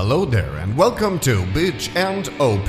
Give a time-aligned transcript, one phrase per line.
[0.00, 2.68] Hello there and welcome to Bitch and OP,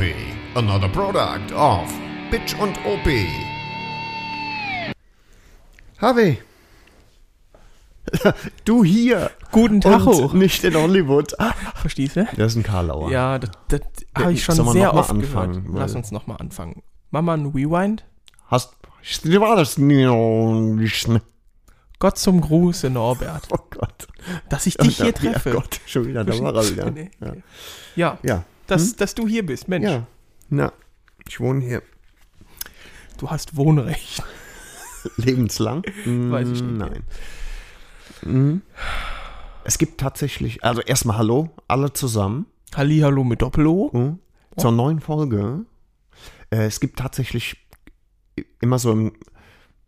[0.55, 1.87] another product of
[2.31, 3.07] Bitch und OP.
[5.99, 6.39] Harvey.
[8.65, 9.29] Du hier.
[9.51, 10.33] Guten Tag und hoch.
[10.33, 11.35] nicht in Hollywood.
[11.75, 12.27] Verstehst du?
[12.35, 13.11] Das ist ein Karlauer.
[13.11, 13.81] Ja, das, das
[14.17, 15.79] habe ich schon sehr noch mal oft anfangen, gehört.
[15.81, 16.81] Lass uns nochmal anfangen.
[17.11, 18.05] Mama, ein Rewind.
[18.47, 18.75] Hast.
[21.99, 23.47] Gott zum Gruße, Norbert.
[23.51, 24.07] Oh Gott.
[24.49, 25.51] Dass ich dich hier Ja, treffe.
[25.51, 26.91] Gott, schon wieder, da war er wieder.
[26.91, 27.33] Nee, Ja.
[27.95, 28.43] Ja, Ja.
[28.67, 29.85] Dass, dass du hier bist, Mensch.
[29.89, 30.05] ja.
[30.49, 30.71] Na,
[31.27, 31.81] ich wohne hier
[33.17, 34.23] Du hast Wohnrecht.
[35.17, 35.83] lebenslang.
[36.05, 36.77] Weiß ich nicht.
[36.77, 37.03] Nein.
[38.21, 38.61] Mhm.
[39.65, 42.45] Es gibt tatsächlich, also erstmal Hallo, alle zusammen.
[42.75, 43.89] Hallihallo mit Doppel-O.
[43.91, 44.19] Mhm.
[44.57, 45.65] Zur neuen Folge.
[46.49, 47.57] Äh, es gibt tatsächlich
[48.61, 49.13] immer so im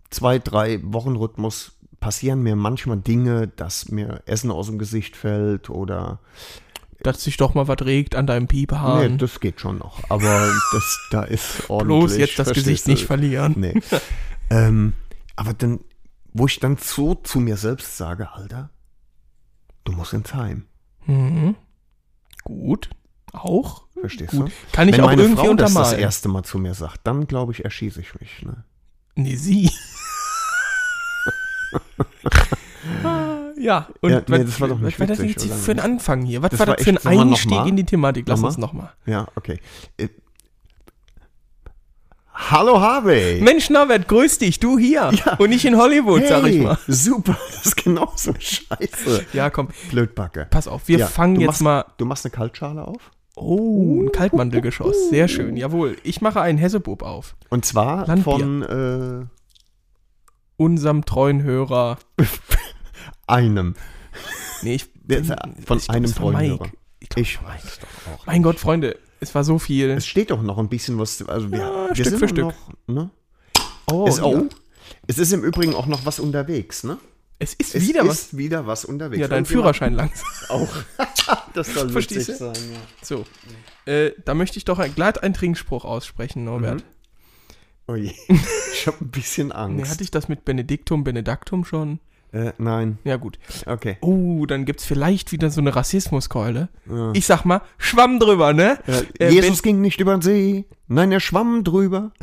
[0.10, 6.20] zwei, drei Wochenrhythmus passieren mir manchmal Dinge, dass mir Essen aus dem Gesicht fällt oder
[7.02, 9.18] Dass sich doch mal was regt an deinem nee, Piephahn.
[9.18, 10.02] das geht schon noch.
[10.10, 12.00] Aber das da ist ordentlich.
[12.00, 12.92] Bloß jetzt das Gesicht du?
[12.92, 13.54] nicht verlieren.
[13.58, 13.80] Nee.
[14.50, 14.94] ähm,
[15.38, 15.80] aber dann,
[16.34, 18.70] wo ich dann so zu mir selbst sage, Alter,
[19.86, 20.66] du musst ins Heim.
[21.06, 21.56] Mhm.
[22.44, 22.90] Gut.
[23.32, 23.84] Auch.
[24.00, 24.50] Verstehst Gut.
[24.50, 24.54] du?
[24.72, 26.00] Kann ich Wenn auch meine irgendwie Frau das das untermalen.
[26.00, 28.42] erste Mal zu mir sagt, dann glaube ich, erschieße ich mich.
[28.44, 28.64] Ne?
[29.16, 29.70] Nee, sie.
[33.58, 35.80] Ja, und Ja, nee, das war doch nicht was war das jetzt oder für ein?
[35.80, 36.42] Anfang hier?
[36.42, 38.28] Was Das war war das für ein Einstieg in die Thematik?
[38.28, 38.92] Lass Noch uns nochmal.
[39.06, 39.60] Ja, okay.
[39.98, 40.08] Äh,
[42.34, 43.40] Hallo Harvey.
[43.42, 45.12] Mensch, Norbert, grüß dich, du hier.
[45.14, 45.36] Ja.
[45.38, 46.78] Und nicht in Hollywood, sag ich Hey, mal.
[46.88, 49.26] Super, das ist genauso scheiße.
[49.34, 50.48] Ja, komm, Blödbacke.
[50.50, 51.86] pass auf, wir Ja, fangen jetzt machst, mal.
[51.98, 53.12] Du machst eine Kaltschale auf?
[53.36, 55.10] Oh, ein Kaltmantelgeschoss.
[55.10, 55.98] Sehr schön, jawohl.
[56.04, 57.36] Ich mache einen Hessebub auf.
[57.50, 58.24] Und zwar Landbier.
[58.24, 58.62] von
[60.62, 61.98] Unserem treuen Hörer.
[63.28, 63.76] einem.
[64.62, 64.90] Nee, ich.
[65.10, 65.24] Äh,
[65.66, 66.40] von ich einem treuen.
[66.40, 66.70] Hörer.
[67.00, 68.26] Ich glaub, Ich weiß es doch auch.
[68.28, 69.90] mein Gott, Freunde, es war so viel.
[69.90, 71.28] Es steht doch noch ein bisschen was.
[71.28, 72.46] Also wir, Ja, wir Stück sind für Stück.
[72.46, 72.56] Noch,
[72.88, 73.10] ne?
[73.92, 74.24] Oh, es, ja.
[74.26, 74.48] oh,
[75.08, 77.00] es ist im Übrigen auch noch was unterwegs, ne?
[77.42, 78.20] es ist Es wieder was.
[78.20, 79.20] ist wieder was unterwegs.
[79.20, 80.28] Ja, dein Führerschein langsam.
[80.50, 80.70] Auch.
[81.56, 82.80] das soll Verstehst sein, ja.
[83.02, 83.26] So.
[83.86, 86.84] Äh, da möchte ich doch ein, glatt einen Trinkspruch aussprechen, Norbert.
[87.88, 88.12] Oh je.
[88.74, 89.78] Ich habe ein bisschen Angst.
[89.84, 92.00] Nee, hatte ich das mit Benediktum, Benedaktum schon?
[92.32, 93.38] äh, nein, Ja, gut.
[93.68, 93.98] okay.
[94.02, 96.70] Oh, dann gibt's vielleicht wieder so eine Rassismuskeule.
[96.90, 97.12] Ja.
[97.14, 98.80] Ich sag mal, Schwamm drüber, ne?
[98.88, 102.12] Äh, Äh, Jesus ging nicht über den See, nein, er schwamm drüber.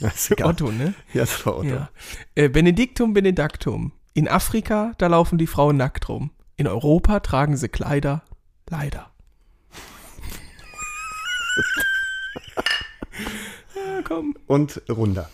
[0.00, 0.42] Das ist.
[0.42, 0.94] Otto, ne?
[1.12, 1.68] Ja, das war Otto.
[1.68, 1.90] Ja.
[2.34, 3.92] Äh, Benediktum, Benedaktum.
[4.14, 6.30] In Afrika, da laufen die Frauen nackt rum.
[6.56, 8.22] In Europa tragen sie Kleider.
[8.70, 9.10] Leider.
[14.00, 14.34] ja, komm.
[14.46, 15.28] Und runter.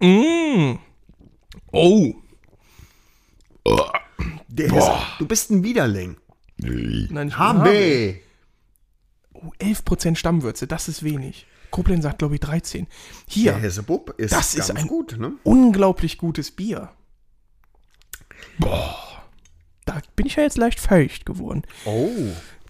[0.00, 0.76] Mm.
[1.72, 2.14] Oh.
[4.48, 6.16] Der ist, du bist ein Widerling.
[6.58, 8.16] Nein, ich HB.
[9.34, 11.46] Oh, 11% Stammwürze, das ist wenig.
[11.70, 12.86] Koblenz sagt, glaube ich, 13.
[13.28, 15.32] Hier, Der Hessebub ist Das ist ein- gut, ne?
[15.44, 16.90] unglaublich gutes Bier.
[18.58, 18.96] Boah.
[19.84, 21.62] Da bin ich ja jetzt leicht feucht geworden.
[21.84, 22.10] Oh.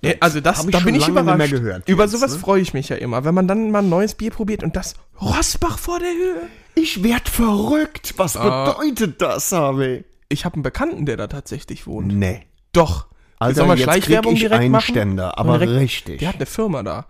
[0.01, 1.51] Ja, also das, ich da bin ich nicht mehr überrascht.
[1.51, 2.39] gehört Über jetzt, sowas ne?
[2.39, 4.95] freue ich mich ja immer, wenn man dann mal ein neues Bier probiert und das
[5.21, 6.49] Rossbach vor der Höhe.
[6.75, 8.15] Ich werd verrückt.
[8.17, 8.73] Was Ah.
[8.73, 10.05] bedeutet das, HB?
[10.29, 12.15] Ich habe einen Bekannten, der da tatsächlich wohnt.
[12.15, 12.47] Nee.
[12.73, 13.07] Doch.
[13.41, 15.17] Wir jetzt krieg ich direkt machen?
[15.17, 16.19] Wir aber direkt- richtig.
[16.21, 17.07] Der hat eine Firma da.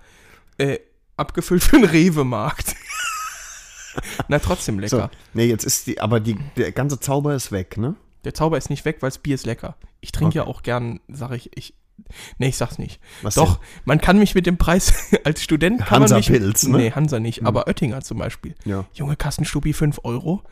[0.57, 0.79] Äh,
[1.17, 2.75] abgefüllt für den Rewe-Markt.
[4.29, 5.11] Na, trotzdem so, lecker.
[5.35, 7.97] nee, jetzt ist die, aber die, der ganze Zauber ist weg, ne?
[8.25, 9.77] Der Zauber ist nicht weg, weil das Bier ist lecker.
[10.01, 11.75] Ich trinke ja auch gern, sag ich, ich.
[12.39, 13.01] Nee, ich sag's nicht.
[13.23, 14.93] Was Doch, man kann mich mit dem Preis
[15.25, 16.29] als Student kann man mich.
[16.29, 16.77] Hansa-Pilz, ne?
[16.79, 18.55] Nee, Hansa nicht, aber Oettinger zum Beispiel.
[18.65, 18.85] Ja.
[18.93, 20.43] Junge Kassenstubi 5 Euro.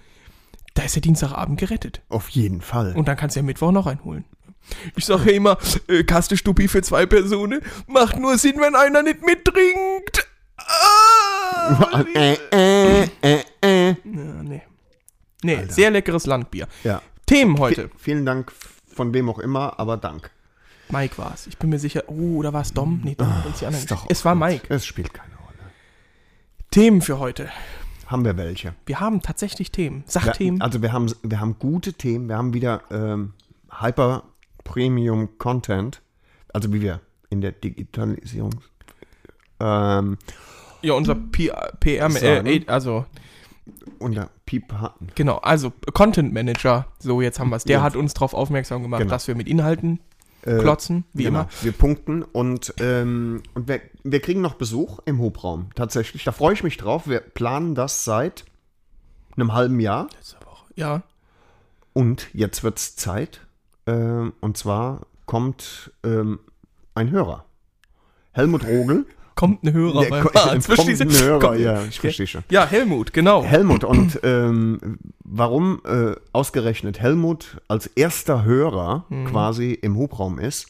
[0.75, 2.03] Da ist der Dienstagabend gerettet.
[2.11, 2.95] Auf jeden Fall.
[2.95, 4.25] Und dann kannst du ja Mittwoch noch einholen.
[4.95, 5.59] Ich sage ja immer,
[5.89, 10.29] äh, Kastenstupi für zwei Personen macht nur Sinn, wenn einer nicht mittrinkt.
[10.59, 13.89] Ah, äh, äh, äh, äh.
[13.89, 14.63] ja, nee.
[15.43, 16.67] Nee, sehr leckeres Landbier.
[16.83, 17.03] Ja.
[17.27, 17.91] Themen heute.
[17.97, 18.53] Vielen Dank
[18.87, 20.31] von wem auch immer, aber Dank.
[20.89, 21.47] Mike war's.
[21.47, 22.05] Ich bin mir sicher.
[22.09, 23.01] Oh, oder war es Dom?
[23.03, 23.33] Nee, Dom.
[23.45, 23.83] wenn's die anderen.
[23.83, 24.35] Ist doch es war.
[24.35, 24.67] Mike.
[24.73, 25.71] Es spielt keine Rolle.
[26.71, 27.49] Themen für heute.
[28.07, 28.75] Haben wir welche?
[28.87, 30.05] Wir haben tatsächlich Themen.
[30.05, 30.63] Wir, Sachthemen.
[30.63, 32.29] also wir haben, wir haben gute Themen.
[32.29, 33.33] Wir haben wieder ähm,
[33.81, 34.23] Hyper
[34.63, 36.03] Premium Content.
[36.53, 37.01] Also wie wir
[37.31, 38.53] in der Digitalisierung.
[39.59, 40.19] Ähm,
[40.83, 42.47] ja, unser PR, Sagen.
[42.47, 43.07] äh, also
[43.99, 44.73] unter Piep
[45.15, 47.65] genau, also Content Manager, so jetzt haben wir es.
[47.65, 47.83] Der Ja.
[47.83, 49.11] hat uns darauf aufmerksam gemacht, Genau.
[49.11, 49.99] dass wir mit Inhalten
[50.47, 51.41] Äh, klotzen, wie genau.
[51.41, 51.49] immer.
[51.63, 55.71] Wir punkten und, ähm, und wir, wir kriegen noch Besuch im Hubraum.
[55.75, 56.25] Tatsächlich.
[56.25, 57.09] Da freue ich mich drauf.
[57.09, 58.45] Wir planen das seit
[59.37, 60.09] einem halben Jahr.
[60.15, 60.67] Letzte Woche.
[60.77, 61.03] Ja.
[61.93, 63.41] Und jetzt wird es Zeit
[63.89, 66.41] Ähm, und zwar kommt ähm,
[66.95, 67.45] ein Hörer.
[68.33, 69.07] Helmut Rogel.
[69.37, 70.69] Kommt ein Hörer Der beim Arzt.
[70.75, 72.43] kommt ein Hörer, Kommt- ja, ich verstehe schon.
[72.51, 73.45] Ja, Helmut, genau.
[73.45, 79.27] Helmut und ähm, warum äh, ausgerechnet Helmut als erster Hörer Mhm.
[79.27, 80.67] quasi im Hubraum ist,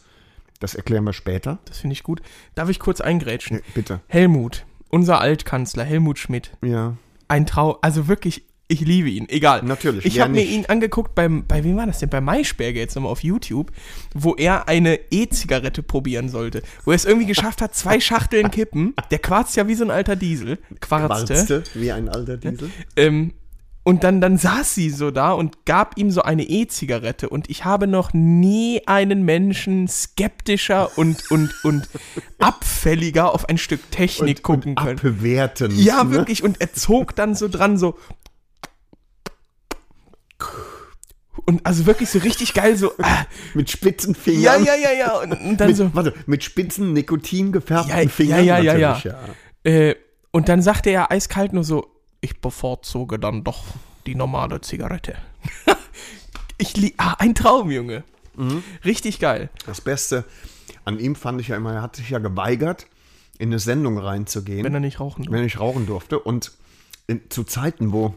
[0.61, 1.59] das erklären wir später.
[1.67, 2.21] Das finde ich gut.
[2.55, 3.59] Darf ich kurz eingrätschen?
[3.59, 4.01] Ja, bitte.
[4.09, 6.51] Helmut, unser Altkanzler, Helmut Schmidt.
[6.63, 6.95] Ja,
[7.29, 9.63] Ein Trau, also wirklich, ich liebe ihn, egal.
[9.63, 12.09] Natürlich, Ich habe mir ihn angeguckt beim, bei wem war das denn?
[12.09, 13.71] Bei Maischberger jetzt nochmal auf YouTube,
[14.13, 16.63] wo er eine E-Zigarette probieren sollte.
[16.85, 18.95] Wo er es irgendwie geschafft hat, zwei Schachteln kippen.
[19.11, 20.59] Der quarzt ja wie so ein alter Diesel.
[20.81, 21.35] Quarzte.
[21.35, 22.71] Warzte, wie ein alter Diesel.
[22.97, 23.35] Ähm,
[23.87, 27.29] und dann, dann saß sie so da und gab ihm so eine E-Zigarette.
[27.29, 31.89] Und ich habe noch nie einen Menschen skeptischer und, und, und
[32.41, 34.99] abfälliger auf ein Stück Technik gucken können.
[34.99, 35.71] Abbewerten.
[35.79, 36.11] Ja, ne?
[36.11, 36.43] wirklich.
[36.43, 37.97] Und er zog dann so dran, so.
[41.45, 42.93] Und also wirklich so richtig geil, so.
[43.03, 44.65] Ah, Mit spitzen Fingern.
[44.65, 45.19] ja, ja, ja, ja.
[45.21, 45.95] Und, und dann mit, so.
[45.95, 48.45] Warte, mit spitzen, Nikotin gefärbten Ja, ja, Fingern.
[48.45, 48.93] ja, ja, ja.
[48.95, 49.15] natürlich,
[49.65, 49.95] Äh,
[50.33, 51.87] und dann sagte er eiskalt nur so:
[52.21, 53.65] Ich bevorzuge dann doch
[54.07, 55.17] die normale Zigarette.
[56.59, 58.03] ich li ah, ein Traum, Junge.
[58.35, 58.63] Mhm.
[58.85, 59.49] Richtig geil.
[59.67, 60.25] Das Beste
[60.85, 62.87] an ihm fand ich ja immer, er hat sich ja geweigert,
[63.39, 64.65] in eine Sendung reinzugehen.
[64.65, 65.33] Wenn er nicht rauchen darf.
[65.33, 66.19] wenn ich rauchen durfte.
[66.19, 66.53] Und
[67.07, 68.15] in, zu Zeiten, wo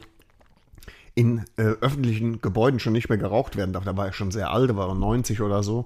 [1.20, 4.52] in äh, öffentlichen Gebäuden schon nicht mehr geraucht werden darf, da war er schon sehr
[4.52, 5.86] alt, da war er 90 oder so,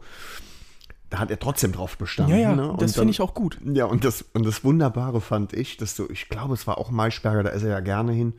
[1.10, 2.36] da hat er trotzdem drauf bestanden.
[2.36, 2.76] Ja, ja, ne?
[2.78, 3.58] Das finde ich auch gut.
[3.66, 6.92] Ja, und das, und das Wunderbare fand ich, dass du, ich glaube, es war auch
[6.92, 8.34] Maischberger, da ist er ja gerne hin,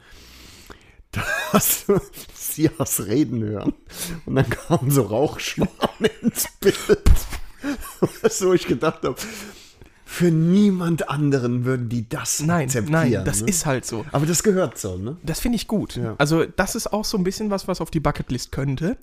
[1.11, 2.00] da hast du
[2.32, 3.75] Sias reden hören
[4.25, 7.11] und dann kamen so Rauchschwaden ins Bild.
[8.31, 9.17] so ich gedacht habe,
[10.14, 13.11] für niemand anderen würden die das Nein, akzeptieren.
[13.11, 13.49] nein, das ne?
[13.49, 14.06] ist halt so.
[14.12, 15.16] Aber das gehört so, ne?
[15.25, 15.96] Das finde ich gut.
[15.96, 16.14] Ja.
[16.19, 18.96] Also, das ist auch so ein bisschen was, was auf die Bucketlist könnte.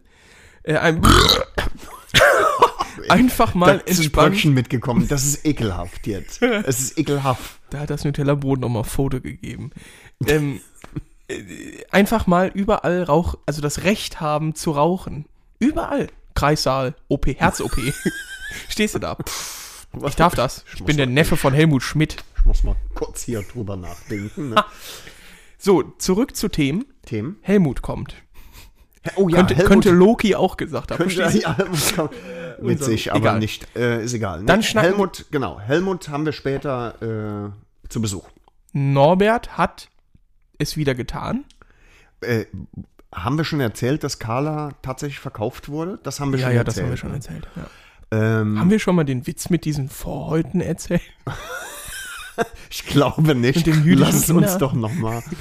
[0.63, 1.01] Äh, ein
[3.09, 4.31] Einfach mal da sind entspannen.
[4.31, 5.09] Brötchen mitgekommen.
[5.09, 6.41] Das ist ekelhaft jetzt.
[6.41, 7.59] Es ist ekelhaft.
[7.71, 9.71] Da hat das Nutella-Brot nochmal Foto gegeben.
[10.27, 10.61] Ähm,
[11.27, 15.25] äh, einfach mal überall Rauch, also das Recht haben zu rauchen.
[15.59, 16.07] Überall.
[16.35, 17.77] Kreissaal, OP, Herz-OP.
[18.69, 19.15] Stehst du da?
[19.15, 19.60] Pff,
[20.07, 20.65] ich darf das.
[20.73, 22.17] Ich bin der Neffe von Helmut Schmidt.
[22.37, 24.49] Ich muss mal kurz hier drüber nachdenken.
[24.49, 24.63] Ne?
[25.57, 26.85] So, zurück zu Themen.
[27.05, 27.37] Themen.
[27.41, 28.15] Helmut kommt.
[29.15, 30.97] Oh ja, könnte, Helmut könnte Loki auch gesagt haben.
[30.97, 31.57] könnte ja,
[32.59, 33.39] witzig, aber Egal.
[33.39, 33.67] nicht.
[33.75, 34.43] Äh, ist egal.
[34.45, 35.59] Dann Nee, schnacken- Helmut, genau.
[35.59, 37.51] Helmut haben wir später
[37.83, 38.29] äh, zu Besuch.
[38.73, 39.89] Norbert hat
[40.59, 41.45] es wieder getan.
[42.21, 42.45] Äh,
[43.13, 45.99] haben wir schon erzählt, dass Carla tatsächlich verkauft wurde?
[46.03, 46.77] Das haben wir Ja, schon ja, erzählt.
[46.77, 47.47] das haben wir schon erzählt.
[47.55, 47.65] Ja.
[48.11, 51.01] Ähm, Haben wir schon mal den Witz mit diesen Vorhäuten erzählt?
[52.69, 53.65] ich glaube nicht.
[53.67, 54.57] Lass uns Kinder?
[54.57, 55.23] doch noch mal.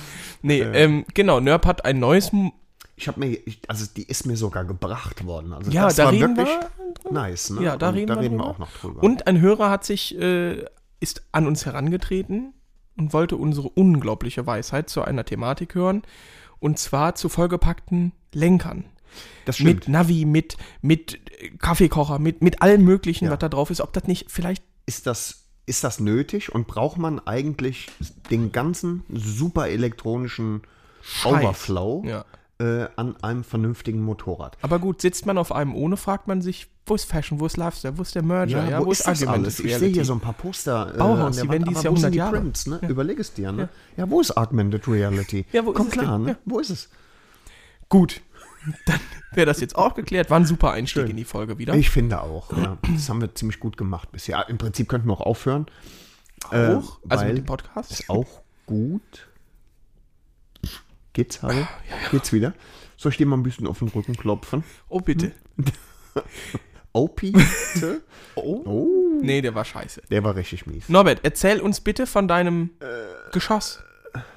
[0.43, 2.33] Nee, ähm, genau, Nörp hat ein neues.
[2.33, 2.51] M
[2.97, 5.53] Ich habe mir, ich, also die ist mir sogar gebracht worden.
[5.53, 6.57] Also Ja, das da war reden wirklich
[7.05, 7.13] wir.
[7.13, 7.51] nice.
[7.51, 7.63] Ne?
[7.63, 9.03] Ja, da reden da wir reden wir auch noch drüber.
[9.03, 10.65] Und ein Hörer hat sich, äh,
[10.99, 12.55] ist an uns herangetreten
[12.97, 16.05] und wollte unsere unglaubliche Weisheit zu einer Thematik hören.
[16.59, 18.85] Und zwar zu vollgepackten Lenkern.
[19.45, 19.75] Das stimmt.
[19.87, 23.31] Mit Navi, mit, mit äh, Kaffeekocher, mit, mit allem Möglichen, Ja.
[23.33, 23.81] was da drauf ist.
[23.81, 24.63] Ob das nicht vielleicht.
[24.87, 27.89] ist das, ist das nötig und braucht man eigentlich
[28.31, 30.63] den ganzen super elektronischen
[31.03, 31.33] Scheiß.
[31.45, 32.25] Overflow Ja.
[32.59, 34.59] äh, an einem vernünftigen Motorrad?
[34.63, 37.57] Aber gut, sitzt man auf einem ohne, fragt man sich, wo ist Fashion, wo ist
[37.57, 39.61] Lifestyle, wo ist der Merger, ja, wo, ist das Argumented alles?
[39.61, 40.93] Ich sehe hier so ein paar Poster.
[40.93, 42.41] äh, Bauhaus, der die werden dieses Jahr wo sind 100 die Jahre.
[42.41, 42.81] Prints, ne?
[42.89, 43.69] Überleg es dir, ne?
[43.97, 44.11] Ja.
[44.11, 45.47] wo ist Augmented Reality?
[45.53, 46.31] Ja, wo ist Komm es klar, ne?
[46.31, 46.37] Ja.
[46.45, 46.89] Wo ist es?
[47.89, 48.21] Gut,
[48.87, 49.01] dann
[49.33, 50.31] wäre das jetzt auch geklärt.
[50.31, 51.11] War ein super Einstieg Schön.
[51.11, 51.75] in die Folge wieder.
[51.75, 52.79] Ich finde auch, ja.
[52.95, 54.49] Das haben wir ziemlich gut gemacht bisher.
[54.49, 55.67] Im Prinzip könnten wir auch aufhören.
[56.45, 57.93] auch, äh, also mit dem Podcast.
[57.93, 59.29] Ist auch gut.
[61.13, 61.67] Geht's, Harry?
[62.11, 62.55] Geht's wieder?
[62.97, 64.63] Soll ich dir mal ein bisschen auf den Rücken klopfen?
[64.89, 65.33] Oh, bitte.
[66.93, 67.33] Opi?
[68.37, 68.63] Oh.
[68.65, 69.21] oh.
[69.21, 70.03] Nee, der war scheiße.
[70.11, 70.89] Der war richtig mies.
[70.89, 72.71] Norbert, erzähl uns bitte von deinem
[73.33, 73.83] Geschoss,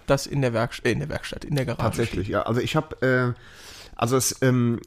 [0.08, 2.42] das in der, Werkst äh, in der Werkstatt, in der Garage Tatsächlich, ja.
[2.44, 3.40] Also ich habe, äh,
[3.96, 4.80] also es, ähm,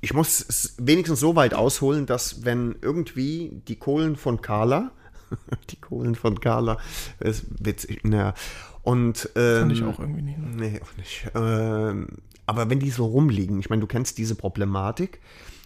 [0.00, 4.92] ich muss es wenigstens so weit ausholen, dass wenn irgendwie die Kohlen von Carla,
[5.70, 6.78] die Kohlen von Carla,
[7.20, 8.34] ist witzig, naja,
[8.82, 10.38] und ähm, ich auch irgendwie nicht.
[10.38, 10.48] Ne?
[10.56, 11.26] Nee, auch nicht.
[11.34, 12.08] Ähm,
[12.46, 15.20] aber wenn die so rumliegen, ich meine, du kennst diese Problematik,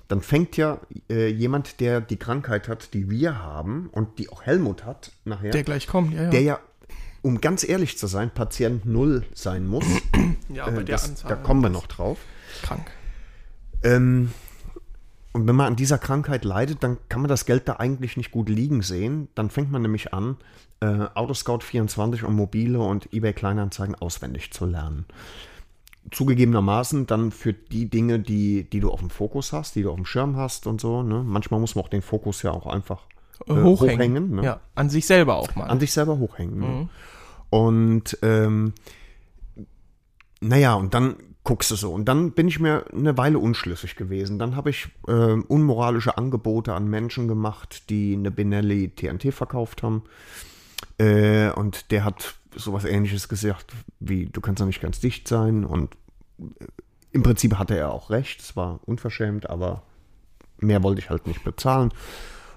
[0.09, 4.43] dann fängt ja äh, jemand, der die Krankheit hat, die wir haben und die auch
[4.43, 6.31] Helmut hat, nachher, Der gleich kommt, ja, ja.
[6.31, 6.61] der ja,
[7.23, 9.87] um ganz ehrlich zu sein, Patient Null sein muss.
[10.51, 11.31] ja, Äh, bei der das, Anzahl.
[11.31, 12.19] da kommen wir noch drauf.
[12.63, 12.91] Krank.
[13.83, 14.33] Ähm,
[15.33, 18.31] und wenn man an dieser Krankheit leidet, dann kann man das Geld da eigentlich nicht
[18.31, 19.29] gut liegen sehen.
[19.35, 20.37] Dann fängt man nämlich an,
[20.81, 25.07] äh, Autoscout 24 und mobile und eBay Kleinanzeigen auswendig zu lernen.
[26.11, 29.97] zugegebenermaßen dann für die Dinge, die, die du auf dem Fokus hast, die du auf
[29.97, 31.03] dem Schirm hast und so.
[31.03, 31.23] Ne?
[31.25, 33.01] Manchmal muss man auch den Fokus ja auch einfach
[33.47, 33.71] äh, hochhängen.
[33.71, 34.45] hochhängen, ne?
[34.45, 35.65] Ja, an sich selber auch mal.
[35.65, 36.61] an dich selber hochhängen.
[36.61, 36.89] Ne?
[37.49, 38.75] Und ähm,
[40.41, 41.93] naja, und dann guckst du so.
[41.93, 44.39] Und dann bin ich mir eine Weile unschlüssig gewesen.
[44.39, 50.05] Dann habe ich ähm, unmoralische Angebote an Menschen gemacht, die eine Benelli TNT verkauft haben.
[50.99, 55.65] Äh, und der hat sowas ähnliches gesagt, wie du kannst doch nicht ganz dicht sein.
[55.65, 55.95] Und
[56.39, 56.45] äh,
[57.13, 58.41] im Prinzip hatte er auch recht.
[58.41, 59.83] Es war unverschämt, aber
[60.59, 61.93] mehr wollte ich halt nicht bezahlen.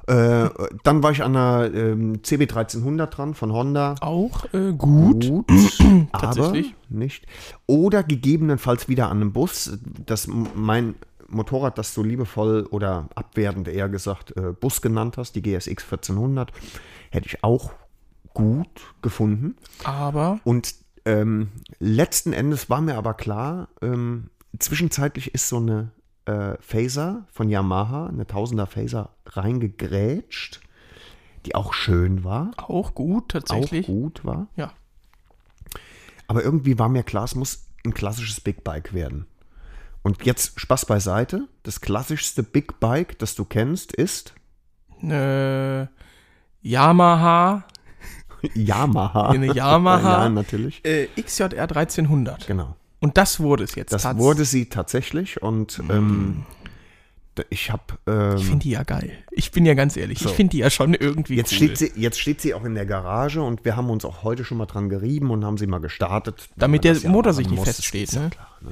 [0.07, 0.49] Äh,
[0.83, 3.95] dann war ich an der ähm, CB1300 dran von Honda.
[3.99, 5.27] auch äh, gut.
[5.27, 5.49] Gut,
[6.13, 6.75] aber Tatsächlich.
[6.89, 7.25] nicht.
[7.65, 9.77] Oder gegebenenfalls wieder an einem Bus.
[10.05, 10.95] Das mein
[11.27, 16.51] Motorrad, das du liebevoll oder abwertend eher gesagt äh, Bus genannt hast, die GSX 1400,
[17.11, 17.71] hätte ich auch
[18.33, 19.57] gut gefunden.
[19.83, 20.73] Aber Und
[21.03, 21.49] ähm,
[21.79, 25.91] letzten Endes war mir aber klar, ähm, zwischenzeitlich ist so eine
[26.27, 30.61] äh, Phaser von Yamaha, eine Tausender Phaser, reingegrätscht,
[31.45, 33.85] die auch schön war, auch gut, tatsächlich.
[33.85, 34.47] auch gut war.
[34.55, 34.73] Ja.
[36.27, 39.25] Aber irgendwie war mir klar, es muss ein klassisches Big Bike werden.
[40.03, 41.47] Und jetzt Spaß beiseite.
[41.63, 44.33] Das klassischste Big Bike, das du kennst, ist
[45.01, 45.89] Eine
[46.61, 47.65] Yamaha,
[48.53, 49.29] Yamaha.
[49.29, 50.23] Eine Yamaha.
[50.23, 50.83] ja, natürlich.
[50.85, 52.47] äh, XJR 1300.
[52.47, 52.75] Genau.
[52.99, 56.45] Und das wurde es jetzt Das wurde sie tatsächlich und ähm,
[57.37, 59.11] d- ich habe ähm, Ich finde die ja geil.
[59.31, 60.29] Ich bin ja ganz ehrlich, So.
[60.29, 61.57] ich finde die ja schon irgendwie Jetzt, cool.
[61.57, 64.43] steht sie, jetzt steht sie auch in der Garage und wir haben uns auch heute
[64.43, 66.49] schon mal dran gerieben und haben sie mal gestartet.
[66.55, 68.29] Damit der ja Motor sich nicht muss, feststeht, ist ja ne?
[68.31, 68.71] klar, ne?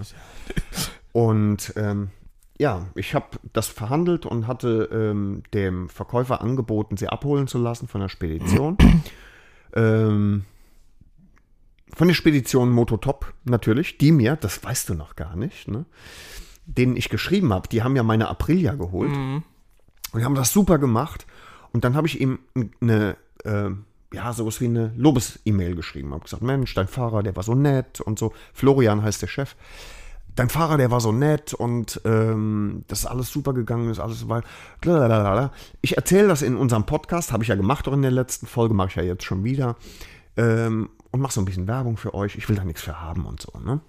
[1.12, 2.10] Und ähm,
[2.58, 7.88] ja, ich habe das verhandelt und hatte ähm, dem Verkäufer angeboten, sie abholen zu lassen
[7.88, 8.78] von der Spedition.
[9.76, 10.46] ähm,
[11.94, 15.86] von der Spedition Mototop natürlich, die mir, das weißt du noch gar nicht, ne,
[16.66, 19.12] denen ich geschrieben habe, die haben ja meine Aprilia geholt.
[20.12, 21.26] Und die haben das super gemacht.
[21.72, 22.40] Und dann habe ich ihm
[22.82, 23.70] eine, äh,
[24.14, 26.14] ja, sowas wie eine Lobes-E-Mail geschrieben.
[26.14, 28.34] Habe gesagt, Mensch, dein Fahrer, der war so nett und so.
[28.54, 29.56] Florian heißt der Chef.
[30.36, 34.20] Dein Fahrer, der war so nett und ähm, das ist alles super gegangen, ist alles
[34.20, 34.44] so weit.
[34.82, 35.52] Blablabla.
[35.82, 38.74] Ich erzähle das in unserem Podcast, habe ich ja gemacht auch in der letzten Folge,
[38.74, 39.76] mache ich ja jetzt schon wieder.
[40.38, 42.36] Ähm, und mache so ein bisschen Werbung für euch.
[42.36, 43.58] Ich will da nichts für haben und so.
[43.60, 43.80] Ne?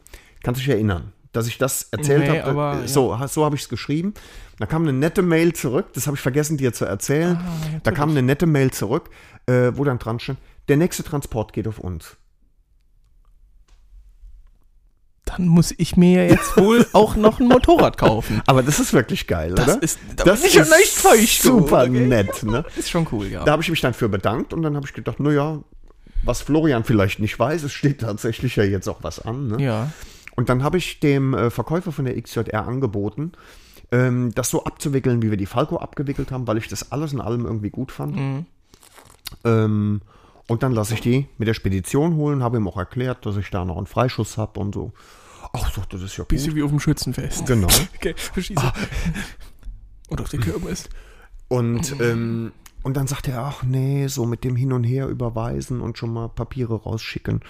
[0.43, 2.45] Kannst dich erinnern, dass ich das erzählt Nee, habe?
[2.45, 2.89] aber, Äh, ja.
[2.89, 4.15] So, so habe ich es geschrieben.
[4.59, 7.37] Da kam eine nette Mail zurück, das habe ich vergessen dir zu erzählen.
[7.37, 9.11] Ah, da kam eine nette Mail zurück,
[9.47, 12.17] äh, wo dann dran stand, der nächste Transport geht auf uns.
[15.25, 18.43] Dann muss ich mir jetzt wohl auch noch ein Motorrad kaufen.
[18.47, 19.83] Aber das ist wirklich geil, Das oder?
[19.83, 22.45] ist- da das ich schon leicht feucht super geworden, nett.
[22.45, 22.65] Ne?
[22.77, 23.45] Ist schon cool, ja.
[23.45, 25.61] Da habe ich mich dann für bedankt und dann habe ich gedacht, naja,
[26.23, 29.49] was Florian vielleicht nicht weiß, es steht tatsächlich ja jetzt auch was an.
[29.49, 29.63] Ne?
[29.63, 29.91] ja.
[30.37, 33.33] Und dann habe ich dem äh, Verkäufer von der XJR angeboten,
[33.91, 37.21] ähm, das so abzuwickeln, wie wir die Falco abgewickelt haben, weil ich das alles in
[37.21, 38.45] allem irgendwie gut fand.
[39.45, 40.01] Ähm,
[40.47, 43.51] und dann lasse ich die mit der Spedition holen, habe ihm auch erklärt, dass ich
[43.51, 44.93] da noch einen Freischuss habe und so.
[45.53, 46.29] Ach, so, das ist ja gut.
[46.29, 47.47] Bisschen wie auf dem Schützenfest.
[47.47, 47.69] Genau.
[47.97, 48.61] Okay, verschieße.
[48.63, 48.73] Ah.
[50.09, 50.89] Und auf der Kirmes.
[51.49, 52.53] Und, ähm,
[52.87, 56.13] und dann sagt er, ach nee, so mit dem Hin und Her überweisen und schon
[56.13, 57.41] mal Papiere rausschicken.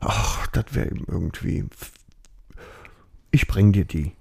[0.00, 1.66] Ach, das wäre ihm irgendwie.
[3.32, 4.12] Ich bring dir die.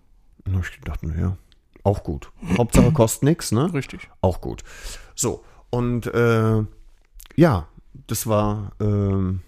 [0.45, 1.37] Und hab ich gedacht, naja,
[1.83, 2.33] auch gut.
[2.57, 3.73] Hauptsache kostet nichts, ne?
[3.73, 4.09] Richtig.
[4.19, 4.65] Auch gut.
[5.15, 6.63] So, und äh,
[7.37, 7.67] ja,
[8.07, 9.39] das war ähm,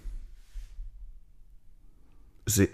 [2.46, 2.70] Se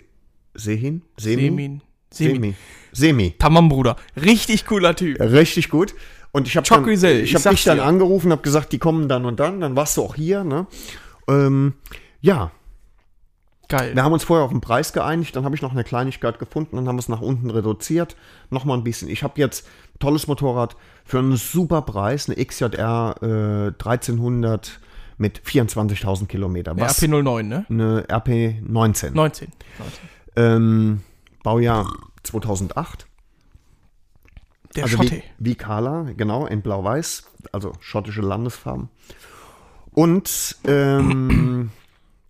[0.55, 1.03] Sehin?
[1.19, 1.43] Semi?
[1.43, 1.83] Semin.
[2.13, 2.41] Semin.
[2.41, 2.55] Semi.
[2.93, 3.35] Semi.
[3.39, 3.97] Tamam, Bruder.
[4.15, 5.19] Richtig cooler Typ.
[5.19, 5.97] Richtig gut.
[6.33, 7.85] Und ich habe dann, ich ich hab sag's dich dann dir.
[7.85, 9.61] angerufen, habe gesagt, die kommen dann und dann.
[9.61, 10.45] Dann warst du auch hier.
[10.45, 10.67] Ne?
[11.29, 11.75] Ähm,
[12.21, 12.53] ja,
[13.71, 13.95] Geil.
[13.95, 15.35] wir haben uns vorher auf den Preis geeinigt.
[15.37, 16.77] Dann habe ich noch eine Kleinigkeit gefunden.
[16.77, 18.17] Dann haben wir es nach unten reduziert.
[18.51, 19.09] Nochmal ein bisschen.
[19.09, 22.29] Ich habe jetzt ein tolles Motorrad für einen super Preis.
[22.29, 24.81] Eine XJR äh, 1300
[25.19, 26.77] mit 24.000 Kilometer.
[26.77, 27.67] Was RP09, ne?
[27.69, 29.15] eine RP 19.
[29.15, 29.49] 19.
[30.37, 31.03] Ähm,
[31.43, 33.07] Baujahr 2008.
[34.77, 35.17] Der also Schotte.
[35.17, 38.89] wie, wie Kala, genau, in Blau-Weiß, also schottische Landesfarben.
[39.93, 41.71] Und, ähm,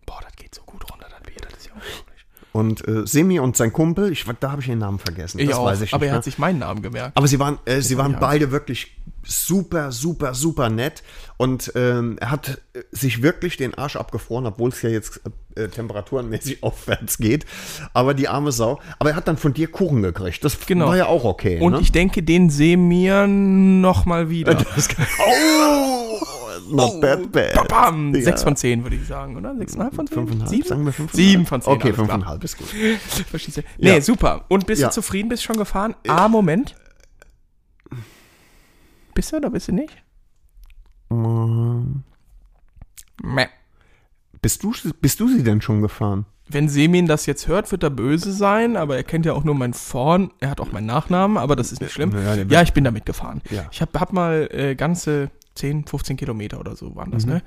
[0.06, 1.36] Boah, das geht so gut runter, das Bier.
[1.42, 2.26] Das ist ja unglaublich.
[2.52, 5.58] Und äh, Semi und sein Kumpel, ich, da habe ich den Namen vergessen, Ich das
[5.58, 7.16] auch, weiß ich aber nicht er hat sich meinen Namen gemerkt.
[7.16, 11.02] Aber sie waren, äh, sie waren beide wirklich super, super, super nett.
[11.36, 15.20] Und ähm, er hat äh, sich wirklich den Arsch abgefroren, obwohl es ja jetzt
[15.54, 17.46] äh, temperaturenmäßig aufwärts geht.
[17.94, 18.80] Aber die arme Sau.
[18.98, 20.44] Aber er hat dann von dir Kuchen gekriegt.
[20.44, 20.88] Das Genau.
[20.88, 21.60] war ja auch okay.
[21.60, 21.80] Und ne?
[21.80, 24.56] ich denke, den sehen wir noch mal wieder.
[24.56, 25.99] oh,
[26.70, 27.58] Not bad, bad.
[27.60, 28.22] Oh, Bam, Ja.
[28.22, 29.50] 6 von 10 würde ich sagen, oder?
[29.52, 30.16] 6,5 von 10?
[30.16, 30.64] Fünfeinhalb, 7?
[30.68, 31.30] sagen wir fünfeinhalb?
[31.30, 31.72] 7 von 10.
[31.72, 32.06] Okay, alles klar.
[32.08, 32.68] fünfeinhalb ist gut.
[33.30, 33.62] Verstehst?
[33.78, 34.00] Nee, Ja.
[34.00, 34.44] super.
[34.48, 34.88] Und bist Ja.
[34.88, 35.28] du zufrieden?
[35.28, 35.94] Bist du schon gefahren?
[36.08, 36.74] Ah, Moment.
[39.14, 40.02] Bist du oder bist du nicht?
[41.10, 42.02] Ähm,
[43.22, 43.46] Meh.
[44.42, 46.24] Bist du, bist du sie denn schon gefahren?
[46.48, 49.54] Wenn Semin das jetzt hört, wird er böse sein, aber er kennt ja auch nur
[49.54, 50.32] meinen Vorn.
[50.40, 52.12] Er hat auch meinen Nachnamen, aber das ist nicht schlimm.
[52.12, 53.40] Ja, Ja, ich bin damit gefahren.
[53.50, 53.66] Ja.
[53.70, 55.30] Ich habe hab mal äh, ganze
[55.60, 57.32] 10, 15 Kilometer oder so waren das, Mhm.
[57.34, 57.42] ne?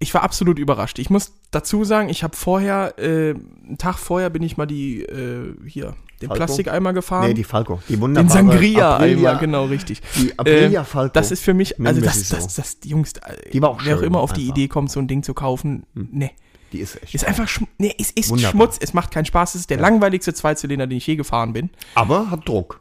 [0.00, 1.00] Ich war absolut überrascht.
[1.00, 5.02] Ich muss dazu sagen, ich habe vorher, äh, einen Tag vorher bin ich mal die,
[5.02, 6.34] äh, hier, den Falco?
[6.34, 7.26] Plastikeimer gefahren.
[7.28, 7.80] Nee, die Falco.
[7.88, 10.00] Die den wunderbare Sangria-Eimer, Aprilia- genau, richtig.
[10.16, 11.12] Die Aprilia Äh, Falco.
[11.14, 12.36] Das ist für mich, also das, so.
[12.36, 14.56] das, das, die Jungs, äh, Die war auch wer auch immer auf die einfach.
[14.56, 16.30] Idee kommt, so ein Ding zu kaufen, ne.
[16.72, 17.14] Die ist echt.
[17.14, 18.50] Ist einfach, schm nee, es ist Wunderbar.
[18.52, 21.70] Schmutz, es macht keinen Spaß, es ist der langweiligste Zweizylinder, den ich je gefahren bin.
[21.96, 22.80] Aber hat Druck.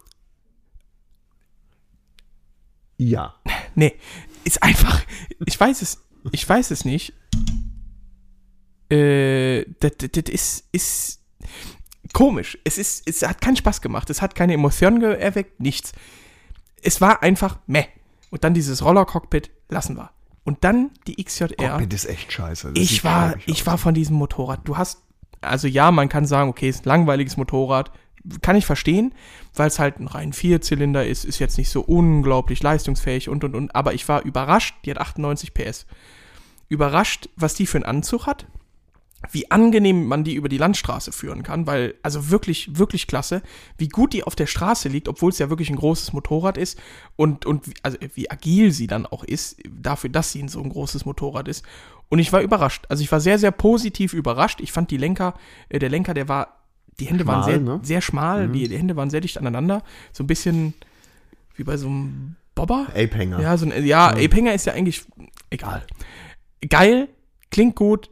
[2.97, 3.35] Ja.
[3.75, 3.95] Nee,
[4.43, 5.03] ist einfach,
[5.45, 7.13] ich weiß es, ich weiß es nicht.
[8.89, 11.21] Äh, das, das, ist, ist
[12.13, 12.57] komisch.
[12.63, 14.09] Es ist, es hat keinen Spaß gemacht.
[14.09, 15.91] Es hat keine Emotionen erweckt, nichts.
[16.81, 17.85] Es war einfach meh.
[18.29, 20.11] Und dann dieses Rollercockpit lassen wir.
[20.43, 21.47] Und dann die XJR.
[21.57, 22.71] Cockpit ist echt scheiße.
[22.73, 23.67] Das Ich war, ich aus.
[23.67, 24.61] war von diesem Motorrad.
[24.63, 25.01] Du hast,
[25.41, 27.91] also ja, man kann sagen, okay, ist ein langweiliges Motorrad.
[28.41, 29.13] Kann ich verstehen,
[29.53, 33.55] weil es halt ein rein Vierzylinder ist, ist jetzt nicht so unglaublich leistungsfähig und und
[33.55, 33.75] und.
[33.75, 35.85] Aber ich war überrascht, die hat 98 PS.
[36.69, 38.47] Überrascht, was die für einen Anzug hat,
[39.31, 43.41] wie angenehm man die über die Landstraße führen kann, weil, also wirklich, wirklich klasse,
[43.77, 46.79] wie gut die auf der Straße liegt, obwohl es ja wirklich ein großes Motorrad ist
[47.15, 50.69] und, und wie, also wie agil sie dann auch ist, dafür, dass sie so ein
[50.69, 51.65] großes Motorrad ist.
[52.09, 52.85] Und ich war überrascht.
[52.89, 54.61] Also ich war sehr, sehr positiv überrascht.
[54.61, 55.33] Ich fand die Lenker,
[55.69, 56.56] äh, der Lenker, der war,
[56.99, 57.79] die Hände waren Schmal, sehr, ne?
[57.83, 59.83] sehr schmal, die, die Hände waren sehr dicht aneinander.
[60.13, 60.73] So ein bisschen
[61.55, 62.87] wie bei so einem Bobber.
[62.89, 63.39] Ape-Hänger.
[63.39, 65.05] Ja, so ein, ja, Ape-Hänger ist ja eigentlich
[65.49, 65.85] egal.
[66.67, 67.07] Geil,
[67.51, 68.09] klingt gut,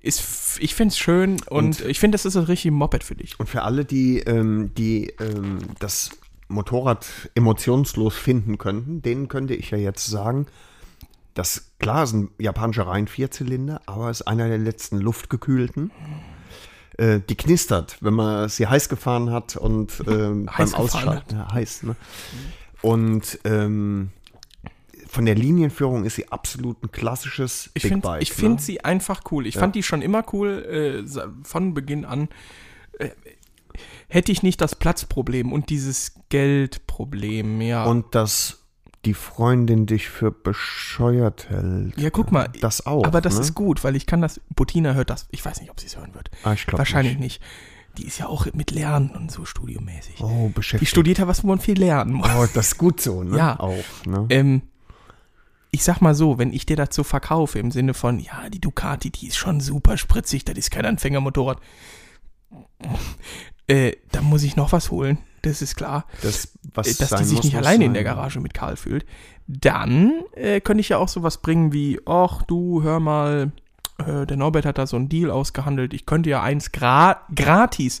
[0.00, 3.38] ist, ich find's schön und, ich finde, das ist das richtige Moped für dich.
[3.40, 6.10] Und für alle, die, ähm, die ähm, das
[6.46, 10.46] Motorrad emotionslos finden könnten, denen könnte ich ja jetzt sagen,
[11.34, 15.90] das klar ist ein japanischer Rein-Vierzylinder, aber ist einer der letzten luftgekühlten.
[16.98, 21.36] Äh, die knistert, wenn man sie heiß gefahren hat und ähm, Heiß beim Ausschalten.
[21.36, 21.96] Ja, heiß, ne?
[22.82, 24.10] Und ähm,
[25.06, 28.22] von der Linienführung ist sie absolut ein klassisches Ich Big finde Bike.
[28.22, 28.60] ich find ne?
[28.60, 29.46] sie einfach cool.
[29.46, 32.28] Ich fand die schon immer cool, äh, von Beginn an.
[32.98, 33.10] Äh,
[34.08, 37.84] hätte ich nicht das Platzproblem und dieses Geldproblem, ja.
[37.84, 38.64] Und dass
[39.04, 41.98] die Freundin dich für bescheuert hält.
[41.98, 42.48] ja, guck mal.
[42.60, 43.04] Das auch.
[43.04, 43.40] aber das ne?
[43.40, 44.40] ist gut, weil ich kann das.
[44.54, 45.26] Bettina hört das.
[45.30, 46.30] Ich weiß nicht, ob sie es hören wird.
[46.42, 47.42] Ah, ich glaub Wahrscheinlich nicht.
[47.96, 50.20] Die ist ja auch mit Lernen und so studiomäßig.
[50.20, 50.90] Oh, Die beschäftigt.
[50.90, 52.28] studiert ja was, wo man viel lernen muss.
[52.28, 53.36] Oh, das ist gut so, ne?
[53.36, 53.58] Ja.
[53.58, 54.26] Auch, ne?
[54.30, 54.62] Ähm,
[55.70, 59.10] ich sag mal so, wenn ich dir dazu verkaufe, im Sinne von, ja, die Ducati,
[59.10, 61.60] die ist schon super spritzig, das ist kein Anfängermotorrad,
[63.66, 66.04] äh, da muss ich noch was holen, das ist klar.
[66.22, 67.94] Das, Äh, dass die sich muss, nicht muss alleine in sein.
[67.94, 69.04] der Garage mit Karl fühlt.
[69.46, 73.52] Dann äh, könnte ich ja auch sowas bringen wie, ach du, hör mal,
[73.98, 78.00] äh, der Norbert hat da so einen Deal ausgehandelt, ich könnte ja eins gra gratis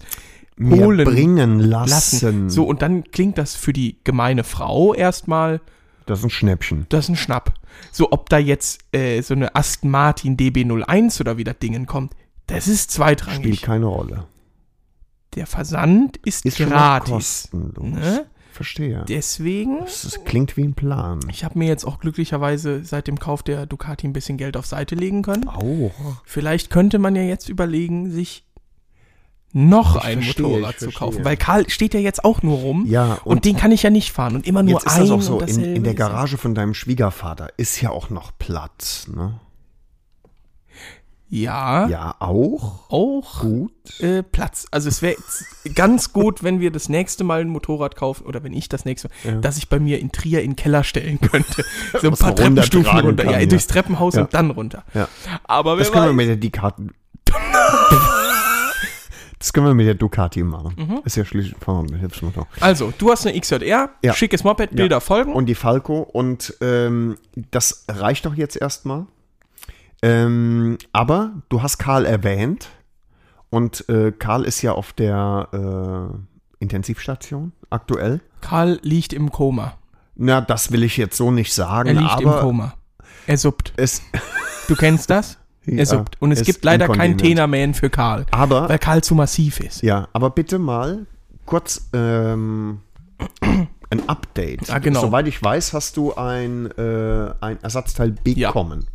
[0.56, 1.90] Mir holen bringen lassen.
[1.90, 2.50] lassen.
[2.50, 5.60] So, und dann klingt das für die gemeine Frau erstmal
[6.06, 6.86] Das ist ein Schnäppchen.
[6.90, 7.54] das ist ein Schnapp.
[7.92, 12.12] So, ob da jetzt äh, so eine Aston Martin DB01 oder wie das Dingen kommt,
[12.46, 13.62] das ist Spielt zweitrangig.
[13.62, 14.24] keine Rolle.
[15.34, 17.10] Der Versand ist, Ist gratis.
[17.12, 17.84] kostenlos.
[17.84, 18.26] Ne?
[18.52, 19.04] Verstehe.
[19.08, 21.20] Deswegen, Das ist- klingt wie ein Plan.
[21.30, 24.66] ich habe mir jetzt auch glücklicherweise seit dem Kauf der Ducati ein bisschen Geld auf
[24.66, 25.46] Seite legen können.
[25.48, 25.92] Auch.
[26.24, 28.44] Vielleicht könnte man ja jetzt überlegen, sich
[29.52, 31.24] noch Ich ein verstehe, Motorrad zu kaufen.
[31.24, 32.84] Weil Karl steht ja jetzt auch nur rum.
[32.86, 34.34] Ja, und, und den kann ich ja nicht fahren.
[34.34, 36.08] Und immer nur Jetzt ist ein das auch so, in, in der ist das.
[36.08, 39.40] Garage von deinem Schwiegervater ist ja auch noch Platz, ne?
[41.30, 42.88] Ja, Ja, auch.
[42.90, 44.00] auch Gut.
[44.00, 44.66] äh, Platz.
[44.70, 45.16] Also es wäre
[45.74, 49.10] ganz gut, wenn wir das nächste Mal ein Motorrad kaufen oder wenn ich das nächste
[49.24, 51.64] Mal, dass ich bei mir in Trier in den Keller stellen könnte.
[52.00, 53.24] So ein Was paar Treppenstufen runter.
[53.24, 53.46] kann, ja, ja.
[53.46, 54.22] durchs Treppenhaus Ja.
[54.22, 54.84] und dann runter.
[54.94, 55.06] Ja.
[55.44, 56.86] Aber Das können wir mit der Ducati.
[59.40, 60.74] Das können wir mit der Ducati machen.
[60.76, 61.00] Mhm.
[61.04, 62.48] Ist ja schließlich ein Hilfsmotor.
[62.58, 64.12] Also, du hast eine XJR, Ja.
[64.12, 65.32] schickes Moped, Bilder folgen.
[65.32, 65.98] Und die Falco.
[66.00, 67.16] Und ähm,
[67.52, 69.06] das reicht doch jetzt erstmal.
[70.02, 72.68] Ähm, aber du hast Karl erwähnt.
[73.50, 75.48] Und äh, Karl ist ja auf der
[76.12, 76.16] äh,
[76.60, 78.20] Intensivstation aktuell.
[78.40, 79.78] Karl liegt im Koma.
[80.16, 81.88] Na, das will ich jetzt so nicht sagen.
[81.88, 82.74] Er liegt aber im Koma.
[83.26, 83.72] Er suppt.
[83.76, 84.02] Es,
[84.68, 85.38] Du kennst das?
[85.66, 86.16] Er Ja, suppt.
[86.20, 87.18] Und es gibt leider kein.
[87.18, 88.24] Tenaman für Karl.
[88.30, 89.82] aber Weil Karl zu massiv ist.
[89.82, 91.06] Ja, aber bitte mal
[91.44, 92.80] kurz ähm,
[93.90, 94.70] ein Update.
[94.70, 95.00] Ah, genau.
[95.02, 98.86] Soweit ich weiß, hast du ein, äh, ein Ersatzteil bekommen.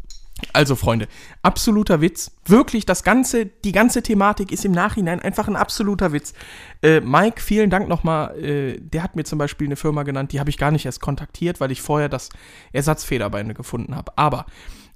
[0.52, 1.08] Also, Freunde,
[1.42, 2.32] absoluter Witz.
[2.46, 6.34] Wirklich, das ganze, die ganze Thematik ist im Nachhinein einfach ein absoluter Witz.
[6.82, 8.38] Äh, Mike, vielen Dank nochmal.
[8.38, 11.00] Äh, der hat mir zum Beispiel eine Firma genannt, die habe ich gar nicht erst
[11.02, 12.30] kontaktiert, weil ich vorher das
[12.74, 14.12] Ersatzfederbeine gefunden habe.
[14.18, 14.46] Aber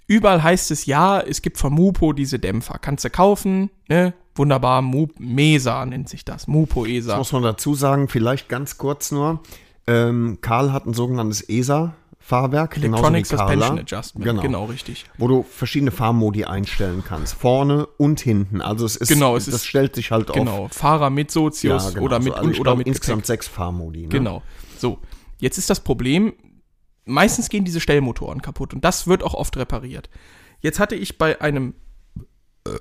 [0.08, 2.78] überall heißt es ja, es gibt von Mupo diese Dämpfer.
[2.80, 4.14] Kannst du kaufen, ne?
[4.36, 6.48] Wunderbar, Mu Mesa nennt sich das.
[6.48, 7.18] Mupo Das ESA.
[7.18, 9.42] muss man dazu sagen, vielleicht ganz kurz nur.
[9.88, 11.96] Ähm, Karl hat ein sogenanntes ESA-Fahrwerk,
[12.30, 13.80] wie Electronic Suspension.
[13.80, 14.26] Adjustment.
[14.26, 14.42] Genau.
[14.42, 14.66] Genau.
[14.66, 15.06] richtig.
[15.18, 17.36] Wo du verschiedene Fahrmodi einstellen kannst.
[17.36, 18.62] Vorne und hinten.
[18.62, 20.36] Also es ist, Genau, es das ist- stellt sich halt auf.
[20.36, 20.68] Genau.
[20.72, 22.04] Fahrer mit Sozius Ja, genau.
[22.06, 23.44] oder mit So, also ich oder glaub, mit insgesamt Gepäck.
[23.44, 24.02] sechs Fahrmodi.
[24.04, 24.08] Ne?
[24.10, 24.44] Genau.
[24.78, 25.00] So,
[25.40, 26.34] jetzt ist das Problem,
[27.06, 30.10] meistens gehen diese Stellmotoren kaputt und das wird auch oft repariert.
[30.60, 31.76] Jetzt hatte ich bei einem
[32.68, 32.72] äh,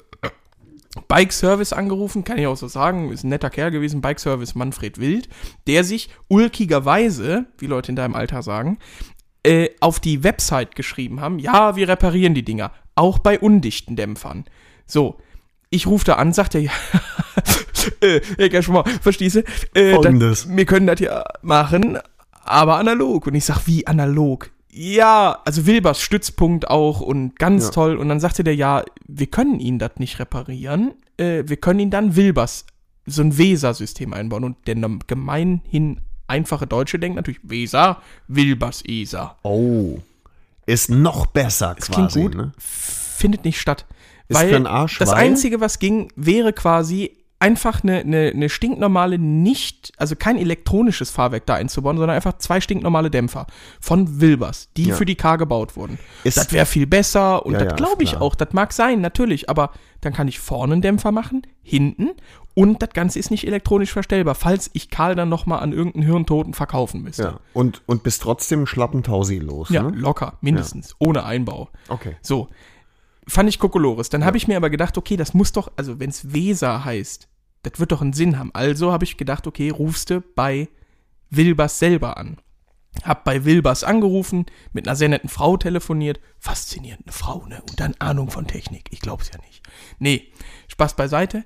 [1.08, 5.28] Bike-Service angerufen, kann ich auch so sagen, ist ein netter Kerl gewesen, Bike-Service Manfred Wild,
[5.66, 8.78] der sich ulkigerweise, wie Leute in deinem Alter sagen,
[9.46, 14.44] äh, auf die Website geschrieben haben, ja, wir reparieren die Dinger, auch bei undichten Dämpfern.
[14.86, 15.16] So,
[15.70, 16.70] ich rufe da an, sagt er, ja,
[18.00, 19.42] äh, Herr Gerschmer, verstehst du?
[19.74, 20.44] Äh, Folgendes.
[20.46, 21.98] das, wir können das ja machen,
[22.44, 23.26] aber analog.
[23.26, 24.50] Und ich sag, wie analog?
[24.70, 27.70] Ja, also Wilbers Stützpunkt auch und ganz Ja.
[27.70, 27.96] toll.
[27.96, 30.94] Und dann sagte der, ja, wir können ihn das nicht reparieren.
[31.16, 32.66] Äh, wir können ihn dann Wilbers,
[33.06, 34.44] so ein Weser-System einbauen.
[34.44, 39.36] Und der gemeinhin einfache Deutsche denkt natürlich, Weser, Wilbers, ESA.
[39.42, 39.98] Oh.
[40.66, 42.20] Ist noch besser Das quasi.
[42.20, 42.52] klingt gut, Ne?
[42.58, 43.86] findet nicht statt.
[44.28, 48.48] Ist weil für den Arsch, das Einzige, was ging, wäre quasi einfach eine, eine, eine
[48.48, 53.46] stinknormale, nicht, also kein elektronisches Fahrwerk da einzubauen, sondern einfach zwei stinknormale Dämpfer
[53.80, 54.94] von Wilbers, die Ja.
[54.94, 55.98] für die K gebaut wurden.
[56.24, 58.22] Ist- das wäre viel besser und Ja, das glaube ich klar.
[58.22, 58.34] auch.
[58.34, 59.70] Das mag sein, natürlich, aber
[60.00, 62.10] dann kann ich vorne einen Dämpfer machen, hinten
[62.54, 66.54] und das Ganze ist nicht elektronisch verstellbar, falls ich Karl dann nochmal an irgendeinen Hirntoten
[66.54, 67.22] verkaufen müsste.
[67.22, 67.40] Ja.
[67.52, 69.68] Und, und bist trotzdem einen schlappen Tausi los.
[69.68, 69.90] Ja, Ne?
[69.94, 71.68] locker, mindestens, ohne Einbau.
[71.88, 72.16] Okay.
[72.22, 72.48] So,
[73.28, 74.08] fand ich Kokolores.
[74.08, 77.28] Dann habe ich mir aber gedacht, okay, das muss doch, also wenn es Weser heißt,
[77.62, 78.50] das wird doch einen Sinn haben.
[78.54, 80.68] Also habe ich gedacht, okay, rufst du bei
[81.30, 82.38] Wilbers selber an.
[83.02, 86.20] Hab bei Wilbers angerufen, mit einer sehr netten Frau telefoniert.
[86.38, 87.62] Faszinierende Frau, ne?
[87.68, 88.86] Und dann Ahnung von Technik.
[88.90, 89.62] Ich glaub's ja nicht.
[89.98, 90.32] Nee,
[90.68, 91.44] Spaß beiseite.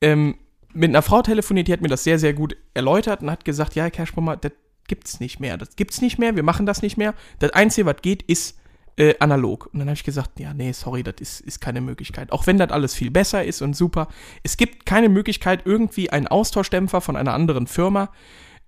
[0.00, 0.36] Ähm,
[0.72, 3.74] mit einer Frau telefoniert, die hat mir das sehr, sehr gut erläutert und hat gesagt,
[3.74, 4.52] ja, Herr Kerschbaumer, das
[4.88, 5.56] gibt's nicht mehr.
[5.56, 7.14] Das gibt's nicht mehr, wir machen das nicht mehr.
[7.38, 8.59] Das Einzige, was geht, ist
[9.00, 9.70] äh, analog.
[9.72, 12.32] Und dann habe ich gesagt, ja, nee, sorry, das ist, ist keine Möglichkeit.
[12.32, 14.08] Auch wenn das alles viel besser ist und super.
[14.42, 18.10] Es gibt keine Möglichkeit, irgendwie einen Austauschdämpfer von einer anderen Firma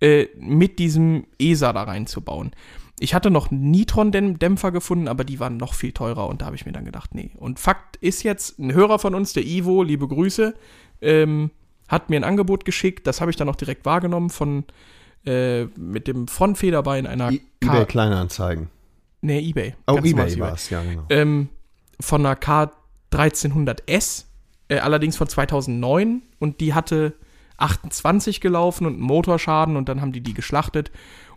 [0.01, 2.53] äh, mit diesem ESA da reinzubauen.
[2.99, 6.64] Ich hatte noch Nitron-Dämpfer gefunden, aber die waren noch viel teurer und da habe ich
[6.64, 7.33] mir dann gedacht, nee.
[7.37, 10.55] Und Fakt ist jetzt, ein Hörer von uns, der Ivo, liebe Grüße,
[11.03, 11.51] ähm,
[11.88, 14.64] hat mir ein Angebot geschickt, das habe ich dann auch direkt wahrgenommen von
[15.27, 18.68] äh, mit dem Frontfederbein einer I- eBay Kleinanzeigen.
[19.23, 19.75] Nee, eBay.
[19.87, 21.05] Oh, eBay war es, ja, genau.
[21.09, 21.49] ähm,
[22.01, 24.25] von einer K1300S,
[24.69, 27.15] äh, allerdings von 2009 und die hatte
[27.59, 30.91] 28 gelaufen und einen Motorschaden und dann haben die die geschlachtet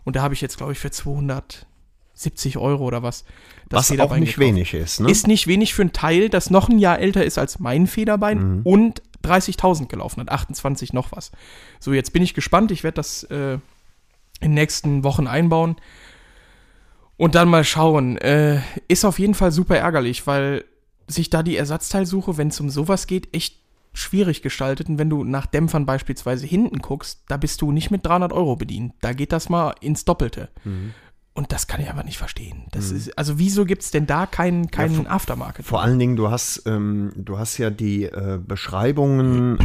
[0.04, 3.24] und da habe ich jetzt glaube ich für 270 Euro oder was
[3.68, 5.10] das Was auch nicht wenig ist, ne?
[5.10, 8.56] Ist nicht wenig für ein Teil, das noch ein Jahr älter ist als mein Federbein
[8.58, 8.62] Mhm.
[8.62, 11.32] und 30.000 gelaufen hat, 28 noch was.
[11.80, 13.60] So, jetzt bin ich gespannt, ich werde das äh, in
[14.40, 15.76] den nächsten Wochen einbauen
[17.16, 18.16] und dann mal schauen.
[18.18, 20.64] Äh, ist auf jeden Fall super ärgerlich, weil
[21.08, 23.60] sich da die Ersatzteilsuche, wenn es um sowas geht, echt
[23.92, 24.88] schwierig gestaltet.
[24.88, 28.56] Und wenn du nach Dämpfern beispielsweise hinten guckst, da bist du nicht mit 300 Euro
[28.56, 28.92] bedient.
[29.00, 30.48] Da geht das mal ins Doppelte.
[30.64, 30.92] Mhm.
[31.32, 32.64] Und das kann ich einfach nicht verstehen.
[32.72, 35.66] Das ist, also wieso gibt es denn da keinen, keinen Aftermarket?
[35.66, 39.58] Vor allen Dingen, du hast, ähm, du hast ja die äh, Beschreibungen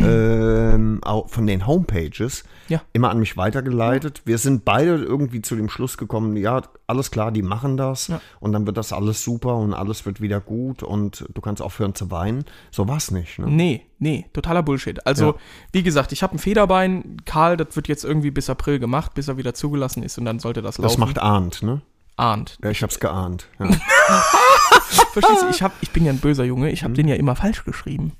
[1.04, 2.82] au- von den Homepages Ja.
[2.94, 4.22] immer an mich weitergeleitet.
[4.26, 6.62] Wir sind beide irgendwie zu dem Schluss gekommen, ja,
[6.92, 8.22] alles klar, die machen das Ja.
[8.40, 11.96] und dann wird das alles super und alles wird wieder gut und du kannst aufhören
[11.96, 12.46] zu weinen.
[12.70, 13.40] So war es nicht.
[13.40, 13.48] Ne?
[13.48, 15.06] Nee, nee, totaler Bullshit.
[15.08, 15.34] Also, Ja.
[15.72, 17.18] wie gesagt, ich habe ein Federbein.
[17.26, 20.38] Karl, das wird jetzt irgendwie bis April gemacht, bis er wieder zugelassen ist und dann
[20.40, 20.90] sollte das laufen.
[20.90, 21.82] Das macht ahnt, ne?
[22.18, 22.58] ahnt.
[22.64, 23.48] Ja, ich hab's geahnt.
[23.60, 23.68] Ja.
[25.14, 26.86] Verstehst du, ich, hab, ich bin ja ein böser Junge, ich Mhm.
[26.86, 28.14] habe den ja immer falsch geschrieben.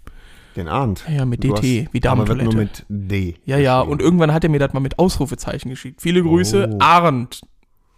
[0.56, 1.06] Den ahnt.
[1.10, 2.46] Ja, mit DT, wie aber wird Damentoilette.
[2.46, 3.36] nur mit D.
[3.46, 6.02] Ja, ja, und irgendwann hat er mir das mal mit Ausrufezeichen geschickt.
[6.02, 6.78] Viele Grüße, Oh.
[6.80, 7.42] Arndt.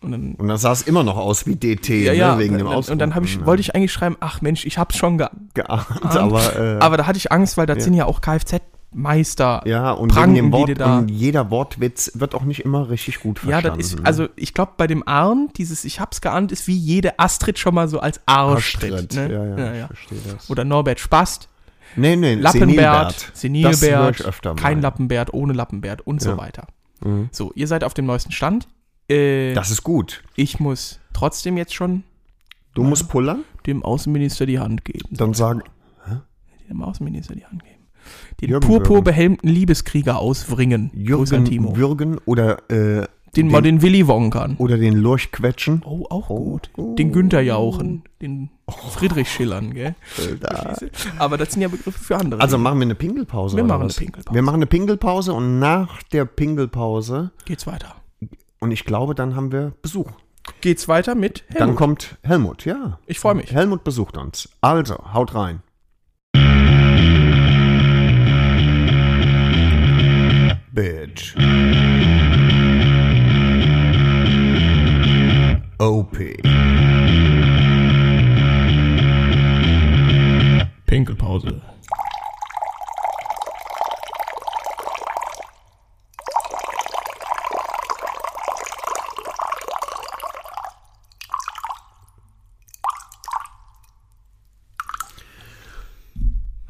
[0.04, 2.58] Und dann, Und dann sah es immer noch aus wie DT, ja, ja, ne, wegen
[2.58, 2.92] dem Ausdruck.
[2.94, 3.46] und dann ich, Ja.
[3.46, 6.16] wollte ich eigentlich schreiben, ach Mensch, ich hab's schon ge geahnt, Ahnt.
[6.18, 7.84] aber, äh, Aber da hatte ich Angst, weil das Ja.
[7.86, 9.62] sind ja auch Kfz-Meister.
[9.66, 13.52] ja, und Pranken, Wort, da- und jeder Wortwitz wird auch nicht immer richtig gut Ja,
[13.62, 13.78] verstanden.
[13.80, 14.06] das ist, ne?
[14.06, 17.74] also ich glaube, bei dem Arndt, dieses Ich hab's geahnt, ist wie jede Astrid schon
[17.76, 18.94] mal so als Arschtritt.
[18.94, 19.13] Arschtritt.
[19.16, 19.34] Ne?
[19.34, 19.88] Ja, ja, Ja, ich ja.
[19.88, 20.50] verstehe das.
[20.50, 21.50] Oder Norbert Spast,
[21.96, 24.56] nee, nee, Lappenbert, Senilbert, mal.
[24.56, 26.38] kein Lappenbert, ohne Lappenbert und so Ja.
[26.38, 26.68] weiter.
[27.04, 27.30] Mhm.
[27.32, 28.68] So, ihr seid auf dem neuesten Stand.
[29.10, 30.24] Äh, Das ist gut.
[30.36, 32.04] ich muss trotzdem jetzt schon
[32.76, 35.10] Du musst pullern, dem Außenminister die Hand geben.
[35.12, 35.62] dann sagen,
[36.70, 37.84] Dem Außenminister die Hand geben.
[38.42, 40.89] Den Jürgen purpurbehelmten Liebeskrieger auswringen.
[40.94, 41.76] Jürgen Timo.
[41.78, 44.56] würgen oder, äh, Den, mal den Willi wonkern.
[44.58, 45.84] oder den Lurch quetschen.
[45.86, 46.70] Oh, auch gut.
[46.98, 48.04] Den Günther jauchen.
[48.22, 48.50] Den
[48.92, 49.96] Friedrich schillern, gell?
[51.20, 52.42] Aber das sind ja Begriffe für andere.
[52.42, 53.56] Also machen wir eine Pingelpause.
[53.56, 53.98] Wir machen was?
[53.98, 54.36] eine Pingelpause.
[54.36, 57.96] Wir machen eine Pingelpause und nach der Pingelpause, geht's weiter.
[58.63, 60.10] Und ich glaube, dann haben wir Besuch.
[60.62, 61.76] Geht's weiter mit Dann Helmut.
[61.76, 62.97] kommt Helmut, ja.
[63.08, 63.52] Ich freue mich.
[63.52, 64.47] Helmut besucht uns.
[64.62, 65.62] Also, haut rein.
[70.71, 71.36] Bitch.
[75.78, 76.17] OP.
[80.86, 81.62] Pinkelpause.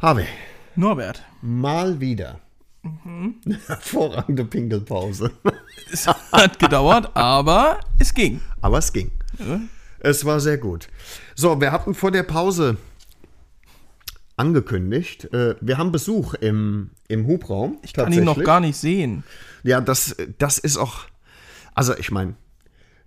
[0.04, 0.26] Harvey,
[0.76, 1.24] Norbert.
[1.42, 2.42] mal wieder.
[2.82, 3.36] Mhm.
[3.68, 5.32] Hervorragende Pingelpause.
[5.94, 8.42] Es hat gedauert, aber es ging.
[8.60, 9.12] Aber es ging.
[10.00, 10.90] Es war sehr gut.
[11.36, 12.76] So, wir hatten vor der Pause
[14.36, 17.78] angekündigt, äh, wir haben Besuch im, im Hubraum.
[17.84, 19.24] Ich kann ihn noch gar nicht sehen.
[19.64, 21.06] Ja, das, das ist auch.
[21.76, 22.36] Also, ich meine,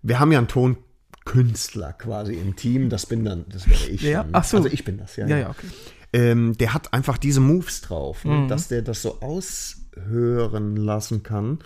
[0.00, 2.88] wir haben ja einen Tonkünstler quasi im Team.
[2.88, 4.00] Das bin dann, das wäre ich.
[4.00, 4.30] Ja, dann.
[4.32, 4.56] ach so.
[4.56, 5.26] Also, ich bin das, ja.
[5.26, 5.66] Ja, ja, okay.
[6.12, 8.48] Ähm, der hat einfach diese Moves drauf, ne, Mhm.
[8.48, 11.58] dass der das so aushören lassen kann.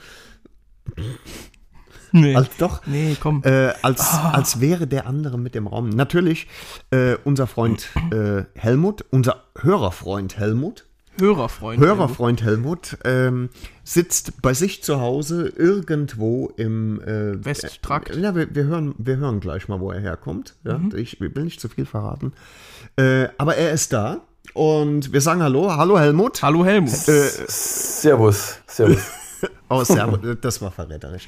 [2.13, 2.85] Nee, Als, doch.
[2.87, 3.43] nee komm.
[3.45, 5.91] Äh, als, als wäre der andere mit im Raum.
[5.91, 6.49] Natürlich,
[6.91, 10.87] äh, unser Freund äh, Helmut, unser Hörerfreund Helmut,
[11.21, 11.79] Hörerfreund.
[11.81, 13.51] Hörerfreund Helmut, ähm,
[13.85, 18.11] sitzt bei sich zu Hause irgendwo im äh, Westtrakt.
[18.17, 20.57] Äh, ja, wir, wir, hören, wir hören gleich mal, wo er herkommt.
[20.65, 22.33] Ja, Ich will nicht zu viel verraten.
[22.97, 24.23] Äh, aber er ist da
[24.55, 25.71] und wir sagen Hallo.
[25.77, 26.43] Hallo Helmut.
[26.43, 26.91] Hallo Helmut.
[26.91, 28.99] Servus, servus.
[29.71, 31.27] Oh, Servus, das war verräterisch.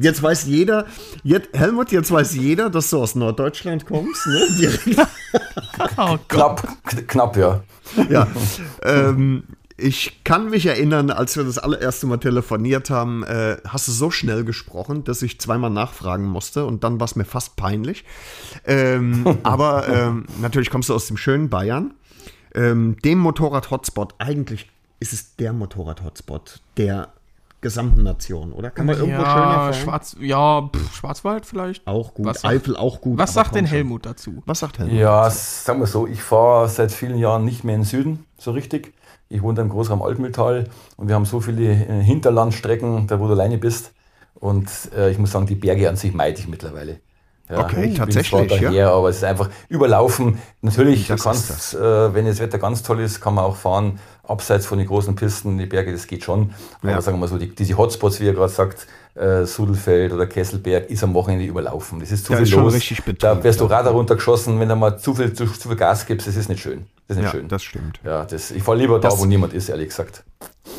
[0.00, 0.84] jetzt weiß jeder,
[1.22, 4.26] jetzt, Helmut, jetzt weiß jeder, dass du aus Norddeutschland kommst.
[4.26, 4.46] Ne?
[4.58, 5.08] Direkt.
[5.96, 7.62] oh knapp, kn- knapp, ja.
[8.10, 8.26] Ja.
[8.82, 9.44] ähm,
[9.78, 14.10] ich kann mich erinnern, als wir das allererste Mal telefoniert haben, äh, hast du so
[14.10, 18.04] schnell gesprochen, dass ich zweimal nachfragen musste und dann war es mir fast peinlich.
[18.66, 21.94] Ähm, aber ähm, natürlich kommst du aus dem schönen Bayern,
[22.54, 24.14] ähm, dem Motorrad-Hotspot.
[24.18, 27.12] Eigentlich ist es der Motorrad-Hotspot der
[27.60, 28.70] gesamten Nation, oder?
[28.70, 29.82] Kann man irgendwo schön ja, hervorheben?
[29.82, 31.86] Schwarz, ja, pff, Schwarzwald vielleicht.
[31.86, 32.26] Auch gut.
[32.26, 33.18] Was sagt- Eifel auch gut.
[33.18, 33.76] Was sagt denn komm schon.
[33.76, 34.42] Helmut dazu?
[34.44, 34.94] Was sagt Helmut?
[34.94, 38.50] Ja, sagen wir so, ich fahre seit vielen Jahren nicht mehr in den Süden, so
[38.50, 38.92] richtig.
[39.30, 43.26] Ich wohne da im Großraum Altmühltal und wir haben so viele äh, Hinterlandstrecken, da wo
[43.26, 43.92] du alleine bist.
[44.34, 47.00] Und äh, ich muss sagen, die Berge an sich meide ich mittlerweile.
[47.50, 48.90] Ja, Okay, ich bin tatsächlich, zwar ja.
[48.90, 50.38] aber es ist einfach überlaufen.
[50.62, 53.98] Natürlich, Das du kannst, äh, wenn das Wetter ganz toll ist, kann man auch fahren,
[54.22, 56.54] abseits von den großen Pisten, die Berge, das geht schon.
[56.80, 57.00] Aber Ja.
[57.02, 60.88] sagen wir mal so, die, diese Hotspots, wie ihr gerade sagt, äh, Sudelfeld oder Kesselberg,
[60.88, 62.00] ist am Wochenende überlaufen.
[62.00, 62.72] Das ist zu Da viel ist los.
[62.72, 63.76] Betrieb, da wirst du ja.
[63.76, 66.62] Radar runtergeschossen, wenn du mal zu viel, zu, zu viel Gas gibst, das ist nicht
[66.62, 66.86] schön.
[67.08, 67.48] Das ist nicht Ja, schön.
[67.48, 68.00] das stimmt.
[68.04, 70.24] ja, das, ich fahre lieber da, Das- wo niemand ist, ehrlich gesagt.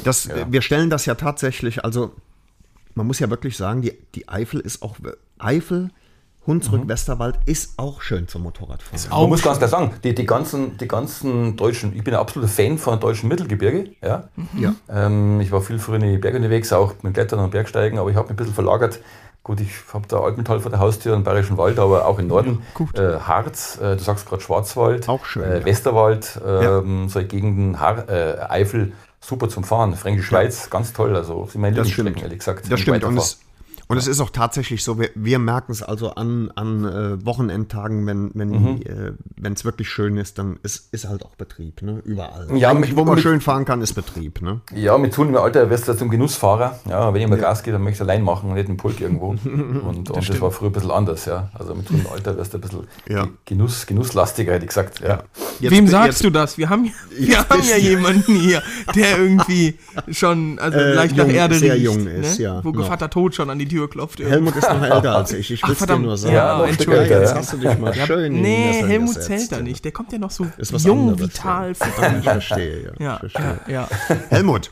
[0.04, 2.12] Das, Wir stellen das ja tatsächlich, also
[2.95, 4.95] man muss ja wirklich sagen, die, die Eifel ist auch,
[5.38, 5.91] Eifel,
[6.47, 9.10] Hunsrück, Westerwald ist auch schön zum Motorradfahren.
[9.10, 12.51] Man muss ganz klar sagen, die, die, ganzen, die ganzen deutschen, ich bin ein absoluter
[12.51, 13.91] Fan von deutschen Mittelgebirge.
[14.03, 14.25] Ja.
[14.58, 14.75] Ja.
[14.89, 18.10] Ähm, ich war viel früher in die Berge unterwegs, auch mit Klettern und Bergsteigen, aber
[18.10, 18.99] ich habe mich ein bisschen verlagert.
[19.43, 22.63] Gut, ich habe da Altmetall vor der Haustür, einen Bayerischen Wald, aber auch im Norden.
[22.95, 25.65] Äh, Harz, äh, du sagst gerade Schwarzwald, Auch schön, Äh, ja.
[25.65, 29.93] Westerwald, ähm, solche Gegenden, Har äh, Eifel, super zum Fahren.
[29.95, 31.15] Fränkische Schweiz, ganz toll.
[31.15, 32.71] Also sind meine Lieblingsstrecken, ehrlich gesagt.
[32.71, 33.03] Das stimmt.
[33.03, 33.39] Und es,
[33.88, 38.06] und es ist auch tatsächlich so, wir, wir merken es also an, an äh, Wochenendtagen,
[38.08, 38.82] wenn wenn Mhm.
[38.84, 42.02] äh, wenn es wirklich schön ist, dann ist, ist halt auch Betrieb, ne?
[42.06, 42.48] Überall.
[42.58, 44.62] Ja, mit- wo man mit- schön fahren kann, ist Betrieb, ne?
[44.74, 46.80] Ja, mit zunehmendem Alter wirst du zum Genussfahrer.
[46.89, 49.02] Ja, wenn ich mal Gas gebe, dann möchte ich allein machen und nicht im Pulk
[49.02, 49.30] irgendwo.
[49.30, 49.45] Und,
[50.10, 51.50] und das, war früher ein bisschen anders, ja.
[51.54, 53.28] Also mit zunehmendem Alter wirst du ein bisschen Ja.
[53.45, 55.02] Genuss, genusslastiger, hätte ich gesagt.
[55.02, 55.24] Ja.
[55.60, 56.58] Jetzt- Wem jetzt- sagst du das?
[56.58, 58.62] Wir haben, wir haben ja jemanden hier,
[58.95, 59.78] der irgendwie
[60.12, 61.84] schon also Äh, leicht jung- nach Erde sehr riecht.
[61.86, 62.43] jung ist, ne?
[62.45, 62.88] ja, Wo noch.
[62.88, 64.20] Vater Tod schon an die Tür klopft.
[64.20, 65.52] Helmut ist noch älter als ich.
[65.52, 66.34] Ich will es dir nur sagen.
[66.36, 67.20] Ja, Stück Entschuldigung.
[67.22, 67.38] jetzt ja.
[67.38, 69.62] hast du dich mal Ja, schön nee, Helmut gesetzt, zählt da ja.
[69.64, 69.84] nicht.
[69.86, 72.18] Der kommt ja noch so Ist was jung, anderes, vital, ja.
[72.18, 72.92] Ich verstehe, ja.
[73.06, 73.60] Ja, ich verstehe.
[73.68, 74.16] ja, ja.
[74.30, 74.72] Helmut,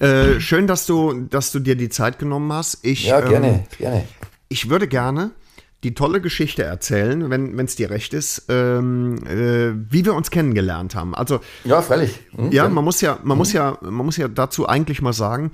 [0.00, 2.78] äh, schön, dass du, dass du dir die Zeit genommen hast.
[2.84, 4.04] Ich, Ja, gerne, Ähm, gerne.
[4.48, 5.30] ich würde gerne
[5.82, 10.94] die tolle Geschichte erzählen, wenn es dir recht ist, ähm, äh, wie wir uns kennengelernt
[10.94, 11.14] haben.
[11.14, 12.20] Also Ja, freilich.
[12.34, 12.50] Hm?
[12.52, 15.50] ja, man muss ja, man muss ja, man muss ja dazu eigentlich mal sagen,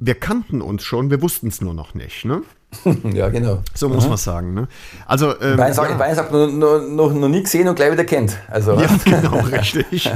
[0.00, 2.24] wir kannten uns schon, wir wussten es nur noch nicht.
[2.24, 2.42] Ne?
[3.12, 3.62] ja, genau.
[3.74, 4.54] So muss man sagen.
[4.54, 4.66] Ne?
[5.06, 5.96] Also, ähm, Bayern sagt, ja.
[5.96, 8.38] Bayern sagt noch, noch, noch, noch nie gesehen und gleich wieder kennt.
[8.48, 10.10] Also, Ja, genau, richtig.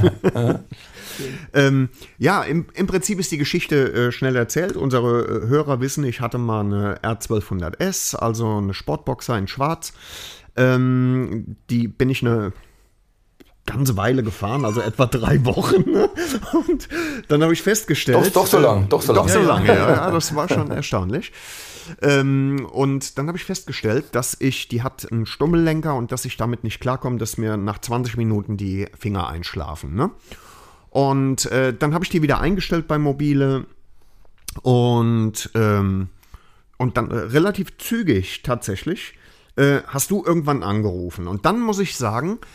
[1.53, 4.75] ähm, ja, im, im Prinzip ist die Geschichte äh, schnell erzählt.
[4.75, 9.93] Unsere äh, Hörer wissen, ich hatte mal eine R1200S, also eine Sportboxer in Schwarz.
[10.57, 12.53] Ähm, die bin ich eine
[13.65, 15.89] ganze Weile gefahren, also etwa drei Wochen.
[15.89, 16.09] Ne?
[16.67, 16.87] Und
[17.29, 18.17] dann habe ich festgestellt.
[18.27, 19.33] Doch- doch so lang, äh, doch so Doch lang.
[19.33, 19.49] so Ja, ja.
[19.53, 21.31] lange, ja, ja, das war schon erstaunlich.
[22.01, 26.35] Ähm, und dann habe ich festgestellt, dass ich, die hat einen Stummellenker und dass ich
[26.37, 29.93] damit nicht klarkomme, dass mir nach 20 Minuten die Finger einschlafen.
[29.95, 30.09] Ne?
[30.89, 33.65] Und äh, dann habe ich die wieder eingestellt bei Mobile
[34.63, 36.09] und, ähm,
[36.77, 39.13] und dann äh, relativ zügig tatsächlich
[39.55, 41.27] äh, hast du irgendwann angerufen.
[41.27, 42.45] Und dann muss ich sagen, äh,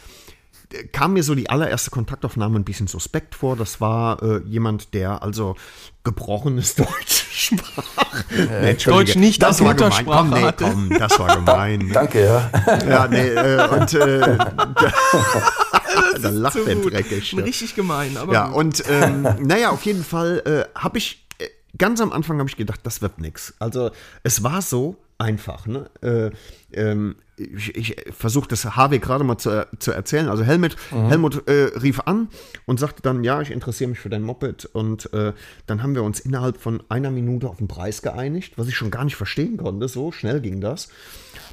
[0.93, 3.57] kam mir so die allererste Kontaktaufnahme ein bisschen suspekt vor.
[3.57, 5.57] Das war äh, jemand, der also
[6.05, 8.25] gebrochenes Deutsch sprach.
[8.31, 10.07] Nee, Entschuldige, Deutsch nicht als war gemein.
[10.07, 11.91] Komm, nee, komm, das war gemein.
[11.93, 12.51] danke, ja.
[12.89, 14.39] ja, nee, äh, und äh,
[16.23, 17.33] da lacht So der dreckig.
[17.33, 17.45] ne?
[17.45, 18.57] Richtig gemein, aber Ja, gut.
[18.57, 20.43] und ähm, naja, auf jeden Fall
[20.75, 21.47] äh, habe ich, äh,
[21.79, 23.55] ganz am Anfang habe ich gedacht, das wird nix.
[23.59, 23.91] Also
[24.23, 25.67] es war so einfach.
[25.67, 25.91] Ne?
[26.03, 26.31] Äh,
[26.79, 30.29] ähm, ich ich versuche das HW gerade mal zu, zu erzählen.
[30.29, 32.29] Also Helmut, Helmut äh, rief an
[32.66, 34.66] und sagte dann, ja, ich interessiere mich für dein Moped.
[34.66, 35.33] Und äh,
[35.66, 38.90] dann haben wir uns innerhalb von einer Minute auf den Preis geeinigt, was ich schon
[38.90, 39.88] gar nicht verstehen konnte.
[39.88, 40.88] So schnell ging das.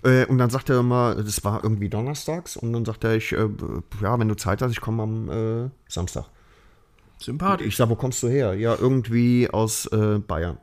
[0.04, 2.58] Äh, und dann sagte er mal, das war irgendwie donnerstags.
[2.58, 3.48] Und dann sagte er, ich, äh,
[4.02, 6.26] ja, wenn du Zeit hast, ich komme am äh, Samstag.
[7.20, 7.68] sympathisch.
[7.68, 8.54] Ich sag, wo kommst du her?
[8.54, 10.58] Ja, irgendwie aus äh, Bayern.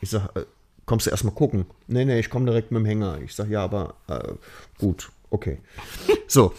[0.00, 0.44] Ich sag, äh,
[0.86, 1.66] kommst du erstmal gucken?
[1.86, 3.18] Nee, nee, ich komme direkt mit dem Hänger.
[3.24, 4.32] Ich sag, ja, aber äh,
[4.78, 5.58] gut, okay.
[6.26, 6.52] So.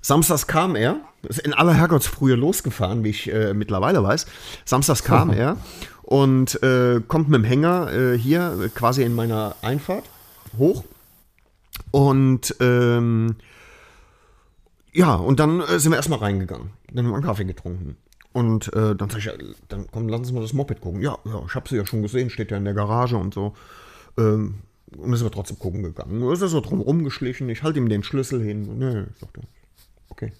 [0.00, 4.26] Samstags kam er, ist in aller Herrgottsfrühe losgefahren, wie ich äh, mittlerweile weiß.
[4.64, 5.58] Samstags kam er
[6.02, 10.04] und äh, kommt mit dem Hänger äh, hier quasi in meiner Einfahrt
[10.56, 10.84] hoch.
[11.90, 13.36] Und ähm,
[14.92, 16.70] ja, und dann äh, sind wir erstmal reingegangen.
[16.92, 17.96] Dann haben wir einen Kaffee getrunken.
[18.32, 19.32] Und äh, dann sag ich, ja,
[19.68, 21.00] dann komm, lass uns mal das Moped gucken.
[21.00, 23.54] Ja, ja, ich habe sie ja schon gesehen, steht ja in der Garage und so.
[24.16, 24.60] Ähm,
[24.96, 26.22] und dann sind wir trotzdem gucken gegangen.
[26.30, 27.48] Ist er so drum rumgeschlichen.
[27.48, 28.78] Ich halte ihm den Schlüssel hin.
[28.78, 29.44] Nee, sagt er.
[30.08, 30.32] Okay.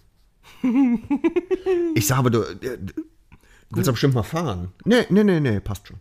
[1.95, 2.95] ich sage aber, du, äh, du
[3.71, 4.73] willst ja bestimmt mal fahren.
[4.85, 5.99] Nee, nee, nee, nee, passt schon.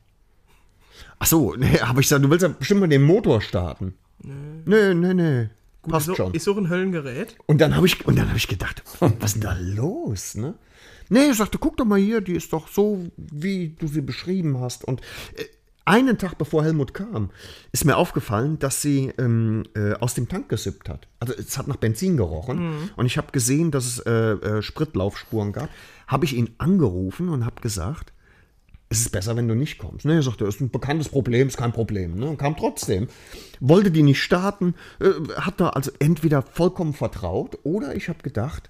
[1.19, 3.95] Ach so, nee, aber ich sage, du willst ja bestimmt mal den Motor starten.
[4.19, 5.49] Nee, nee, nee.
[5.87, 6.33] passt ist, so, schon.
[6.33, 7.37] ist so ein Höllengerät.
[7.45, 10.35] Und dann habe ich, und dann hab ich gedacht, was ist denn da los?
[10.35, 10.55] Ne?
[11.09, 14.59] Nee, ich sagte, guck doch mal hier, die ist doch so, wie du sie beschrieben
[14.59, 14.85] hast.
[14.85, 15.01] Und
[15.35, 15.45] äh,
[15.85, 17.29] einen Tag bevor Helmut kam,
[17.71, 21.07] ist mir aufgefallen, dass sie ähm, äh, aus dem Tank gesippt hat.
[21.19, 22.89] Also es hat nach Benzin gerochen.
[22.97, 25.69] Und ich habe gesehen, dass es äh, äh, Spritlaufspuren gab.
[26.07, 28.11] Habe ich ihn angerufen und habe gesagt,
[28.89, 30.05] es ist besser, wenn du nicht kommst.
[30.05, 32.15] Ne, er sagte, das ist ein bekanntes Problem, ist kein Problem.
[32.15, 33.07] Ne, und kam trotzdem.
[33.59, 38.69] Wollte die nicht starten, äh, hat da also entweder vollkommen vertraut oder ich habe gedacht,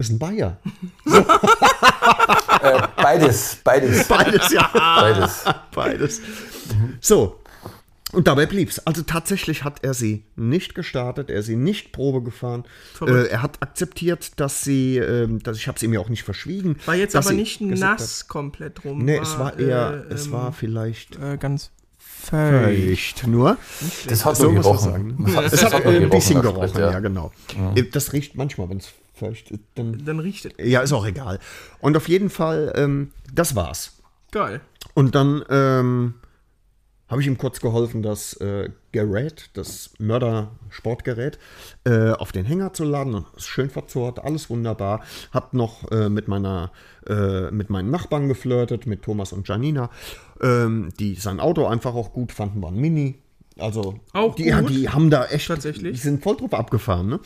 [0.00, 0.58] ist ein Bayer.
[2.62, 4.68] Äh, beides, beides, Beides, ja.
[4.74, 5.44] beides.
[5.74, 6.20] Beides.
[7.00, 7.40] So.
[8.12, 8.80] Und dabei blieb's.
[8.86, 12.64] Also tatsächlich hat er sie nicht gestartet, er sie nicht Probe gefahren.
[13.00, 16.24] Äh, er hat akzeptiert, dass sie, ähm, dass ich habe es ihm ja auch nicht
[16.24, 16.76] verschwiegen.
[16.84, 18.98] War jetzt aber nicht nass komplett rum.
[18.98, 19.06] Hat.
[19.06, 23.26] Nee, es war eher, äh, es ähm, war vielleicht äh, ganz feucht.
[23.26, 23.56] nur.
[24.08, 24.78] Das hat So so gerochen.
[24.90, 25.32] sagen.
[25.34, 27.32] Das Es hat noch ein bisschen gerochen, Sprit, ja, genau.
[27.92, 29.60] Das riecht manchmal, wenn es feucht ist.
[29.76, 30.52] Dann, Dann riecht es.
[30.58, 31.38] ja, ist auch egal.
[31.80, 34.00] Und auf jeden Fall, ähm, das war's.
[34.32, 34.60] Geil.
[34.94, 36.14] Und dann ähm,
[37.08, 41.38] habe ich ihm kurz geholfen, das äh, Gerät, das Mörder-Sportgerät,
[41.84, 43.24] äh, auf den Hänger zu laden.
[43.36, 45.02] Ist schön verzurrt, alles wunderbar.
[45.32, 46.70] Hab noch äh, mit meiner,
[47.08, 49.90] äh, mit meinen Nachbarn geflirtet, mit Thomas und Janina,
[50.40, 53.18] ähm, die sein Auto einfach auch gut fanden, waren Mini.
[53.58, 54.70] Also Auch die, ja, gut?
[54.70, 55.92] die haben da echt, Tatsächlich?
[55.92, 57.08] die sind voll drauf abgefahren.
[57.08, 57.20] Ne?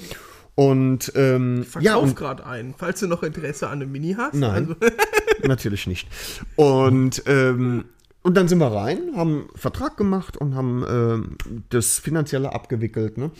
[0.54, 4.34] Und ähm, Verkauf ja, gerade einen, falls du noch Interesse an einem Mini hast.
[4.34, 4.68] Nein.
[4.68, 4.76] Also,
[5.42, 6.08] Natürlich nicht.
[6.56, 7.86] Und, ähm,
[8.22, 13.18] und dann sind wir rein, haben einen Vertrag gemacht und haben ähm, das Finanzielle abgewickelt.
[13.18, 13.30] Ne?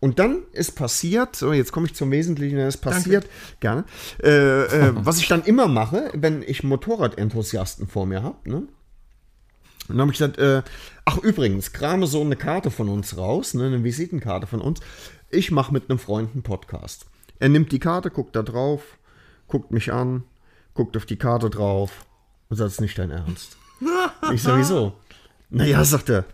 [0.00, 3.26] Und dann ist passiert, so jetzt komme ich zum Wesentlichen, es passiert,
[3.60, 3.84] gerne,
[4.22, 8.36] äh, äh, was ich dann immer mache, wenn ich Motorradenthusiasten vor mir habe.
[8.44, 8.56] Ne?
[9.88, 10.62] Und dann habe ich gesagt, äh,
[11.04, 14.80] ach übrigens, krame so eine Karte von uns raus, ne, eine Visitenkarte von uns.
[15.34, 17.06] Ich mache mit einem Freund einen Podcast.
[17.40, 18.82] Er nimmt die Karte, guckt da drauf,
[19.48, 20.22] guckt mich an,
[20.74, 21.90] guckt auf die Karte drauf
[22.48, 23.56] und sagt, es ist nicht dein Ernst.
[24.32, 24.92] ich sag, wieso?
[25.50, 26.24] Naja, sagt er,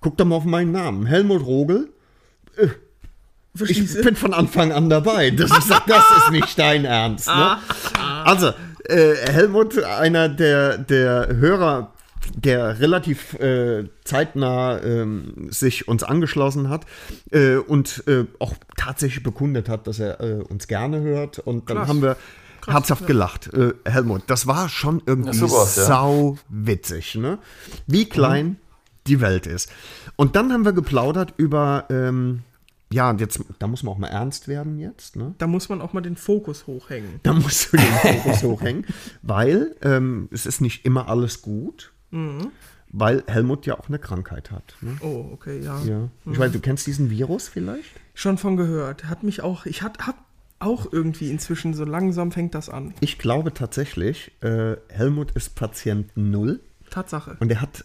[0.00, 1.06] guck doch mal auf meinen Namen.
[1.06, 1.88] Helmut Rogel.
[2.56, 2.68] Äh,
[3.66, 5.30] Ich bin von Anfang an dabei.
[5.30, 7.26] Das, ich sag, das ist nicht dein Ernst.
[7.26, 7.56] Ne?
[8.24, 8.52] Also,
[8.84, 11.92] äh, Helmut, einer der, der Hörer
[12.36, 16.86] der relativ äh, zeitnah ähm, sich uns angeschlossen hat
[17.30, 21.38] äh, und äh, auch tatsächlich bekundet hat, dass er äh, uns gerne hört.
[21.38, 21.88] Und dann Krass.
[21.88, 22.16] haben wir
[22.66, 23.52] herzhaft gelacht.
[23.52, 25.64] Äh, Helmut, das war schon irgendwie Ja, ja.
[25.64, 27.38] sau witzig, ne?
[27.86, 28.56] Wie klein
[29.06, 29.70] die Welt ist.
[30.16, 32.42] Und dann haben wir geplaudert über, ähm,
[32.92, 35.34] ja, und jetzt, da muss man auch mal ernst werden jetzt, ne?
[35.38, 37.20] Da muss man auch mal den Fokus hochhängen.
[37.22, 38.84] Da musst du den Fokus hochhängen,
[39.22, 41.92] weil ähm, es ist nicht immer alles gut,
[42.92, 44.74] weil Helmut ja auch eine Krankheit hat.
[44.80, 44.96] Ne?
[45.00, 45.80] Oh, okay, ja.
[45.84, 46.08] Ja.
[46.30, 47.88] Ich weiß, du kennst diesen Virus vielleicht?
[48.14, 49.04] Schon von gehört.
[49.04, 50.16] Hat mich auch, ich hat, hab
[50.58, 52.94] auch irgendwie inzwischen, so langsam fängt das an.
[53.00, 57.36] Ich glaube tatsächlich, äh, Helmut ist Patient Null Tatsache.
[57.40, 57.84] und er hat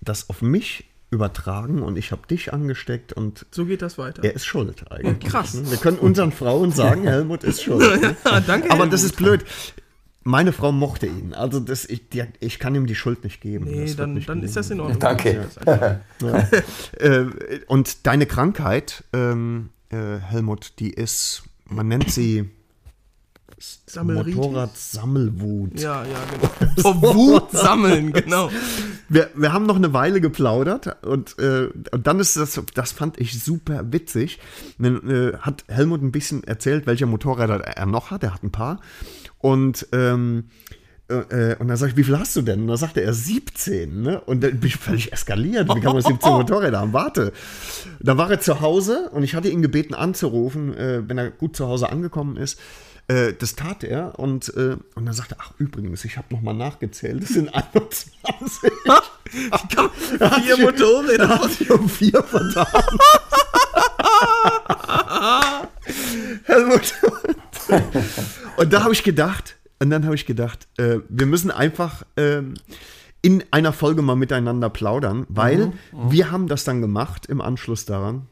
[0.00, 4.24] das auf mich übertragen und ich habe dich angesteckt und So geht das weiter.
[4.24, 5.30] er ist schuld eigentlich.
[5.30, 5.54] Krass.
[5.54, 5.70] ne?
[5.70, 7.80] Wir können unseren Frauen sagen, Helmut ist schuld.
[8.02, 8.16] ne?
[8.24, 8.70] Ja, danke.
[8.70, 8.92] Aber Helmut.
[8.94, 9.44] das ist blöd.
[10.24, 11.34] Meine Frau mochte ihn.
[11.34, 13.64] Also das, ich, die, ich kann ihm die Schuld nicht geben.
[13.64, 14.80] Nee, Das dann, nicht dann ist das in.
[14.80, 14.98] Ordnung.
[14.98, 15.48] Danke.
[16.20, 16.48] Ja.
[16.98, 17.26] Äh,
[17.66, 22.48] und deine Krankheit, ähm, äh, Helmut, die ist, man nennt sie?
[24.02, 25.80] Motorradsammelwut.
[25.80, 26.18] Ja, ja,
[26.60, 26.72] genau.
[26.80, 28.50] Vor Wut sammeln, genau.
[29.08, 33.20] Wir, wir haben noch eine Weile geplaudert und, äh, und dann ist das, das fand
[33.20, 34.38] ich super witzig.
[34.78, 38.22] Dann äh, hat Helmut ein bisschen erzählt, welche Motorräder er noch hat.
[38.22, 38.80] Er hat ein paar.
[39.42, 40.44] Und, ähm,
[41.08, 42.62] äh, und dann sag ich, wie viel hast du denn?
[42.62, 44.20] Und dann sagte er 17, ne?
[44.22, 45.68] Und dann bin ich völlig eskaliert.
[45.68, 46.94] Wie kann man 17 Motorräder haben?
[46.94, 47.32] Warte.
[48.00, 51.56] Da war er zu Hause und ich hatte ihn gebeten anzurufen, äh, wenn er gut
[51.56, 52.58] zu Hause angekommen ist.
[53.08, 56.54] Äh, das tat er und, äh, und dann sagte er, ach übrigens, ich habe nochmal
[56.54, 58.12] nachgezählt, es sind 21.
[60.44, 61.28] Vier Motorräder.
[61.28, 62.66] Hat sich um vier vertan.
[68.56, 72.54] Und da habe ich gedacht, und dann habe ich gedacht, äh, wir müssen einfach ähm,
[73.20, 78.26] in einer Folge mal miteinander plaudern, weil wir haben das dann gemacht im Anschluss daran.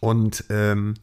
[0.00, 0.94] Und ähm,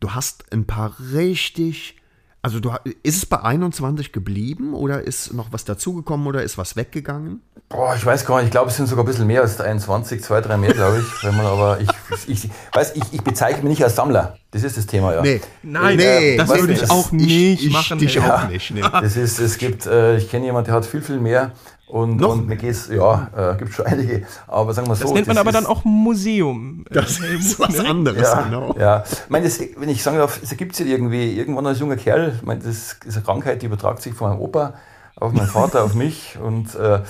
[0.00, 1.96] du hast ein paar richtig,
[2.42, 2.72] also du
[3.04, 7.40] ist es bei 21 geblieben oder ist noch was dazugekommen oder ist was weggegangen?
[7.68, 10.22] Boah, ich weiß gar nicht, ich glaube, es sind sogar ein bisschen mehr als 21,
[10.22, 11.24] zwei, drei mehr, glaube ich.
[11.24, 11.88] Wenn man aber, ich,
[12.26, 14.36] ich, weiß, ich, ich bezeichne mich nicht als Sammler.
[14.50, 15.38] Das ist das Thema, ja.
[15.62, 17.98] Nein, Nee, das würde ich auch nicht machen.
[17.98, 18.30] dich Helmut.
[18.32, 18.70] auch nicht.
[18.72, 18.80] Nee.
[18.80, 21.52] Das ist, es gibt, äh, ich kenne jemanden, der hat viel, viel mehr.
[21.92, 22.32] Und, Noch?
[22.32, 24.22] und mir geht's, ja, äh, gibt schon einige.
[24.46, 25.04] Aber sagen wir so.
[25.04, 26.86] Das nennt man aber ist- dann auch Museum.
[26.88, 27.86] äh, Das ist was ne?
[27.86, 28.74] anderes, Ja, genau.
[28.78, 29.04] ja.
[29.06, 32.32] Ich meine, das, wenn ich sagen darf, es ergibt sich irgendwie, irgendwann als junger Kerl,
[32.36, 34.72] ich meine, das ist eine Krankheit, die übertragt sich von meinem Opa
[35.16, 36.38] auf meinen Vater, auf mich.
[36.42, 37.00] Und äh,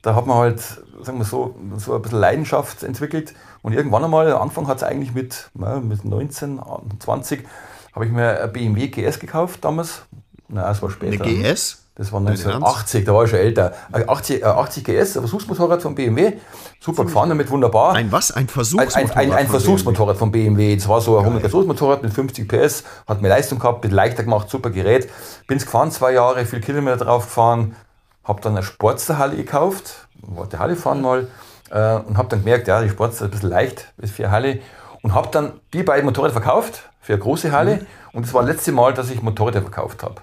[0.00, 0.60] da hat man halt,
[1.02, 3.34] sagen wir so, so ein bisschen Leidenschaft entwickelt.
[3.60, 6.60] Und irgendwann einmal, Anfang hat es eigentlich mit, ja, mit 19,
[6.98, 7.46] 20,
[7.94, 10.00] habe ich mir ein BMW GS gekauft damals.
[10.48, 11.24] Na, es war Eine später.
[11.24, 11.84] GS?
[12.00, 13.74] Das war Dein 1980, da war ich schon älter.
[13.92, 16.32] Ein 80, äh, 80 GS, ein Versuchsmotorrad von BMW.
[16.80, 17.92] Super gefahren damit, wunderbar.
[17.92, 18.30] Ein was?
[18.30, 19.18] Ein Versuchsmotorrad?
[19.18, 20.76] ein, ein, ein von Versuchsmotorrad von BMW.
[20.76, 24.48] Das war so ein Homologationsmotorrad mit 50 PS, hat mir Leistung gehabt, bisschen leichter gemacht,
[24.48, 25.10] super Gerät.
[25.46, 27.76] Bin's gefahren, zwei Jahre, viel Kilometer drauf gefahren,
[28.24, 31.28] habe dann eine Sportsterhalle gekauft, wollte Halle fahren mal
[31.68, 34.32] äh, und habe dann gemerkt, ja, die Sportster ist ein bisschen leicht, ist für eine
[34.32, 34.60] Halle
[35.02, 37.84] und habe dann die beiden Motorräder verkauft für eine große Halle
[38.14, 40.22] und das war das letzte Mal, dass ich Motorräder verkauft habe.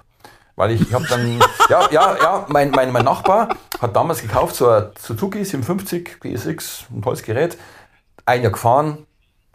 [0.58, 1.38] Weil ich, ich habe dann,
[1.70, 3.50] ja, ja, ja, mein, mein, mein Nachbar
[3.80, 7.56] hat damals gekauft so ein Suzuki 750 PSX, ein tolles Gerät.
[8.26, 9.06] Ein Jahr gefahren,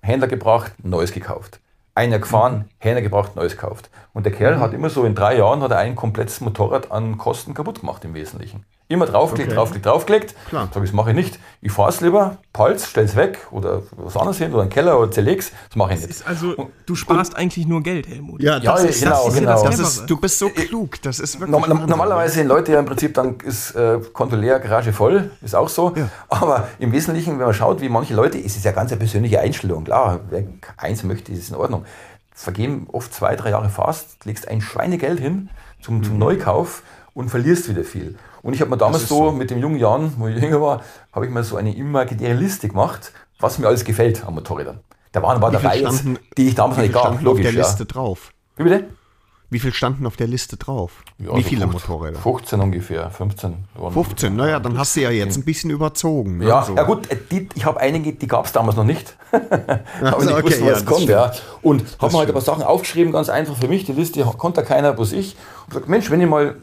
[0.02, 1.60] Händler gebracht, neues gekauft.
[1.94, 3.90] Ein Jahr gefahren, Händler gebracht, neues gekauft.
[4.14, 7.18] Und der Kerl hat immer so in drei Jahren hat er ein komplettes Motorrad an
[7.18, 8.66] Kosten kaputt gemacht im Wesentlichen.
[8.90, 9.56] Immer draufgelegt, Okay.
[9.56, 10.36] draufgelegt, draufgelegt.
[10.50, 10.68] Klar.
[10.74, 11.40] Sag ich, das mache ich nicht.
[11.62, 15.10] Ich fahre es lieber, Palz, stell's weg oder was anderes hin oder einen Keller oder
[15.10, 15.52] zerleg's.
[15.70, 16.10] Das mache ich nicht.
[16.10, 18.42] Ist also, du sparst eigentlich nur Geld, Helmut.
[18.44, 19.64] Ja, Ja, das ist, genau, das, ist, genau.
[19.64, 21.02] das ist, du bist so klug.
[21.02, 21.90] Das ist wirklich Norm, Wahnsinn.
[21.90, 25.70] normalerweise sind Leute ja im Prinzip, dann ist äh, Konto leer, Garage voll, ist auch
[25.70, 25.94] so.
[25.96, 26.10] Ja.
[26.30, 29.40] Aber im Wesentlichen, wenn man schaut, wie manche Leute, ist es ja ganz eine persönliche
[29.40, 29.86] Einstellung.
[29.86, 30.44] Klar, wer
[30.78, 31.86] eins möchte, ist es in Ordnung.
[32.36, 35.50] Vergeben oft zwei, drei Jahre fast, legst ein Schweinegeld hin
[35.82, 36.04] zum, Mhm.
[36.04, 36.84] zum Neukauf
[37.14, 38.18] und verlierst wieder viel.
[38.42, 39.32] Und ich habe mir damals so, so.
[39.32, 42.68] mit den jungen Jahren, wo ich jünger war, habe ich mir so eine imaginäre Liste
[42.68, 44.80] gemacht, was mir alles gefällt an Motorrädern.
[45.12, 46.06] Da waren aber dabei, jetzt,
[46.38, 47.44] die ich damals noch nicht gab, standen auf logisch.
[47.44, 47.60] der ja.
[47.60, 48.32] Liste drauf?
[48.58, 48.88] Wie bitte?
[49.54, 51.04] Wie viel standen auf der Liste drauf?
[51.20, 52.20] Ja, Wie so viele 15 Motorräder?
[52.20, 53.56] 15 ungefähr, 15.
[53.76, 56.40] waren 15, naja, dann hast du ja jetzt ein bisschen überzogen.
[56.40, 56.48] Ne?
[56.48, 56.76] Ja, so.
[56.76, 59.16] ja gut, äh, die, ich habe einige, die gab es damals noch nicht.
[60.02, 61.06] Also, gewusst, okay, was ja, kommt.
[61.08, 61.32] Ja.
[61.62, 63.86] Und habe mir halt ein paar Sachen aufgeschrieben, ganz einfach für mich.
[63.86, 65.36] Die Liste konnte keiner, bloß ich.
[65.66, 66.56] Und gesagt, Mensch, wenn ich mal,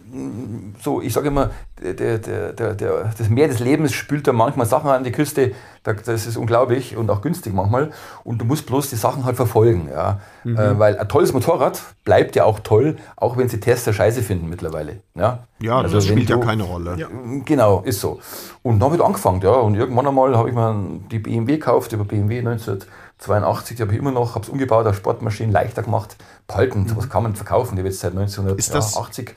[0.83, 1.51] so, ich sage immer,
[1.83, 5.53] der, der, der, der, das Meer des Lebens spült da manchmal Sachen an die Küste.
[5.83, 7.91] Da, das ist unglaublich und auch günstig manchmal.
[8.23, 9.89] Und du musst bloß die Sachen halt verfolgen.
[9.91, 10.21] Ja?
[10.45, 10.57] Mhm.
[10.59, 14.49] Äh, weil ein tolles Motorrad bleibt ja auch toll, auch wenn sie Tester scheiße finden
[14.51, 15.01] mittlerweile.
[15.15, 16.97] Ja, Ja, Also das spielt ja du- keine Rolle.
[17.47, 18.21] Genau, ist so.
[18.63, 19.53] Und dann habe ich angefangen, ja.
[19.53, 22.43] Und irgendwann einmal habe ich mir die BMW gekauft, über BMW
[23.21, 26.17] 1982, die habe ich immer noch, habe es umgebaut, auf Sportmaschinen leichter gemacht.
[26.47, 27.77] Behalten, sowas kann man verkaufen.
[27.77, 28.23] Die jetzt seit Mhm.
[28.23, 28.39] Ist
[28.75, 29.35] das- 1980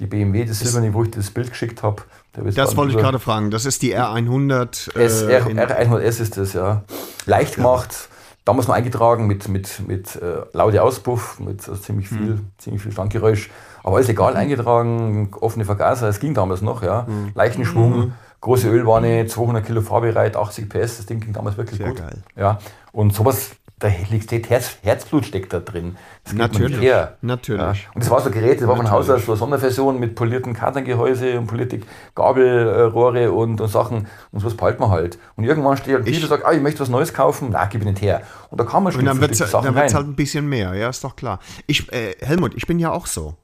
[0.00, 2.02] die BMW, das silberne, wo ich das Bild geschickt habe.
[2.34, 3.50] Wird Das wollte ich gerade fragen.
[3.50, 4.96] Das ist die R100.
[4.96, 6.82] S, äh, R, in- R100S ist das, ja.
[7.26, 8.08] Leicht gemacht,
[8.44, 12.16] damals noch eingetragen mit, mit, mit äh, laute Auspuff, mit äh, ziemlich Mhm.
[12.16, 13.50] viel, ziemlich viel Standgeräusch.
[13.82, 17.06] Aber alles egal eingetragen, offene Vergaser, es ging damals noch, ja.
[17.08, 17.32] Mhm.
[17.34, 21.88] Leichten Schwung, große Ölwanne, 200 Kilo fahrbereit, 80 PS, das Ding ging damals wirklich Sehr
[21.88, 21.98] gut.
[21.98, 22.22] geil.
[22.36, 22.58] Ja.
[22.92, 25.96] Und sowas, da liegt Herz, Herzblut steckt da drin.
[26.24, 27.16] Das man Natürlich, her.
[27.22, 27.62] natürlich.
[27.84, 27.90] Ja.
[27.94, 30.14] Und das war so ein Gerät, das war von Haus aus so eine Sonderversion mit
[30.14, 31.80] polierten Kartangehäuse und polierte
[32.14, 34.06] Gabelrohre und, und Sachen.
[34.32, 35.18] Und sowas behalten wir halt.
[35.36, 37.48] Und irgendwann steht ein Typ und sagt, ah, ich möchte was Neues kaufen.
[37.52, 38.22] Na, gib ich nicht her.
[38.50, 39.74] Und da kann man Und dann wird es rein.
[39.74, 41.40] halt ein bisschen mehr, ja, ist doch klar.
[41.66, 43.34] Ich, äh, Helmut, ich bin ja auch so.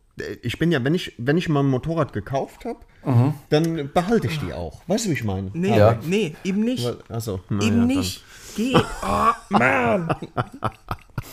[0.43, 3.35] Ich bin ja, wenn ich, wenn ich mal ein Motorrad gekauft habe, Mhm.
[3.51, 4.81] dann behalte ich die auch.
[4.89, 5.51] Weißt du, wie ich meine?
[5.53, 5.95] Nee, Ja.
[6.03, 6.91] nee, eben nicht.
[7.09, 8.25] Also, eben nicht.
[8.57, 8.75] Geh.
[8.75, 10.09] Oh, Mann.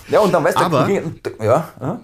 [0.10, 2.00] ja, und dann weißt du, Aber- ging- ja, ja.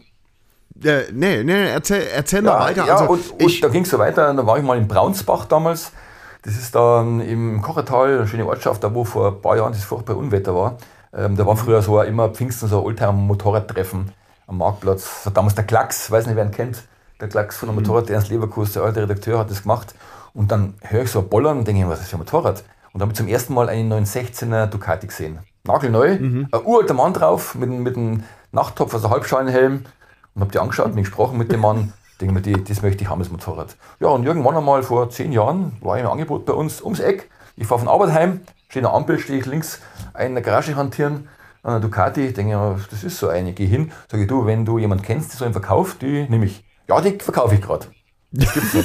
[0.84, 2.86] Äh, nee, nee, erzähl, erzähl mal Ja, weiter.
[2.88, 4.34] ja also, und, und ich, da ging es so weiter.
[4.34, 5.92] Da war ich mal in Braunsbach damals.
[6.44, 9.84] Das ist dann im Kochertal, eine schöne Ortschaft, da wo vor ein paar Jahren das
[9.84, 10.78] furchtbare Unwetter war.
[11.14, 14.14] Ähm, da war früher so immer Pfingsten so ein Oldtimer-Motorradtreffen
[14.50, 15.26] am Marktplatz.
[15.26, 16.84] Hat damals der Klacks, weiß nicht, wer ihn kennt,
[17.22, 17.82] der Klacks von der Mhm.
[17.84, 19.94] Motorrad, der Ernst Leverkus, der alte Redakteur, hat das gemacht.
[20.34, 22.64] Und dann höre ich so ein Bollern und denke, was ist das für ein Motorrad?
[22.94, 25.40] Und habe zum ersten Mal einen 916er Ducati gesehen.
[25.64, 26.48] Nagelneu, Mhm.
[26.52, 29.86] ein uralter Mann drauf, mit, einem- mit einem Nachttopf, also Halbschalenhelm.
[30.36, 31.94] Und habe die angeschaut, mich gesprochen mit dem Mann.
[32.22, 33.76] Denke mir, die, das möchte ich haben, das Motorrad.
[34.00, 37.30] Ja, und irgendwann einmal vor zehn Jahren war ein Angebot bei uns ums Eck.
[37.56, 39.80] Ich fahre von Arbeit heim, stehe in der Ampel, stehe ich links
[40.18, 41.28] in der Garage hantieren,
[41.64, 42.34] einer Ducati.
[42.34, 43.54] Denke mir, das ist so eine.
[43.54, 46.64] Gehe hin, sage du, wenn du jemanden kennst, der so einen verkauft, die nehme ich.
[46.88, 47.88] Ja, die verkaufe ich gerade.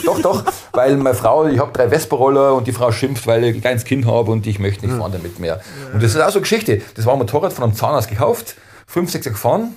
[0.06, 3.56] Doch, doch, weil meine Frau, ich habe drei Vespa-Roller und die Frau schimpft, weil ich
[3.56, 5.60] ein kleines Kind habe und ich möchte nicht fahren damit mehr.
[5.92, 6.80] Und das ist auch so eine Geschichte.
[6.94, 8.56] Das war ein Motorrad von einem Zahnarzt gekauft,
[8.86, 9.74] fünf, sechs Jahre gefahren,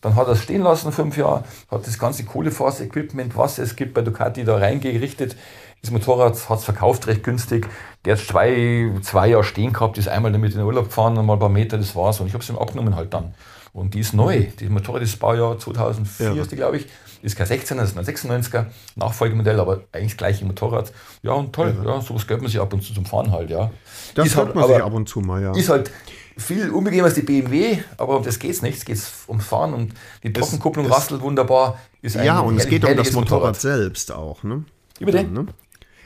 [0.00, 3.94] dann hat er es stehen lassen, fünf Jahre, hat das ganze Kohlefaser-Equipment, was es gibt
[3.94, 5.36] bei Ducati, da reingerichtet.
[5.82, 7.68] Das Motorrad hat es verkauft, recht günstig.
[8.04, 11.36] Der hat zwei, zwei Jahre stehen gehabt, ist einmal damit in den Urlaub gefahren, einmal
[11.36, 12.20] ein paar Meter, das war's.
[12.20, 13.34] Und ich habe es ihm abgenommen halt dann.
[13.72, 14.46] Und die ist neu.
[14.58, 16.42] Das Motorrad ist Baujahr 2004, Ja.
[16.42, 16.86] ist die, glaube ich.
[17.22, 18.66] Ist kein 16er, das ist ein 96er
[18.96, 20.92] Nachfolgemodell, aber eigentlich das gleiche Motorrad.
[21.22, 21.76] Ja, und toll.
[21.84, 23.70] Ja, sowas gehört man sich ab und zu zum Fahren halt, ja.
[24.14, 25.52] das hört halt, man sich ab und zu mal, ja.
[25.54, 25.90] ist halt
[26.36, 28.78] viel unbequemer als die BMW, aber um das geht es nicht.
[28.78, 31.78] Es geht ums Fahren und die Trockenkupplung es- rastelt wunderbar.
[32.02, 34.64] Ja, und es geht um das herrliches Motorrad selbst auch, ne?
[35.00, 35.24] Wie bitte?
[35.24, 35.46] Ne?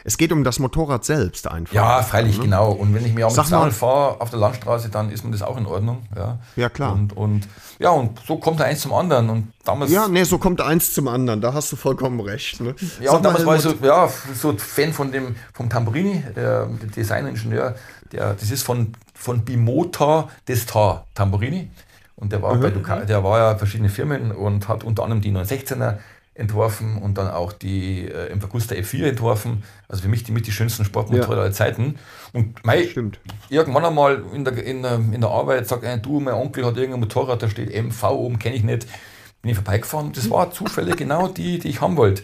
[0.05, 1.75] Es geht um das Motorrad selbst einfach.
[1.75, 2.73] Ja, freilich, genau.
[2.73, 5.31] Und wenn ich mir auch mit mal- 200 fahre auf der Landstraße, dann ist mir
[5.31, 6.03] das auch in Ordnung.
[6.17, 6.93] Ja, Ja, klar.
[6.95, 7.49] Und, und,
[7.79, 9.31] ja, und so kommt da eins zum anderen.
[9.31, 12.61] Und damals, Ja, nee, so kommt eins zum anderen, da hast du vollkommen recht.
[12.61, 12.75] Ne?
[13.01, 16.23] Ja, Sag und mal, damals war ich so, ja, so Fan von dem, vom Tamburini,
[16.35, 17.75] der, Designingenieur,
[18.13, 21.71] der, das ist von, von Bimota Destar Tamburini.
[22.17, 25.33] Und der war, bei Ducati, der war ja verschiedene Firmen und hat unter anderem die
[25.33, 25.97] 916er
[26.35, 29.63] entworfen und dann auch die äh, im Augusta F4 entworfen.
[29.89, 31.43] Also für mich die mit die schönsten Sportmotorräder Ja.
[31.43, 31.99] aller Zeiten.
[32.33, 33.19] Und mei, Stimmt.
[33.51, 36.77] irgendwann einmal in der, in, der, in der Arbeit sagt einer, du, mein Onkel hat
[36.77, 38.87] irgendein Motorrad, da steht MV oben, kenne ich nicht.
[39.43, 42.23] Bin ich vorbeigefahren das war zufällig genau die, die ich haben wollte.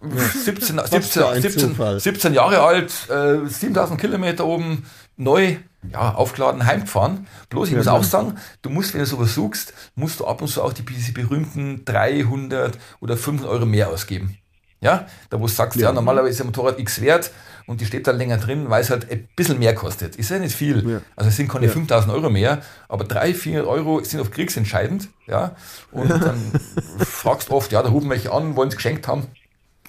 [0.00, 2.00] 17, für 17, ein 17, Zufall.
[2.00, 4.84] 17 Jahre alt, äh, 7000 Kilometer oben,
[5.16, 5.56] neu,
[5.92, 7.26] ja, aufgeladen, heimgefahren.
[7.50, 10.48] Bloß, ich muss auch sagen, du musst, wenn du sowas suchst, musst du ab und
[10.48, 14.38] zu auch die, diese berühmten 300 oder 500 Euro mehr ausgeben.
[14.80, 17.30] Ja, da wo du sagst, ja, normalerweise ist ein Motorrad X wert
[17.66, 20.16] und die steht dann länger drin, weil es halt ein bisschen mehr kostet.
[20.16, 20.88] Ist ja nicht viel.
[20.88, 21.00] Ja.
[21.16, 25.08] Also es sind keine 5000 Euro mehr, aber 300, 400 Euro sind oft kriegsentscheidend.
[25.26, 25.56] Ja,
[25.92, 26.52] und dann
[26.98, 29.26] fragst du oft, ja, da rufen welche an, wollen es geschenkt haben.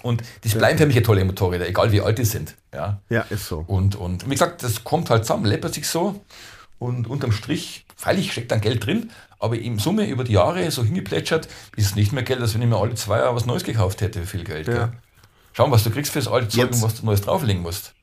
[0.04, 2.56] Und das bleiben für mich ja tolle Motorräder, egal wie alt die sind.
[2.74, 3.02] Ja.
[3.10, 3.64] Ja, ist so.
[3.68, 6.24] Und, und wie gesagt, das kommt halt zusammen, läppert sich so.
[6.80, 10.84] Und unterm Strich, freilich steckt dann Geld drin, aber im Summe über die Jahre so
[10.84, 13.64] hingeplätschert, ist es nicht mehr Geld, als wenn ich mir alle zwei Jahre was Neues
[13.64, 14.68] gekauft hätte für viel Geld.
[14.68, 14.74] Ja.
[14.74, 14.89] Gell?
[15.54, 17.93] Schau, was du kriegst für das alte Zeug und was du Neues drauflegen musst.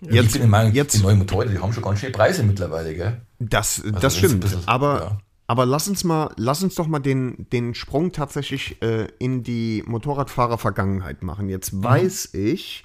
[0.00, 2.42] ich Jetzt, bin der Meinung, jetzt, die neuen Motorräder, die haben schon ganz schöne Preise
[2.42, 2.94] mittlerweile.
[2.94, 3.20] Gell?
[3.38, 4.40] das, das das stimmt.
[4.40, 5.18] bisschen- aber, ja.
[5.46, 9.82] Aber lass uns mal, lass uns doch mal den, den Sprung tatsächlich äh, in die
[9.86, 11.48] Motorradfahrer-Vergangenheit machen.
[11.48, 11.84] Jetzt Mhm.
[11.84, 12.84] weiß ich,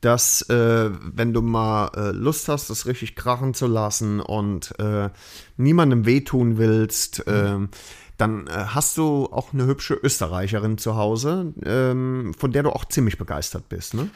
[0.00, 5.08] dass äh, wenn du mal äh, Lust hast, das richtig krachen zu lassen und äh,
[5.56, 7.32] niemandem wehtun willst, Mhm.
[7.72, 7.76] äh,
[8.18, 12.84] dann äh, hast du auch eine hübsche Österreicherin zu Hause, ähm, von der du auch
[12.84, 14.08] ziemlich begeistert bist, ne?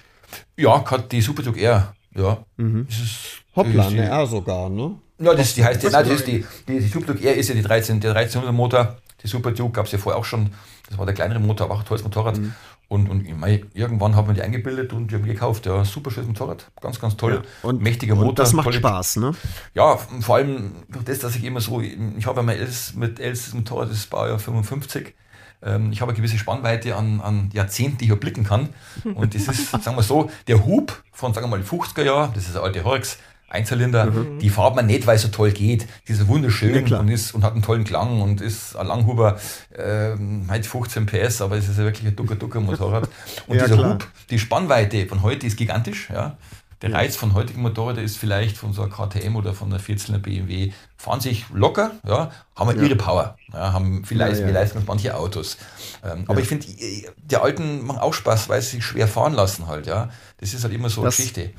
[0.57, 1.95] Ja, hat die Super Duke R.
[2.15, 2.45] Ja.
[2.59, 5.01] Ist, Hoppla, eine R sogar, ne?
[5.19, 7.55] Ja, das, die heißt, nein, das ist die, die, die Super Duke R ist ja
[7.55, 8.97] die 13, der 1300 Motor.
[9.23, 10.51] Die Super Duke gab es ja vorher auch schon.
[10.89, 12.39] Das war der kleinere Motor, aber auch ein tolles Motorrad.
[12.87, 15.67] Und, und ich mein, irgendwann hat man die eingebildet und die haben gekauft.
[15.67, 16.71] Ja, super schönes Motorrad.
[16.81, 17.43] Ganz, ganz toll.
[17.63, 18.29] Und, Mächtiger Motor.
[18.31, 19.33] Und das macht tolle- Spaß, ne?
[19.75, 23.19] Ja, vor allem durch das, dass ich immer so, ich habe ja mein ältestes, mit
[23.21, 25.15] ältestes Motorrad, das ist Baujahr 55.
[25.61, 28.69] Ähm, Ich habe eine gewisse Spannweite an, an Jahrzehnten, die ich überblicken kann.
[29.15, 32.33] Und das ist, sagen wir so, der Hub von, sagen wir mal, den 50er Jahren,
[32.35, 35.87] das ist ein alte Horx, Einzylinder, die fahrt man nicht, weil es so toll geht.
[36.07, 39.39] Die ist wunderschön Ja, und, ist, und hat einen tollen Klang und ist ein Langhuber,
[39.77, 43.09] ähm, halt 15 PS, aber es ist ja wirklich ein Ducker-Ducker-Motorrad.
[43.47, 43.95] Und Ja, dieser klar.
[43.95, 46.09] Hub, die Spannweite von heute ist gigantisch.
[46.11, 46.37] Ja.
[46.83, 50.19] Der Reiz von heutigen Motorrädern ist vielleicht von so einer KTM oder von einer 14er
[50.19, 52.83] BMW, fahren sich locker, ja, haben ja.
[52.85, 54.53] ihre Power, ja, haben viel Leistung, ja.
[54.53, 55.57] mehr Leistung als manche Autos.
[56.05, 59.67] Ähm, Aber ich finde, die alten machen auch Spaß, weil sie sich schwer fahren lassen
[59.67, 60.11] halt, ja.
[60.37, 61.51] Das ist halt immer so eine Das- Geschichte.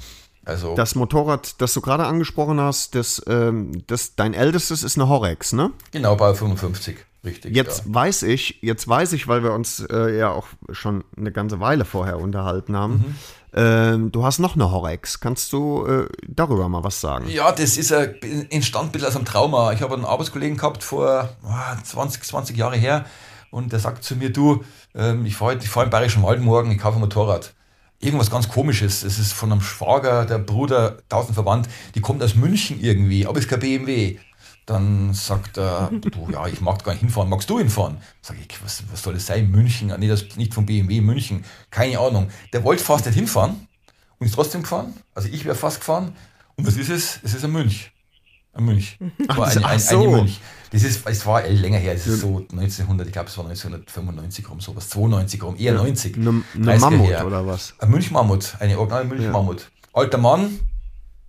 [0.49, 5.07] Also, Das Motorrad, das du gerade angesprochen hast, das, ähm, das, dein ältestes ist eine
[5.07, 5.71] Horex, ne?
[5.91, 7.55] genau, bei 55, richtig.
[7.55, 7.93] Jetzt ja.
[7.93, 11.85] weiß ich, jetzt weiß ich, weil wir uns äh, ja auch schon eine ganze Weile
[11.85, 12.93] vorher unterhalten haben.
[12.93, 13.15] Mhm.
[13.53, 15.19] Ähm, du hast noch eine Horex.
[15.19, 17.27] Kannst du äh, darüber mal was sagen?
[17.29, 18.49] Ja, das ist ein, bisschen
[19.05, 19.71] aus einem Trauma.
[19.73, 23.05] Ich habe einen Arbeitskollegen gehabt vor ah, 20, 20 Jahre her
[23.51, 24.63] und der sagt zu mir, du,
[24.95, 27.53] ähm, ich fahre ich fahr im Bayerischen Wald morgen, ich kaufe ein Motorrad.
[27.99, 29.03] Irgendwas ganz komisches.
[29.03, 33.39] Es ist von einem Schwager, der Bruder, tausend verwandt, die kommt aus München irgendwie, aber
[33.39, 34.17] ist kein BMW.
[34.65, 37.97] Dann sagt er, du, ja, ich mag gar nicht hinfahren, magst du hinfahren?
[38.21, 39.49] Sag ich, was, was soll das sein?
[39.51, 42.29] München, Ah, nee, das nicht von BMW, München, keine Ahnung.
[42.53, 43.67] Der wollte fast nicht hinfahren
[44.19, 44.93] und ist trotzdem gefahren.
[45.13, 46.15] Also ich wäre fast gefahren.
[46.55, 47.19] Und was ist es?
[47.23, 47.91] Es ist ein Münch.
[48.53, 50.09] Ein war Ach, ach ein, so.
[50.11, 50.39] Münch.
[50.71, 53.45] Das ist, es war eh länger her, es ist so 1900, ich glaube es war
[53.45, 56.15] 1995 rum, sowas, 92 rum, eher 90.
[56.17, 57.25] Eine, eine 30er Mammut her.
[57.25, 57.73] oder was?
[57.79, 59.71] Ein Münchmammut, eine originale Münchmammut.
[59.93, 60.59] Alter Mann,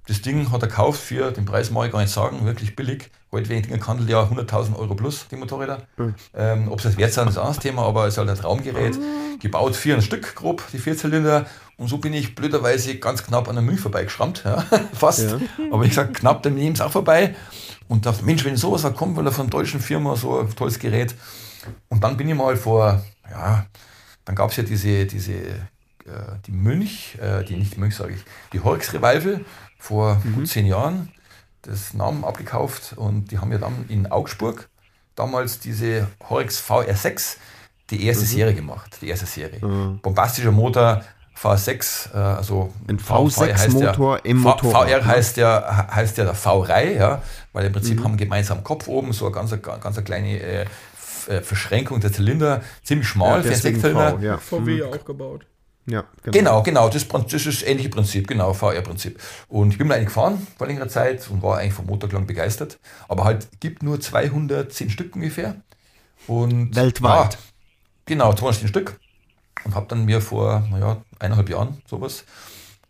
[0.06, 3.10] das Ding hat er gekauft für, den Preis mag ich gar nicht sagen, wirklich billig.
[3.32, 5.82] Heute wegen Dingen handelt ja 100.000 Euro plus, die Motorräder.
[6.34, 8.36] Ähm, Ob es das wert sind, ist ein anderes Thema, aber es ist halt ein
[8.36, 8.98] Traumgerät.
[9.38, 11.46] Gebaut vier ein Stück grob, die Vierzylinder.
[11.76, 15.36] Und so bin ich blöderweise ganz knapp an der Münch vorbeigeschrammt, ja, fast.
[15.70, 17.36] Aber ich sag knapp, daneben ist auch vorbei.
[17.90, 20.78] Und dachte, Mensch, wenn sowas kommt, weil er von einer deutschen Firma so ein tolles
[20.78, 21.16] Gerät.
[21.88, 23.66] Und dann bin ich mal vor, ja,
[24.24, 25.32] dann gab es ja diese, diese
[26.06, 28.20] äh, die Münch, äh, die nicht die Münch sage ich,
[28.52, 29.44] die Horx Revival
[29.80, 31.10] vor gut zehn Jahren,
[31.62, 34.68] das Namen abgekauft und die haben ja dann in Augsburg
[35.16, 37.38] damals diese Horx VR6,
[37.90, 39.58] die erste Serie gemacht, die erste Serie.
[40.00, 41.02] Bombastischer Motor,
[41.42, 45.06] V6, äh, also Ein V- V6 heißt ja- Motor im Motorrad, VR ne?
[45.06, 47.22] heißt ja, heißt ja der V-Reihe, ja,
[47.52, 47.74] weil im Mhm.
[47.76, 50.66] Prinzip haben gemeinsam Kopf oben, so eine ganz, ganz eine kleine äh,
[51.28, 54.18] äh, Verschränkung der Zylinder, ziemlich schmal für einen deswegen Sechszylinder.
[54.18, 54.38] V, ja.
[54.38, 55.46] VW ja auch gebaut.
[55.86, 59.18] Ja, Genau, genau, das, Prin- das ist das ähnliche Prinzip, genau, VR-Prinzip.
[59.48, 62.78] Und ich bin mal einen gefahren vor längerer Zeit und war eigentlich vom Motorklang begeistert.
[63.08, 65.56] Aber halt gibt nur 210 Stück ungefähr.
[66.26, 67.32] Und Weltweit.
[67.34, 67.38] Ja,
[68.04, 69.00] genau, 210 Stück.
[69.64, 72.24] Und habe dann mir vor, naja, eineinhalb Jahren sowas,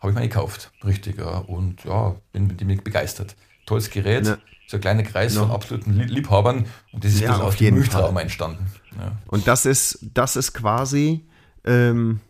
[0.00, 0.70] habe ich mal gekauft.
[0.84, 1.38] Richtig, ja.
[1.38, 3.36] Und ja, bin mit dem begeistert.
[3.66, 4.38] Tolles Gerät, Ja.
[4.66, 6.66] so ein kleiner Kreis von absoluten Lie- Liebhabern.
[6.92, 8.22] Und das ist Ja, auf aus dem jeden Milchtraum Fall.
[8.22, 8.66] entstanden.
[8.98, 9.12] Ja.
[9.26, 11.26] Und das ist, das ist quasi,
[11.64, 12.20] ähm,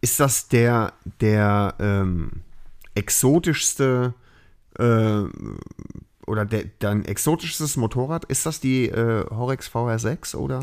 [0.00, 2.42] ist das der, der ähm,
[2.94, 4.14] exotischste
[4.78, 5.22] äh,
[6.26, 8.24] oder der, dein exotischstes Motorrad?
[8.26, 10.62] Ist das die äh, Horex VR6 oder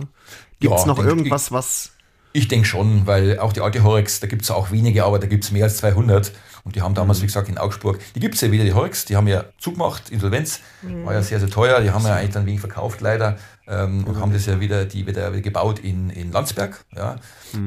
[0.60, 1.93] gibt es Ja, noch irgendwas, was.
[2.36, 5.28] Ich denke schon, weil auch die alte Horix, da gibt es auch wenige, aber da
[5.28, 6.32] gibt es mehr als 200.
[6.64, 9.04] Und die haben damals, wie gesagt, in Augsburg, die gibt es ja wieder, die Horix,
[9.04, 10.62] die haben ja zugemacht, Insolvenz,
[11.04, 13.38] war ja sehr, sehr teuer, die haben ja eigentlich dann wenig verkauft leider
[13.68, 16.86] ähm, und haben das ja wieder, die wieder, wieder gebaut in, in Landsberg.
[16.96, 17.18] Ja.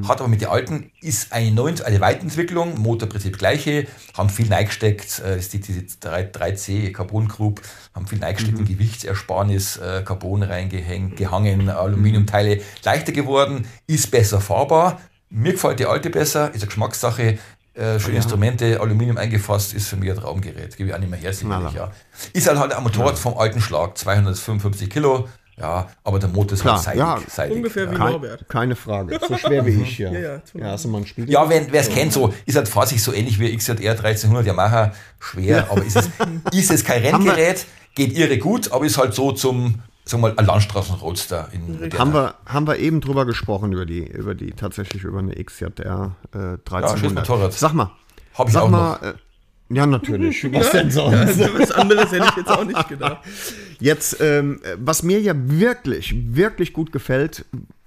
[0.09, 3.87] Hat aber mit der alten, ist eine, neuen, eine Weiterentwicklung, Motorprinzip gleiche,
[4.17, 7.61] haben viel neigesteckt, äh, ist die, diese 3, 3C Carbon Group,
[7.95, 15.01] haben viel neigesteckt in Gewichtsersparnis, äh, Carbon reingehängt, gehangen, Aluminiumteile, leichter geworden, ist besser fahrbar.
[15.29, 17.39] Mir gefällt die alte besser, ist eine Geschmackssache.
[17.77, 20.77] Äh, schöne Instrumente, Aluminium eingefasst, ist für mich ein Traumgerät.
[20.77, 21.91] Gebe ich auch nicht mehr her, sicherlich, ja.
[22.33, 26.61] Ist halt halt ein Motorrad vom alten Schlag, 255 Kilo, ja, aber der Motor ist
[26.61, 27.01] Klar, halt seitig.
[27.01, 27.19] ja.
[27.29, 27.93] seitig Ungefähr ja.
[27.93, 28.49] wie Norbert.
[28.49, 29.19] keine Frage.
[29.27, 30.11] So schwer wie ich, ja.
[30.13, 30.21] Ja,
[30.55, 31.31] ja, ja, Spiel?
[31.31, 34.47] Ja, wenn wer es kennt, so ist halt fahrt's sich so ähnlich wie XJR 1300
[34.47, 36.11] Yamaha schwer, aber ist es,
[36.53, 40.35] ist es kein Renngerät, geht irre gut, aber ist halt so zum, sagen wir mal,
[40.39, 44.53] ein Landstraßenroadster in moderner- Haben wir, haben wir eben drüber gesprochen, über die, über die
[44.53, 47.15] tatsächlich über eine XJR äh, 1300.
[47.15, 47.53] Motorrad.
[47.53, 47.91] Sag mal.
[48.35, 50.45] Hab ich sag auch mal, äh, ja, natürlich.
[50.53, 51.17] Was denn sonst?
[51.17, 53.19] Also was anderes hätte ich jetzt auch nicht gedacht.
[53.79, 57.45] Jetzt, ähm, was mir ja wirklich, wirklich gut gefällt,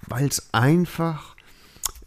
[0.08, 1.36] weil es einfach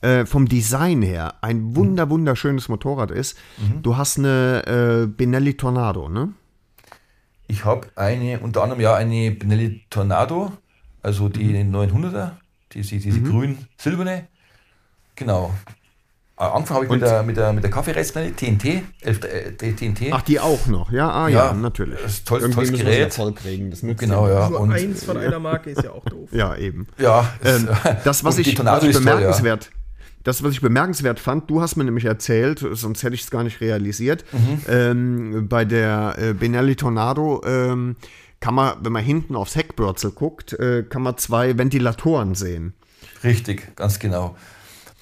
[0.03, 3.37] äh, vom Design her ein wunder, wunderschönes Motorrad ist.
[3.83, 6.33] Du hast eine äh, Benelli Tornado, ne?
[7.49, 10.53] Ich habe eine, unter anderem ja eine Benelli Tornado,
[11.03, 12.33] also die 900er,
[12.73, 14.29] diese, diese grün-silberne.
[15.17, 15.53] Genau.
[16.39, 20.13] Äh, Angefangen habe ich mit der, mit der, mit der Kaffeereisbrenne, TNT, 11, äh, TNT.
[20.13, 21.11] Ach, die auch noch, ja?
[21.11, 22.01] Ah, ja, Ja, natürlich.
[22.03, 23.13] das ist tolles- tolles Gerät.
[23.13, 24.49] voll kriegen, das nützt genau, ja.
[24.49, 26.29] Nur Und, eins von einer Marke ist ja auch doof.
[26.33, 26.87] Ja, eben.
[26.99, 27.69] ja, Ähm,
[28.05, 29.33] das, was ich, was ich ist toll, ja.
[30.25, 33.43] Das, was ich bemerkenswert fand, du hast mir nämlich erzählt, sonst hätte ich es gar
[33.45, 34.61] nicht realisiert, Mhm.
[34.69, 37.97] ähm, bei der äh, Benelli Tornado ähm,
[38.41, 42.75] kann man, wenn man hinten aufs Heckbürzel guckt, äh, kann man zwei Ventilatoren sehen.
[43.25, 44.37] Richtig, ganz genau.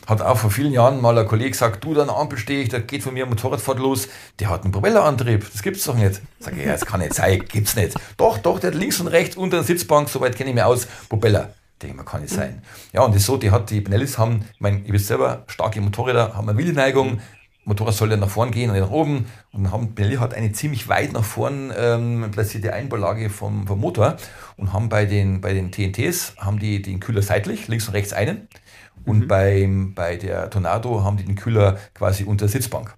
[0.07, 2.63] Hat auch vor vielen Jahren mal ein Kollege gesagt, du, da an der Ampel stehe
[2.63, 4.09] ich, da geht von mir ein Motorradfahrt los,
[4.41, 6.21] der hat einen Propellerantrieb, das gibt's doch nicht.
[6.41, 7.95] Sag ich, ja, das kann nicht sein, gibt's nicht.
[8.17, 10.87] Doch, doch, der hat links und rechts unter der Sitzbank, soweit kenne ich mich aus,
[11.09, 11.55] Propeller.
[11.83, 12.63] Denke mir, kann nicht sein.
[12.93, 15.45] Ja, und das ist so, die hat, die Benellis haben, ich meine, ihr wisst selber,
[15.47, 17.21] starke Motorräder haben eine Wildneigung,
[17.65, 19.27] Motorrad soll ja nach vorn gehen und nicht nach oben.
[19.53, 24.17] Und haben, Benelli hat eine ziemlich weit nach vorn ähm, platzierte Einbaulage vom, vom Motor
[24.57, 28.13] und haben bei den, bei den TNTs haben die den Kühler seitlich, links und rechts
[28.13, 28.49] einen.
[29.05, 32.95] Und beim, bei der Tornado haben die den Kühler quasi unter der Sitzbank.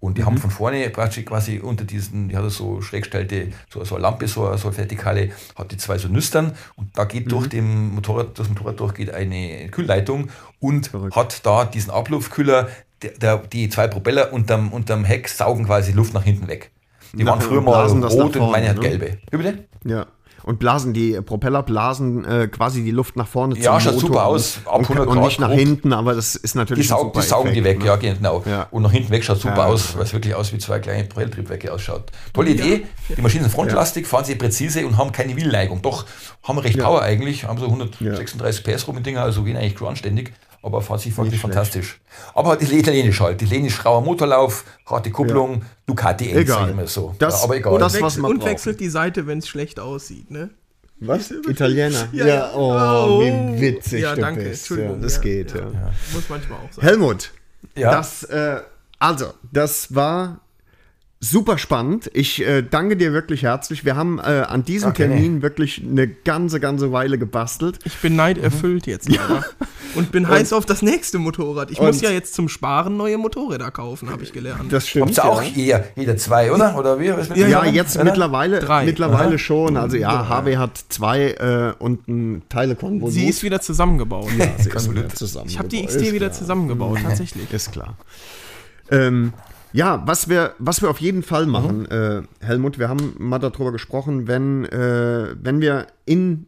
[0.00, 3.96] Und die haben von vorne praktisch quasi unter diesen, die hat so schräggestellte, so, so
[3.96, 7.48] eine Lampe, so, so eine vertikale, hat die zwei so Nüstern und da geht durch
[7.48, 10.28] dem Motorrad, das Motorrad durch geht eine Kühlleitung
[10.60, 12.68] und hat da diesen Abluftkühler,
[13.02, 16.70] der, der, die zwei Propeller unterm, unterm Heck saugen quasi Luft nach hinten weg.
[17.12, 18.82] Die Nach- waren früher mal rot und meine hat ne?
[18.82, 19.18] gelbe.
[19.30, 19.64] Wie bitte?
[19.84, 20.06] Ja.
[20.48, 24.24] Und blasen, die Propeller blasen äh, quasi die Luft nach vorne Ja, schaut Motor super
[24.24, 26.88] aus, ab Und, 100 und nicht Grad nach hinten, aber das ist Die, natürlich ein
[26.88, 27.84] saug, super die saugen die weg, ne?
[27.84, 28.42] ja, genau.
[28.46, 28.66] Ja.
[28.70, 31.04] Und nach hinten weg schaut super Ja, aus, weil es wirklich aus wie zwei kleine
[31.04, 32.04] Propellertriebwerke ausschaut.
[32.32, 32.86] Tolle Idee.
[33.14, 35.82] Die Maschinen sind frontlastig, fahren sie präzise und haben keine Wheelneigung.
[35.82, 36.06] Doch,
[36.42, 39.88] haben recht Power eigentlich, haben so 136 PS rum mit Dinger, also gehen eigentlich schon
[39.88, 40.32] anständig.
[40.68, 41.98] Aber fahrt sich wirklich fantastisch.
[42.34, 43.40] Aber die italienisch halt.
[43.40, 46.44] Die italienisch rauer Motorlauf, harte Kupplung, Ducati Egal.
[46.60, 47.14] sag ich mal so.
[47.18, 47.78] Das- ja, aber egal.
[47.78, 48.50] das- und was wechselt, man und braucht.
[48.50, 50.50] wechselt die Seite, wenn es schlecht aussieht, ne?
[51.00, 51.30] Was?
[51.30, 52.08] Italiener?
[52.12, 52.50] Ja, ja.
[52.54, 53.20] oh, Oh.
[53.22, 54.68] wie witzig Ja, du danke, bist.
[54.68, 55.60] Ja, Entschuldigung, das ja, geht, ja.
[55.60, 55.92] ja.
[56.12, 56.84] Muss manchmal auch sein.
[56.84, 57.30] Helmut,
[57.74, 57.90] ja.
[57.92, 58.60] das, äh,
[58.98, 60.40] also, das war
[61.20, 62.10] super spannend.
[62.14, 63.84] Ich äh, danke dir wirklich herzlich.
[63.84, 65.14] Wir haben äh, an diesem Ja, gerne.
[65.14, 67.80] Termin wirklich eine ganze, ganze Weile gebastelt.
[67.84, 69.44] Ich bin neiderfüllt jetzt leider.
[69.96, 71.70] Und bin heiß auf das nächste Motorrad.
[71.72, 74.72] Ich muss Und- ja jetzt zum Sparen neue Motorräder kaufen, habe ich gelernt.
[74.72, 75.06] Das stimmt.
[75.06, 75.48] Habt ihr auch ja.
[75.54, 76.78] jeder, jeder zwei, oder?
[76.78, 77.06] Oder wie?
[77.06, 77.74] Ja, dem?
[77.74, 78.04] jetzt Oder?
[78.04, 78.84] mittlerweile, Drei.
[78.84, 79.38] mittlerweile Aha.
[79.38, 79.76] schon.
[79.76, 83.10] Also ja, HW hat zwei äh, und ein Teilekon.
[83.10, 84.28] Sie ist wieder zusammengebaut.
[84.38, 85.16] ja, sie ist wieder blöd.
[85.18, 85.48] zusammen.
[85.48, 87.52] Ich habe die XT wieder zusammengebaut, tatsächlich.
[87.52, 87.96] Ist klar.
[88.90, 89.32] Ähm,
[89.72, 93.72] ja, was wir, was wir auf jeden Fall machen, äh, Helmut, wir haben mal darüber
[93.72, 96.46] gesprochen, wenn, äh, wenn wir in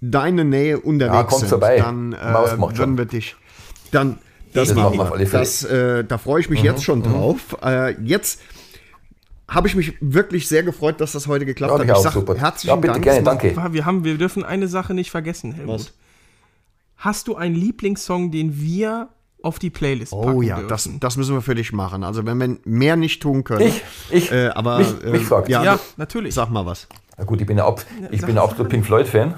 [0.00, 1.78] deine Nähe unterwegs Ja, sind, vorbei.
[1.78, 2.16] dann äh,
[2.58, 3.36] würden wir dich,
[3.90, 4.18] dann,
[4.52, 5.16] das, Das machen wir.
[5.26, 5.30] Mhm.
[5.30, 7.56] Das, äh, da freue ich mich jetzt schon drauf.
[7.62, 8.40] Äh, jetzt
[9.48, 11.84] habe ich mich wirklich sehr gefreut, dass das heute geklappt Ja, hat.
[11.84, 12.34] Ich auch sag super.
[12.36, 13.04] herzlichen Ja, bitte, Dank.
[13.04, 13.56] gerne, danke.
[13.72, 15.74] Wir, haben, wir dürfen eine Sache nicht vergessen, Helmut.
[15.80, 15.92] Was?
[16.96, 19.08] Hast du einen Lieblingssong, den wir
[19.46, 20.68] auf die Playlist packen Oh ja, dürfen?
[20.68, 22.04] das, das müssen wir für dich machen.
[22.04, 23.62] Also wenn wir mehr nicht tun können.
[23.68, 25.48] Ich, ich, Äh, aber mich, mich äh, fragt.
[25.48, 26.34] ja, ja, du- natürlich.
[26.34, 26.86] sag mal was.
[27.16, 27.80] Na gut, ich bin ja, ab,
[28.10, 29.34] ich sag- bin ja absolut Pink Floyd-Fan.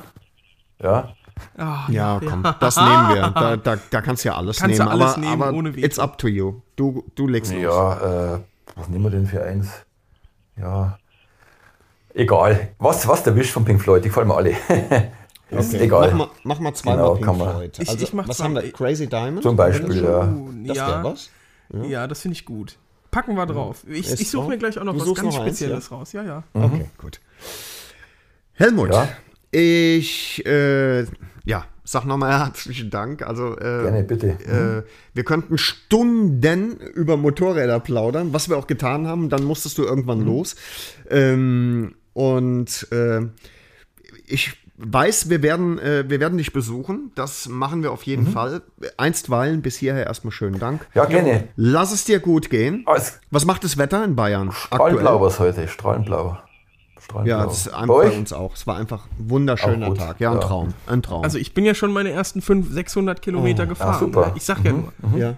[0.82, 1.12] Ja,
[1.56, 3.30] Ah, Ja, komm, das nehmen wir.
[3.32, 4.92] Da, da, da kannst du ja alles Kannst du nehmen.
[4.92, 6.62] alles aber nehmen, aber ohne it's up to you.
[6.74, 7.62] Du, du legst los.
[7.62, 8.40] ja äh,
[8.74, 9.70] was nehmen wir denn für eins?
[10.56, 10.98] Ja,
[12.14, 12.70] egal.
[12.78, 14.54] Was, was der Wisch von Pink Floyd, die gefallen mir alle.
[15.50, 15.84] Ist Okay.
[15.84, 16.08] egal.
[16.10, 17.50] Mach mal, mach mal zweimal Genau, Pink.
[17.50, 17.78] Floyd.
[17.80, 18.72] Ich- Also, ich mach was zwei- haben wir?
[18.72, 19.42] Crazy Diamond?
[19.42, 20.34] Zum Beispiel, ja.
[20.66, 21.30] Das ja, was?
[21.88, 22.76] ja, das finde ich gut.
[23.10, 23.84] Packen wir drauf.
[23.88, 26.12] Ich, ich suche mir gleich auch noch Du was ganz noch eins, Spezielles raus.
[26.12, 26.42] Ja, ja.
[26.52, 27.20] Okay, gut.
[28.52, 29.08] Helmut, Ja.
[29.50, 31.04] ich äh,
[31.44, 33.22] ja, sag nochmal herzlichen Dank.
[33.22, 34.28] Also äh, Gerne, bitte.
[34.84, 39.30] Äh, wir könnten Stunden über Motorräder plaudern, was wir auch getan haben.
[39.30, 40.56] Dann musstest du irgendwann los.
[41.10, 43.20] Ähm, und äh,
[44.26, 47.12] ich weiß, wir werden, äh, wir werden dich besuchen.
[47.14, 48.62] Das machen wir auf jeden Fall.
[48.96, 50.86] Einstweilen bis hierher erstmal schönen Dank.
[50.94, 51.48] Ja, gerne.
[51.56, 52.84] Lass es dir gut gehen.
[52.86, 54.52] Alles Was macht das Wetter in Bayern?
[54.52, 56.38] strahlenblau was heute, strahlenblau.
[57.24, 58.54] Ja, das ist Bei einfach bei uns auch.
[58.54, 59.94] Es war einfach ein wunderschöner.
[59.94, 60.20] Tag.
[60.20, 60.40] Ja, ein Ja.
[60.42, 60.74] Traum.
[60.86, 61.22] Ein Traum.
[61.24, 63.98] Also ich bin ja schon meine ersten 500, 600 Kilometer gefahren.
[63.98, 64.26] super.
[64.26, 64.32] Ne?
[64.36, 64.92] Ich sag ja nur.
[65.16, 65.34] ja.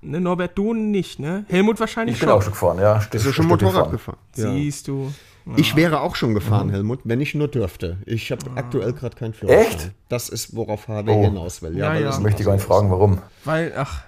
[0.00, 1.44] Ne, Norbert, du nicht, ne?
[1.48, 3.00] Helmut wahrscheinlich Ich bin auch schon gefahren, ja.
[3.08, 4.16] Bist du schon Motorrad gefahren?
[4.34, 4.50] Ja.
[4.50, 5.12] Siehst du.
[5.56, 6.72] Ich wäre auch schon gefahren, Mhm.
[6.72, 7.98] Helmut, wenn ich nur dürfte.
[8.06, 9.66] Ich habe aktuell gerade keinen Führerschein.
[9.66, 9.90] Echt?
[10.08, 11.22] Das ist, worauf HW Oh.
[11.24, 11.76] hinaus will.
[11.76, 12.06] Ja, weil ja.
[12.06, 13.18] das Ich möchte gar nicht fragen, warum.
[13.44, 14.04] Weil, ach,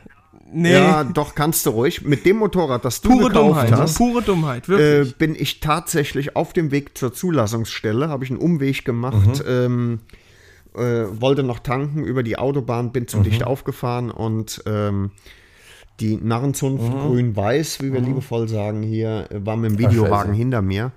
[0.52, 0.72] nee.
[0.72, 2.02] Ja, doch, kannst du ruhig.
[2.02, 3.72] Mit dem Motorrad, das du pure gekauft Dummheit.
[3.72, 5.16] hast, Pure Dummheit, äh, wirklich.
[5.16, 9.44] bin ich tatsächlich auf dem Weg zur Zulassungsstelle, habe ich einen Umweg gemacht.
[9.44, 9.48] Mhm.
[9.48, 10.00] Ähm,
[10.76, 13.08] äh, wollte noch tanken über die Autobahn, bin Mhm.
[13.08, 15.10] zu dicht aufgefahren und ähm,
[16.00, 16.98] die Narrenzunft Mhm.
[17.08, 20.36] grün-weiß, wie wir liebevoll sagen hier, äh, war mit dem Videowagen Scheiße.
[20.38, 20.90] hinter mir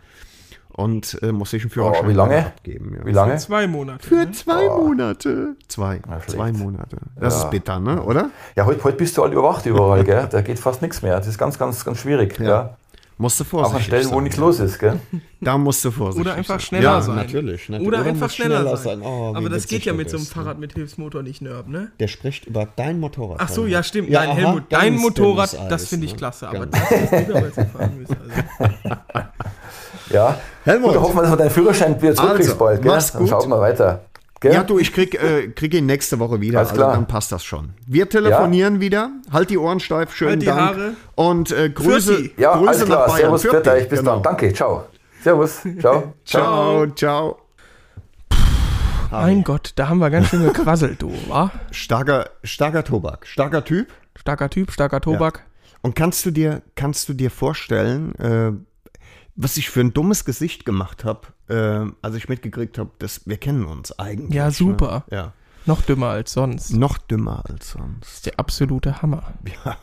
[0.78, 2.46] und äh, musste ich einen Führerschein Oh, wie lange?
[2.46, 2.96] abgeben.
[2.98, 3.06] Ja.
[3.06, 3.36] Wie lange?
[3.38, 4.08] Zwei Monate.
[4.08, 4.32] Für ne?
[4.32, 5.56] zwei Monate.
[5.68, 6.00] Zwei.
[6.08, 6.98] Na, zwei Monate.
[7.20, 7.44] Das Ja.
[7.44, 8.02] ist bitter, ne?
[8.02, 8.30] Oder?
[8.56, 10.28] Ja, heute, heute bist du all überwacht überall, gell?
[10.32, 11.18] Da geht fast nichts mehr.
[11.18, 12.40] Das ist ganz, ganz, ganz schwierig.
[12.40, 12.78] Ja.
[13.20, 14.24] Musst du Auch vorsichtig an Stellen, wo sein.
[14.26, 15.00] nichts los ist, gell?
[15.42, 16.68] Da musst du vorsichtig Oder einfach sein.
[16.68, 17.16] schneller ja, sein.
[17.16, 17.88] Natürlich, natürlich.
[17.88, 19.02] Oder einfach muss schneller, sein.
[19.02, 20.32] Oh, wie Aber das geht ja du mit so einem ne?
[20.32, 21.92] Fahrrad mit Hilfsmotor nicht, Nörb, ne?
[22.00, 23.38] Der spricht über dein Motorrad.
[23.42, 24.10] Ach so, ja, stimmt.
[24.10, 26.18] Ja, Nein, aha, Helmut, dein Motorrad, das finde ich ne?
[26.20, 26.48] klasse.
[26.48, 26.78] Aber Ganz.
[26.78, 28.18] das ist wieder, weil sie fahren müssen.
[30.06, 30.16] Also.
[30.16, 30.38] Ja.
[30.64, 30.88] Helmut.
[30.88, 32.92] Gut, dann hoffen wir, dass wir deinen Führerschein wieder zurückkriegst Also, bald, gell?
[32.92, 33.30] mach's Dann gut.
[33.30, 34.02] schauen wir weiter.
[34.40, 34.54] Gell?
[34.54, 36.60] Ja, du, ich krieg, äh, krieg ihn nächste Woche wieder.
[36.60, 36.94] Alles also klar.
[36.94, 37.70] dann passt das schon.
[37.88, 39.10] Wir telefonieren wieder.
[39.32, 40.60] Halt die Ohren steif, schönen Halt die Dank.
[40.60, 40.94] Haare.
[41.16, 43.00] Und äh, Grüße, ja Grüße alles klar.
[43.00, 43.20] nach Bayern.
[43.22, 43.90] Servus, Fürti, Pfiat euch.
[43.90, 44.14] Bis genau.
[44.14, 44.24] dann.
[44.24, 44.86] Danke, ciao.
[45.24, 46.14] Servus, ciao.
[46.26, 47.38] Ciao, ciao.
[49.10, 51.50] Mein Gott, da haben wir ganz schön gequasselt, du, wa?
[51.72, 53.26] Starker, starker Tobak.
[53.26, 53.88] Starker Typ.
[54.16, 55.44] Starker Typ, starker Tobak.
[55.82, 58.52] Und kannst du dir, kannst du dir vorstellen, äh,
[59.38, 63.38] was ich für ein dummes Gesicht gemacht habe, äh, als ich mitgekriegt habe, dass wir
[63.38, 64.36] kennen uns eigentlich.
[64.36, 65.06] Ja, super.
[65.10, 65.16] Ne?
[65.18, 65.34] Ja.
[65.66, 66.74] Noch dümmer als sonst.
[66.74, 68.02] Noch dümmer als sonst.
[68.02, 69.34] Das ist der absolute Hammer.
[69.66, 69.78] Ja.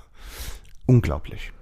[0.86, 1.52] Unglaublich.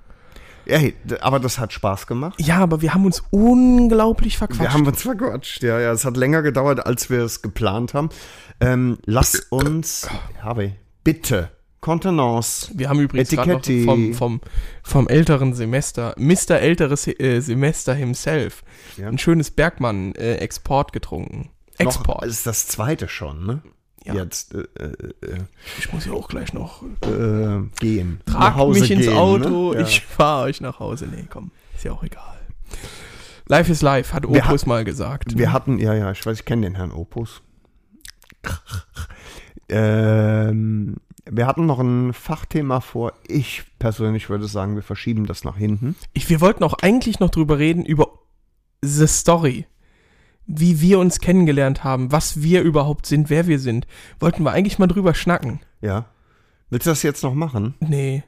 [0.66, 2.40] Ja, hey, aber das hat Spaß gemacht.
[2.40, 4.60] Ja, aber wir haben uns unglaublich verquatscht.
[4.60, 5.62] Wir haben uns verquatscht.
[5.62, 8.08] Ja, ja, es hat länger gedauert, als wir es geplant haben.
[8.60, 10.08] Ähm, lass uns,
[10.40, 10.72] habe
[11.04, 11.50] bitte,
[11.82, 12.70] Kontenance.
[12.74, 14.40] Wir haben übrigens gerade vom, vom,
[14.82, 16.52] vom älteren Semester, Mr.
[16.60, 18.62] älteres äh, Semester himself,
[18.96, 19.08] Ja.
[19.08, 21.50] ein schönes Bergmann-Export getrunken.
[21.78, 22.22] Export.
[22.22, 23.62] Noch, ist das zweite schon, ne?
[24.04, 24.14] Ja.
[24.14, 25.38] Jetzt äh, äh,
[25.78, 26.82] ich muss ja auch gleich noch.
[27.02, 28.20] äh, gehen.
[28.32, 29.80] Hause mich ins gehen, Auto, Ne?
[29.80, 29.86] Ja.
[29.86, 31.06] ich fahre euch nach Hause.
[31.06, 32.38] Nee, komm, ist ja auch egal.
[33.48, 35.36] Life is life, hat Opus mal gesagt.
[35.36, 37.42] Wir hatten, ja, ja, ich weiß, ich kenne den Herrn Opus.
[39.68, 40.96] ähm,
[41.30, 43.12] wir hatten noch ein Fachthema vor.
[43.26, 45.96] Ich persönlich würde sagen, wir verschieben das nach hinten.
[46.12, 48.18] Ich, wir wollten auch eigentlich noch drüber reden, über
[48.82, 49.66] the story.
[50.46, 53.86] Wie wir uns kennengelernt haben, was wir überhaupt sind, wer wir sind.
[54.18, 55.60] Wollten wir eigentlich mal drüber schnacken.
[55.80, 56.06] Ja.
[56.70, 57.74] Willst du das jetzt noch machen?
[57.80, 58.24] Nee.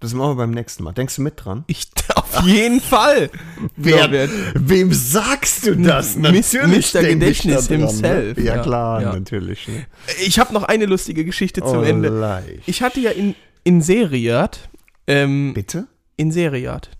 [0.00, 0.92] Das machen wir beim nächsten Mal.
[0.92, 1.62] Denkst du mit dran?
[1.68, 1.90] Ich,
[2.36, 3.30] auf jeden Fall.
[3.76, 4.30] Norbert.
[4.54, 6.16] wem sagst du das?
[6.16, 7.02] Natürlich Mr.
[7.02, 8.36] Gedächtnis dran, himself.
[8.38, 8.44] Ne?
[8.44, 9.12] Ja, Ja, klar, ja.
[9.12, 9.68] natürlich.
[9.68, 9.86] Ne?
[10.26, 12.08] Ich habe noch eine lustige Geschichte zum Oh, Ende.
[12.08, 12.62] leicht.
[12.66, 14.68] Ich hatte ja in, in Seriat,
[15.06, 15.86] ähm, Bitte?
[16.16, 16.90] in Seriat,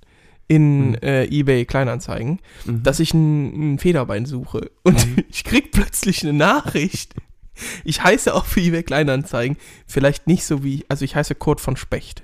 [0.48, 1.02] in Hm.
[1.02, 2.82] äh, eBay Kleinanzeigen, Mhm.
[2.82, 4.70] dass ich ein, ein Federbein suche.
[4.82, 7.14] Und ich krieg plötzlich eine Nachricht.
[7.84, 9.56] Ich heiße auf eBay Kleinanzeigen
[9.86, 12.22] vielleicht nicht so wie, also ich heiße Kurt von Specht.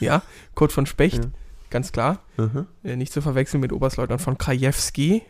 [0.00, 0.22] Ja,
[0.54, 1.30] Kurt von Specht, Ja.
[1.74, 2.20] Ganz klar.
[2.38, 2.66] Mhm.
[2.84, 5.22] Äh, nicht zu verwechseln mit Oberstleutnant von Krajewski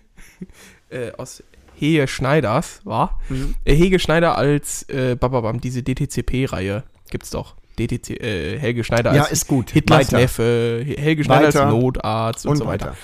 [0.91, 1.43] äh, aus
[1.75, 3.19] Hehe Schneiders, war.
[3.31, 3.55] Mhm.
[3.65, 7.57] Äh, Hege Schneider als äh, Bababam, diese DTCP-Reihe gibt's doch.
[7.79, 9.71] DTC, äh, Helge Schneider Ja, als ist gut.
[9.73, 10.19] Hitlers Weiter.
[10.19, 11.65] Neffe, Helge Schneider Weiter.
[11.67, 12.87] als Notarzt und, Und so weiter.
[12.89, 12.97] weiter.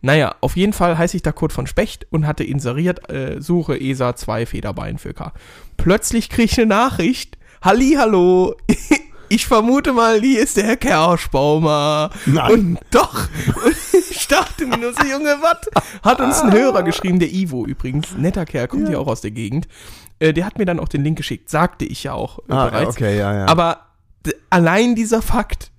[0.00, 3.78] Naja, auf jeden Fall heiße ich da Kurt von Specht und hatte inseriert, äh, suche
[3.78, 5.32] ESA 2 Federbein für K.
[5.76, 7.36] Plötzlich kriege ich eine Nachricht.
[7.62, 8.54] Hallihallo,
[9.34, 12.10] ich vermute mal, hier ist der Herr Kerschbaumer.
[12.24, 12.52] Nein.
[12.52, 13.26] Und doch,
[14.10, 15.68] ich dachte mir nur so, Junge, was?
[16.02, 19.32] Hat uns ein Hörer geschrieben, der Ivo übrigens, netter Kerl, kommt ja, auch aus der
[19.32, 19.66] Gegend.
[20.20, 22.66] Äh, der hat mir dann auch den Link geschickt, sagte ich ja auch äh, Ah,
[22.66, 22.90] bereits.
[22.96, 23.46] okay, ja, ja.
[23.46, 23.80] Aber
[24.50, 25.72] allein dieser Fakt,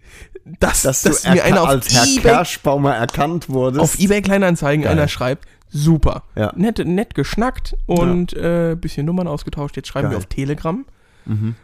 [0.59, 3.81] dass, dass, dass, du mir einer auf als Herr eBay Kerschbaumer erkannt wurdest.
[3.81, 4.91] auf eBay Kleinanzeigen Geil.
[4.91, 6.23] einer schreibt, super.
[6.35, 6.51] Ja.
[6.57, 9.77] Nett, nett geschnackt und äh, bisschen Nummern ausgetauscht.
[9.77, 10.17] Jetzt schreiben wir Geil.
[10.17, 10.85] auf Telegram.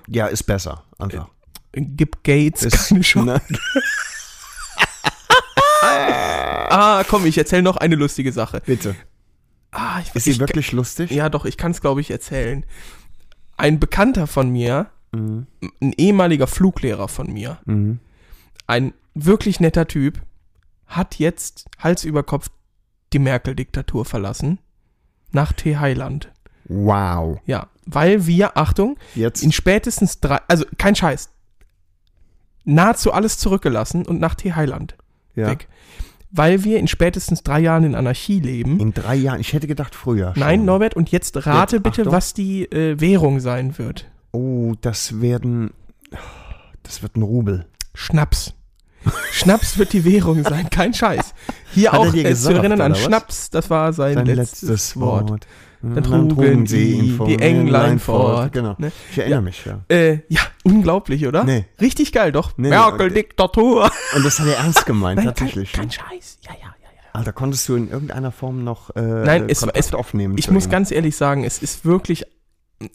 [0.08, 0.84] Ja, ist besser.
[0.98, 1.28] Einfach.
[1.74, 3.42] Gib Gates Ist, keine Chance.
[5.84, 8.62] Ah, komm, ich erzähle noch eine lustige Sache.
[8.66, 8.96] Bitte.
[9.72, 11.12] Ah, ich, Ist sie ich, wirklich lustig?
[11.12, 12.66] Ja, doch, ich kann es, glaube ich, erzählen.
[13.58, 15.48] Ein Bekannter von mir, Mhm.
[15.82, 18.00] ein ehemaliger Fluglehrer von mir, Mhm.
[18.68, 20.22] ein wirklich netter Typ,
[20.88, 22.48] hat jetzt Hals über Kopf
[23.12, 24.60] die Merkel-Diktatur verlassen.
[25.32, 26.32] Nach Thailand.
[26.66, 27.40] Wow.
[27.46, 29.44] Ja, weil wir, Achtung, Jetzt.
[29.44, 31.30] in spätestens drei, also kein Scheiß,
[32.64, 34.96] nahezu alles zurückgelassen und nach Thailand
[35.36, 35.48] ja.
[35.48, 35.68] weg.
[36.32, 38.80] Weil wir in spätestens drei Jahren in Anarchie leben.
[38.80, 39.42] In drei Jahren.
[39.42, 40.34] Ich hätte gedacht früher.
[40.38, 40.66] Nein, schon.
[40.66, 44.10] Norbert, und jetzt rate Jetzt, bitte, was die äh, Währung sein wird.
[44.32, 45.72] Oh, das werden.
[46.84, 47.66] Das wird ein Rubel.
[47.94, 48.54] Schnaps.
[49.32, 51.34] Schnaps wird die Währung sein, kein Scheiß.
[51.74, 53.02] Hier Hat auch äh, zu gesagt, erinnern an was?
[53.02, 55.30] Schnaps, das war sein, Sein letztes, letztes, Wort.
[55.30, 55.48] Wort.
[55.84, 58.54] Dann trugen sie die Englein fort.
[58.54, 58.76] Genau.
[58.78, 58.92] Ne?
[59.12, 59.42] Ich erinnere Ja.
[59.42, 59.80] mich, ja.
[59.90, 61.44] Äh, ja, unglaublich, oder?
[61.44, 61.66] Nee.
[61.80, 62.52] Richtig geil, doch.
[62.58, 63.90] Nee, Merkel-Diktatur.
[64.16, 65.72] Und das hat er ernst gemeint, Nein, tatsächlich.
[65.72, 66.38] Kein, kein Scheiß.
[66.44, 67.00] Ja, ja, ja, ja.
[67.14, 70.36] Alter, konntest du in irgendeiner Form noch äh, Nein, es, Kontakt es, aufnehmen?
[70.38, 70.72] ich muss ihm?
[70.72, 72.26] ganz ehrlich sagen, es ist wirklich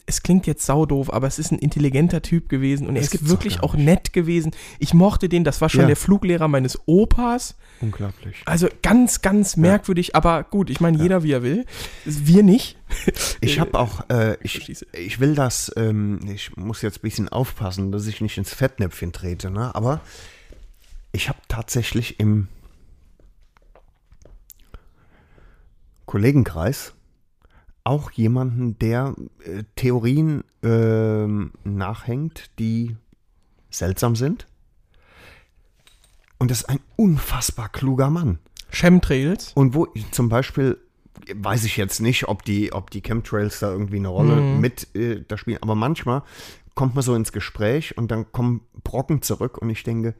[0.05, 3.63] es klingt jetzt saudoof, aber es ist ein intelligenter Typ gewesen und er ist wirklich
[3.63, 3.85] auch nicht.
[3.85, 4.51] nett gewesen.
[4.79, 5.87] Ich mochte den, das war schon Ja.
[5.87, 7.55] der Fluglehrer meines Opas.
[7.79, 8.35] Unglaublich.
[8.43, 11.65] Also ganz, ganz merkwürdig, aber gut, ich meine, jeder wie er will.
[12.03, 12.76] Wir nicht.
[13.41, 17.91] Ich habe auch, äh, ich, ich will das, ähm, ich muss jetzt ein bisschen aufpassen,
[17.91, 19.73] dass ich nicht ins Fettnäpfchen trete, ne?
[19.75, 20.01] aber
[21.11, 22.47] ich habe tatsächlich im
[26.05, 26.93] Kollegenkreis
[27.83, 32.95] auch jemanden, der äh, Theorien ähm, nachhängt, die
[33.69, 34.47] seltsam sind.
[36.37, 38.39] Und das ist ein unfassbar kluger Mann.
[38.69, 39.53] Chemtrails.
[39.53, 40.77] Und wo ich zum Beispiel,
[41.35, 45.23] weiß ich jetzt nicht, ob die, ob die Chemtrails da irgendwie eine Rolle mit äh,
[45.27, 46.23] da spielen, aber manchmal
[46.75, 50.13] kommt man so ins Gespräch und dann kommen Brocken zurück und ich denke,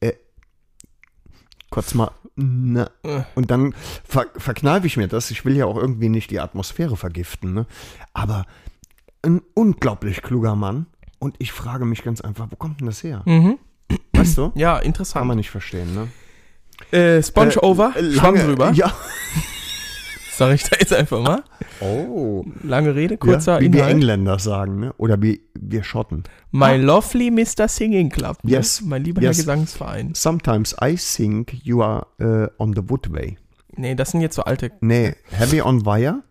[0.00, 0.12] äh,
[1.70, 2.90] kurz mal, na.
[3.34, 5.30] Und dann ver verkneife ich mir das.
[5.30, 7.66] Ich will ja auch irgendwie nicht die Atmosphäre vergiften, ne?
[8.12, 8.44] Aber
[9.22, 10.86] ein unglaublich kluger Mann.
[11.20, 13.22] Und ich frage mich ganz einfach, wo kommt denn das her?
[13.24, 13.58] Mhm.
[14.12, 14.52] Weißt du?
[14.56, 15.26] Ja, Kann interessant.
[15.26, 16.08] man nicht verstehen, ne?
[16.98, 18.70] Äh, Sponge over, Äh, Schwamm lange- drüber.
[18.72, 18.92] Ja.
[20.36, 21.44] Sag ich da jetzt einfach mal.
[21.80, 22.44] Oh.
[22.62, 23.94] Lange Rede, kurzer ja, wie wir Inhalt.
[23.94, 24.92] Engländer sagen, ne?
[24.96, 26.24] Oder wie wir Schotten.
[26.50, 27.68] My lovely Mr.
[27.68, 28.38] Singing Club.
[28.42, 28.52] Ne?
[28.52, 28.80] Yes.
[28.80, 29.36] Mein lieber Yes.
[29.36, 30.14] Herr Gesangsverein.
[30.14, 33.36] Sometimes I think you are uh, on the woodway.
[33.76, 34.72] Nee, das sind jetzt so alte.
[34.80, 36.22] Nee, heavy on wire,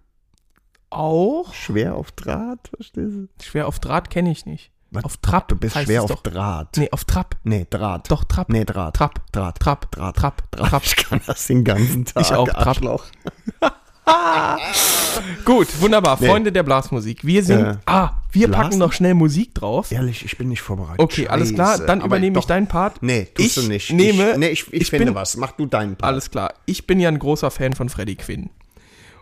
[0.90, 1.54] Auch?
[1.54, 3.28] schwer auf Draht, verstehst du?
[3.42, 4.72] Schwer auf Draht kenne ich nicht.
[4.92, 5.06] Was?
[5.06, 5.48] Auf Trab.
[5.48, 6.22] Du bist schwer auf doch.
[6.22, 6.78] Draht.
[6.78, 7.36] Nee, auf Trab.
[7.44, 8.12] Nee, Draht.
[8.12, 8.50] Doch, Trab.
[8.50, 8.96] Nee, Draht.
[8.96, 9.32] Trab.
[9.32, 9.60] Draht.
[9.60, 9.92] Trab.
[9.92, 10.16] Draht.
[10.18, 10.52] Trab.
[10.52, 10.86] Draht.
[10.86, 12.22] Ich kann das den ganzen Tag.
[12.22, 12.78] Ich auch, Trab.
[15.46, 16.18] Gut, wunderbar.
[16.20, 16.28] Nee.
[16.28, 17.26] Freunde der Blasmusik.
[17.26, 17.62] Wir sind.
[17.64, 19.92] Äh, ah, wir Blas- packen noch schnell Musik drauf.
[19.92, 21.00] Ehrlich, ich bin nicht vorbereitet.
[21.00, 21.78] Okay, alles klar.
[21.80, 23.02] Dann Aber übernehme ich doch- deinen Part.
[23.02, 23.92] Nee, tust ich du nicht.
[23.94, 25.38] Nehme, ich, nee, ich, ich, ich finde bin- was.
[25.38, 26.12] Mach du deinen Part.
[26.12, 26.54] Alles klar.
[26.66, 28.50] Ich bin ja ein großer Fan von Freddie Quinn.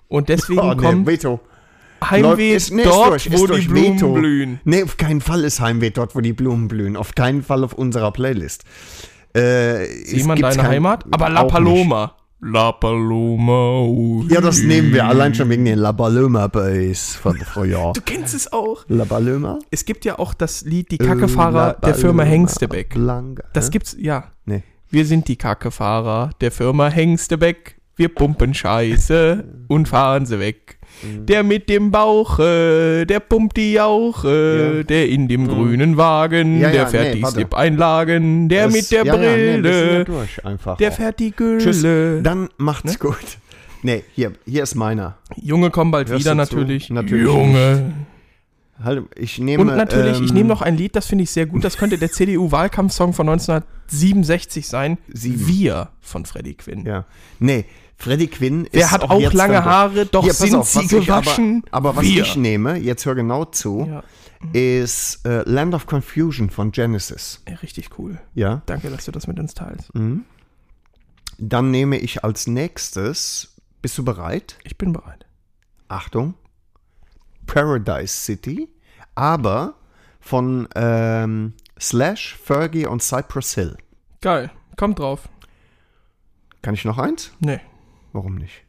[0.07, 1.39] Und deswegen Oh, nee, kommt Veto.
[2.09, 4.13] Heimweh ist- nee, ist dort, durch, ist wo die durch, Blumen Veto.
[4.13, 4.59] blühen.
[4.63, 6.97] Nee, auf keinen Fall ist Heimweh dort, wo die Blumen blühen.
[6.97, 8.63] Auf keinen Fall auf unserer Playlist.
[9.33, 11.05] Äh, Sieh man deine Heimat?
[11.11, 12.15] Aber La Paloma.
[12.43, 13.81] La Paloma.
[13.83, 14.25] ui.
[14.33, 17.93] Ja, das nehmen wir allein schon wegen den La Paloma Boys von früher.
[17.93, 18.83] Du kennst es auch.
[18.87, 19.59] La Paloma?
[19.69, 22.95] Es gibt ja auch das Lied Die Kackefahrer der Firma Hengstebeck.
[22.95, 23.43] Blanca.
[23.53, 24.31] Das gibt's, ja.
[24.45, 24.63] Nee.
[24.89, 27.79] Wir sind die Kackefahrer der Firma Hengstebeck.
[27.95, 30.79] Wir pumpen Scheiße und fahren sie weg.
[31.03, 31.25] Mhm.
[31.25, 34.83] Der mit dem Bauche, der pumpt die Jauche, Ja.
[34.83, 37.25] der in dem grünen Wagen, Ja, ja, der fährt nee, die.
[37.25, 40.05] Slip-Einlagen, der Das- mit der nee, Brille,
[40.43, 40.77] einfach.
[40.77, 40.95] der auch.
[40.95, 41.81] fährt die Tschüss.
[41.81, 42.21] Gülle.
[42.21, 42.97] Dann macht's Ne?
[42.99, 43.17] gut.
[43.83, 45.17] Nee, hier, hier ist meiner.
[45.41, 46.91] Junge kommen bald Hörst wieder natürlich.
[46.91, 47.91] Natürlich Junge.
[48.83, 49.61] Halt, ich nehme.
[49.63, 51.63] Und natürlich, ich ähm, nehme noch ein Lied, das finde ich sehr gut.
[51.63, 54.97] Das könnte der CDU-Wahlkampfsong von 1967 sein.
[55.11, 55.47] Sieben.
[55.47, 56.85] Wir von Freddie Quinn.
[56.85, 57.05] Ja.
[57.39, 57.65] Nee,
[58.01, 58.75] Freddie Quinn ist.
[58.75, 61.63] Der hat auch jetzt lange Haare, doch Hier, sind auf, sie was ich gewaschen.
[61.69, 64.03] Aber, aber was ich nehme, jetzt hör genau zu, Ja,
[64.53, 67.41] ist äh, Land of Confusion von Genesis.
[67.45, 68.19] ey, richtig cool.
[68.33, 68.63] Ja.
[68.65, 69.91] Danke, dass du das mit uns teilst.
[71.37, 73.55] Dann nehme ich als nächstes.
[73.83, 74.57] Bist du bereit?
[74.63, 75.25] Ich bin bereit.
[75.87, 76.33] Achtung.
[77.45, 78.69] Paradise City,
[79.13, 79.75] aber
[80.19, 83.77] von ähm, Slash, Fergie und Cypress Hill.
[84.21, 84.51] Geil.
[84.77, 85.27] Kommt drauf.
[86.61, 87.31] Kann ich noch eins?
[87.39, 87.59] Nee,
[88.13, 88.63] Warum nicht?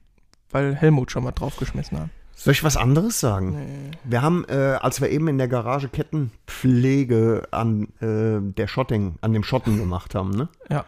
[0.51, 2.09] weil Helmut schon mal draufgeschmissen hat.
[2.35, 3.93] Soll ich was anderes sagen?
[4.05, 9.33] Wir haben, äh, als wir eben in der Garage Kettenpflege an äh, der Schotting, an
[9.33, 10.49] dem Schotten gemacht haben, ne?
[10.71, 10.85] Ja.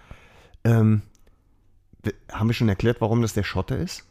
[0.65, 1.01] Ähm,
[2.31, 4.05] haben wir schon erklärt, warum das der Schotte ist?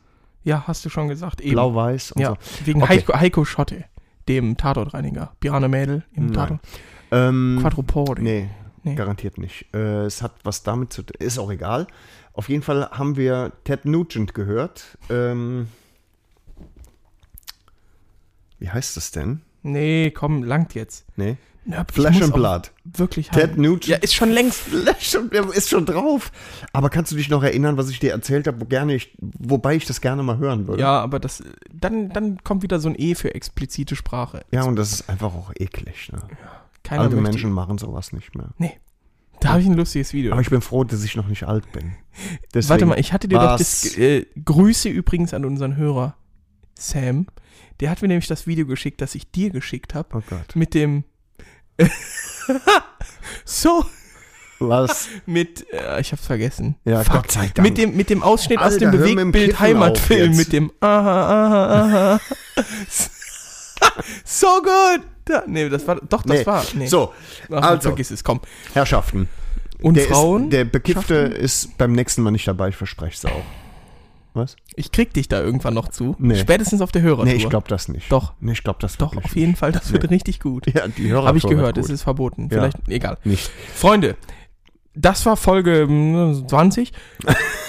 [0.43, 1.41] Ja, hast du schon gesagt.
[1.43, 2.65] Blau-Weiß und Ja, so.
[2.65, 2.93] wegen Okay.
[2.97, 3.85] Heiko, Heiko Schotte,
[4.27, 5.33] dem Tatortreiniger.
[5.39, 6.33] Bjarne Mädel im Nein.
[6.33, 6.59] Tatort.
[7.11, 8.21] Ähm, Quadrupodi.
[8.23, 8.49] Nee,
[8.83, 8.95] Nee.
[8.95, 9.67] garantiert nicht.
[9.73, 11.15] Äh, es hat was damit zu tun.
[11.19, 11.87] Ist auch egal.
[12.33, 14.97] Auf jeden Fall haben wir Ted Nugent gehört.
[15.09, 15.67] Ähm,
[18.59, 19.41] wie heißt das denn?
[19.61, 21.05] Nee, komm, langt jetzt.
[21.15, 21.37] Nee.
[21.65, 22.71] Nöp, muss and Blood.
[22.83, 23.61] Wirklich Ted haben.
[23.61, 23.87] Nugent.
[23.87, 24.59] Ja, ist schon längst.
[24.63, 26.31] Flesh and Blood ist schon drauf.
[26.73, 29.75] Aber kannst du dich noch erinnern, was ich dir erzählt habe, wo gerne ich, wobei
[29.75, 30.81] ich das gerne mal hören würde?
[30.81, 34.43] Ja, aber das, dann, dann kommt wieder so ein E für explizite Sprache.
[34.51, 36.11] Ja, und das ist einfach auch eklig.
[36.11, 36.21] Ne?
[36.83, 38.49] Keiner Alte möchte- Menschen machen sowas nicht mehr.
[38.57, 38.77] Nee.
[39.43, 40.31] Da habe ich ein lustiges Video.
[40.31, 41.95] Aber ich bin froh, dass ich noch nicht alt bin.
[42.53, 46.15] Deswegen, Warte mal, ich hatte dir doch was- das äh, Grüße übrigens an unseren Hörer
[46.79, 47.27] Sam.
[47.79, 50.09] Der hat mir nämlich das Video geschickt, das ich dir geschickt habe.
[50.17, 50.55] Oh Gott.
[50.55, 51.03] Mit dem
[53.45, 53.83] so
[54.59, 55.09] Was?
[55.25, 56.75] mit äh, ich hab's vergessen.
[56.85, 57.13] Ja, Fuck.
[57.13, 57.67] Gott sei Dank.
[57.67, 60.71] Mit dem mit dem Ausschnitt aus dem Alter, mit dem Bewegtbild auf Heimatfilm mit dem
[60.79, 60.99] aha
[61.45, 62.19] aha aha.
[64.23, 65.01] so gut.
[65.25, 66.45] Da, nee, das war doch das Nee.
[66.45, 66.63] war.
[66.75, 66.87] Nee.
[66.87, 67.13] So,
[67.51, 68.41] Ach, also, vergiss es, komm.
[68.73, 69.29] Herrschaften.
[69.81, 70.43] Und der Frauen?
[70.43, 71.43] Ist, der Bekiffte schaffen?
[71.43, 73.43] ist beim nächsten Mal nicht dabei, ich verspreche es auch.
[74.33, 74.55] Was?
[74.75, 76.15] Ich krieg dich da irgendwann noch zu.
[76.17, 76.35] Nee.
[76.35, 77.25] Spätestens auf der Hörertour.
[77.25, 78.11] Nee, ich glaube das nicht.
[78.11, 78.33] Doch.
[78.39, 79.59] Nee, ich glaube das Doch, auf jeden nicht.
[79.59, 80.65] Fall, das wird richtig gut.
[80.73, 82.43] Ja, die Hörer Habe ich gehört, es ist verboten.
[82.43, 82.49] Ja.
[82.49, 83.17] Vielleicht, egal.
[83.23, 83.51] Nicht.
[83.75, 84.15] Freunde,
[84.95, 86.93] das war Folge mm, 20.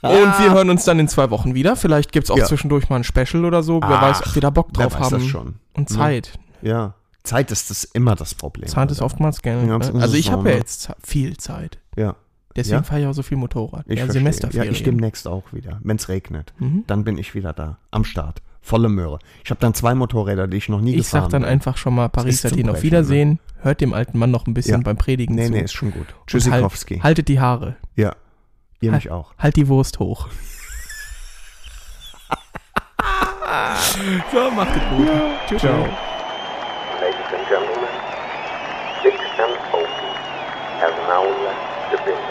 [0.00, 1.74] Und wir hören uns dann in zwei Wochen wieder.
[1.76, 2.44] Vielleicht gibt es auch Ja.
[2.44, 3.80] zwischendurch mal ein Special oder so.
[3.80, 5.10] Wer Ach, weiß, ob wir da Bock drauf haben.
[5.10, 5.56] das schon.
[5.74, 6.38] Und Zeit.
[6.62, 6.94] Ja.
[7.24, 8.68] Zeit ist das immer das Problem.
[8.68, 9.66] Zeit ist oftmals Geld.
[9.68, 10.00] Ja, Ne?
[10.00, 10.60] Also ich habe ja ne?
[10.60, 11.78] jetzt viel Zeit.
[11.96, 12.14] Ja.
[12.56, 12.82] Deswegen Ja?
[12.82, 13.84] fahre ich auch so viel Motorrad.
[13.88, 14.10] Ich ja.
[14.10, 14.72] Semesterferien.
[14.72, 15.78] Ja, ich demnächst auch wieder.
[15.82, 16.84] Wenn es regnet, Mhm.
[16.86, 17.78] dann bin ich wieder da.
[17.90, 18.40] Am Start.
[18.62, 19.18] Volle Möhre.
[19.44, 21.50] Ich habe dann zwei Motorräder, die ich noch nie Ich gefahren sag dann bin.
[21.50, 23.38] einfach schon mal Paris Athen auf Brechen, Wiedersehen.
[23.60, 24.84] Hört dem alten Mann noch ein bisschen Ja.
[24.84, 25.52] beim Predigen Nee, zu.
[25.52, 26.06] nee, ist schon gut.
[26.08, 27.00] Halt, Tschüssikowski.
[27.00, 27.76] haltet die Haare.
[27.96, 28.14] Ja.
[28.80, 29.32] Ihr Halt- mich auch.
[29.38, 30.28] Halt die Wurst hoch.
[34.32, 35.08] so, macht es gut.
[35.48, 35.60] Tschüss.
[35.62, 35.88] Ciao.
[37.00, 37.88] Ladies and gentlemen,
[39.02, 40.12] Big and Opie
[40.80, 42.27] has now left the building.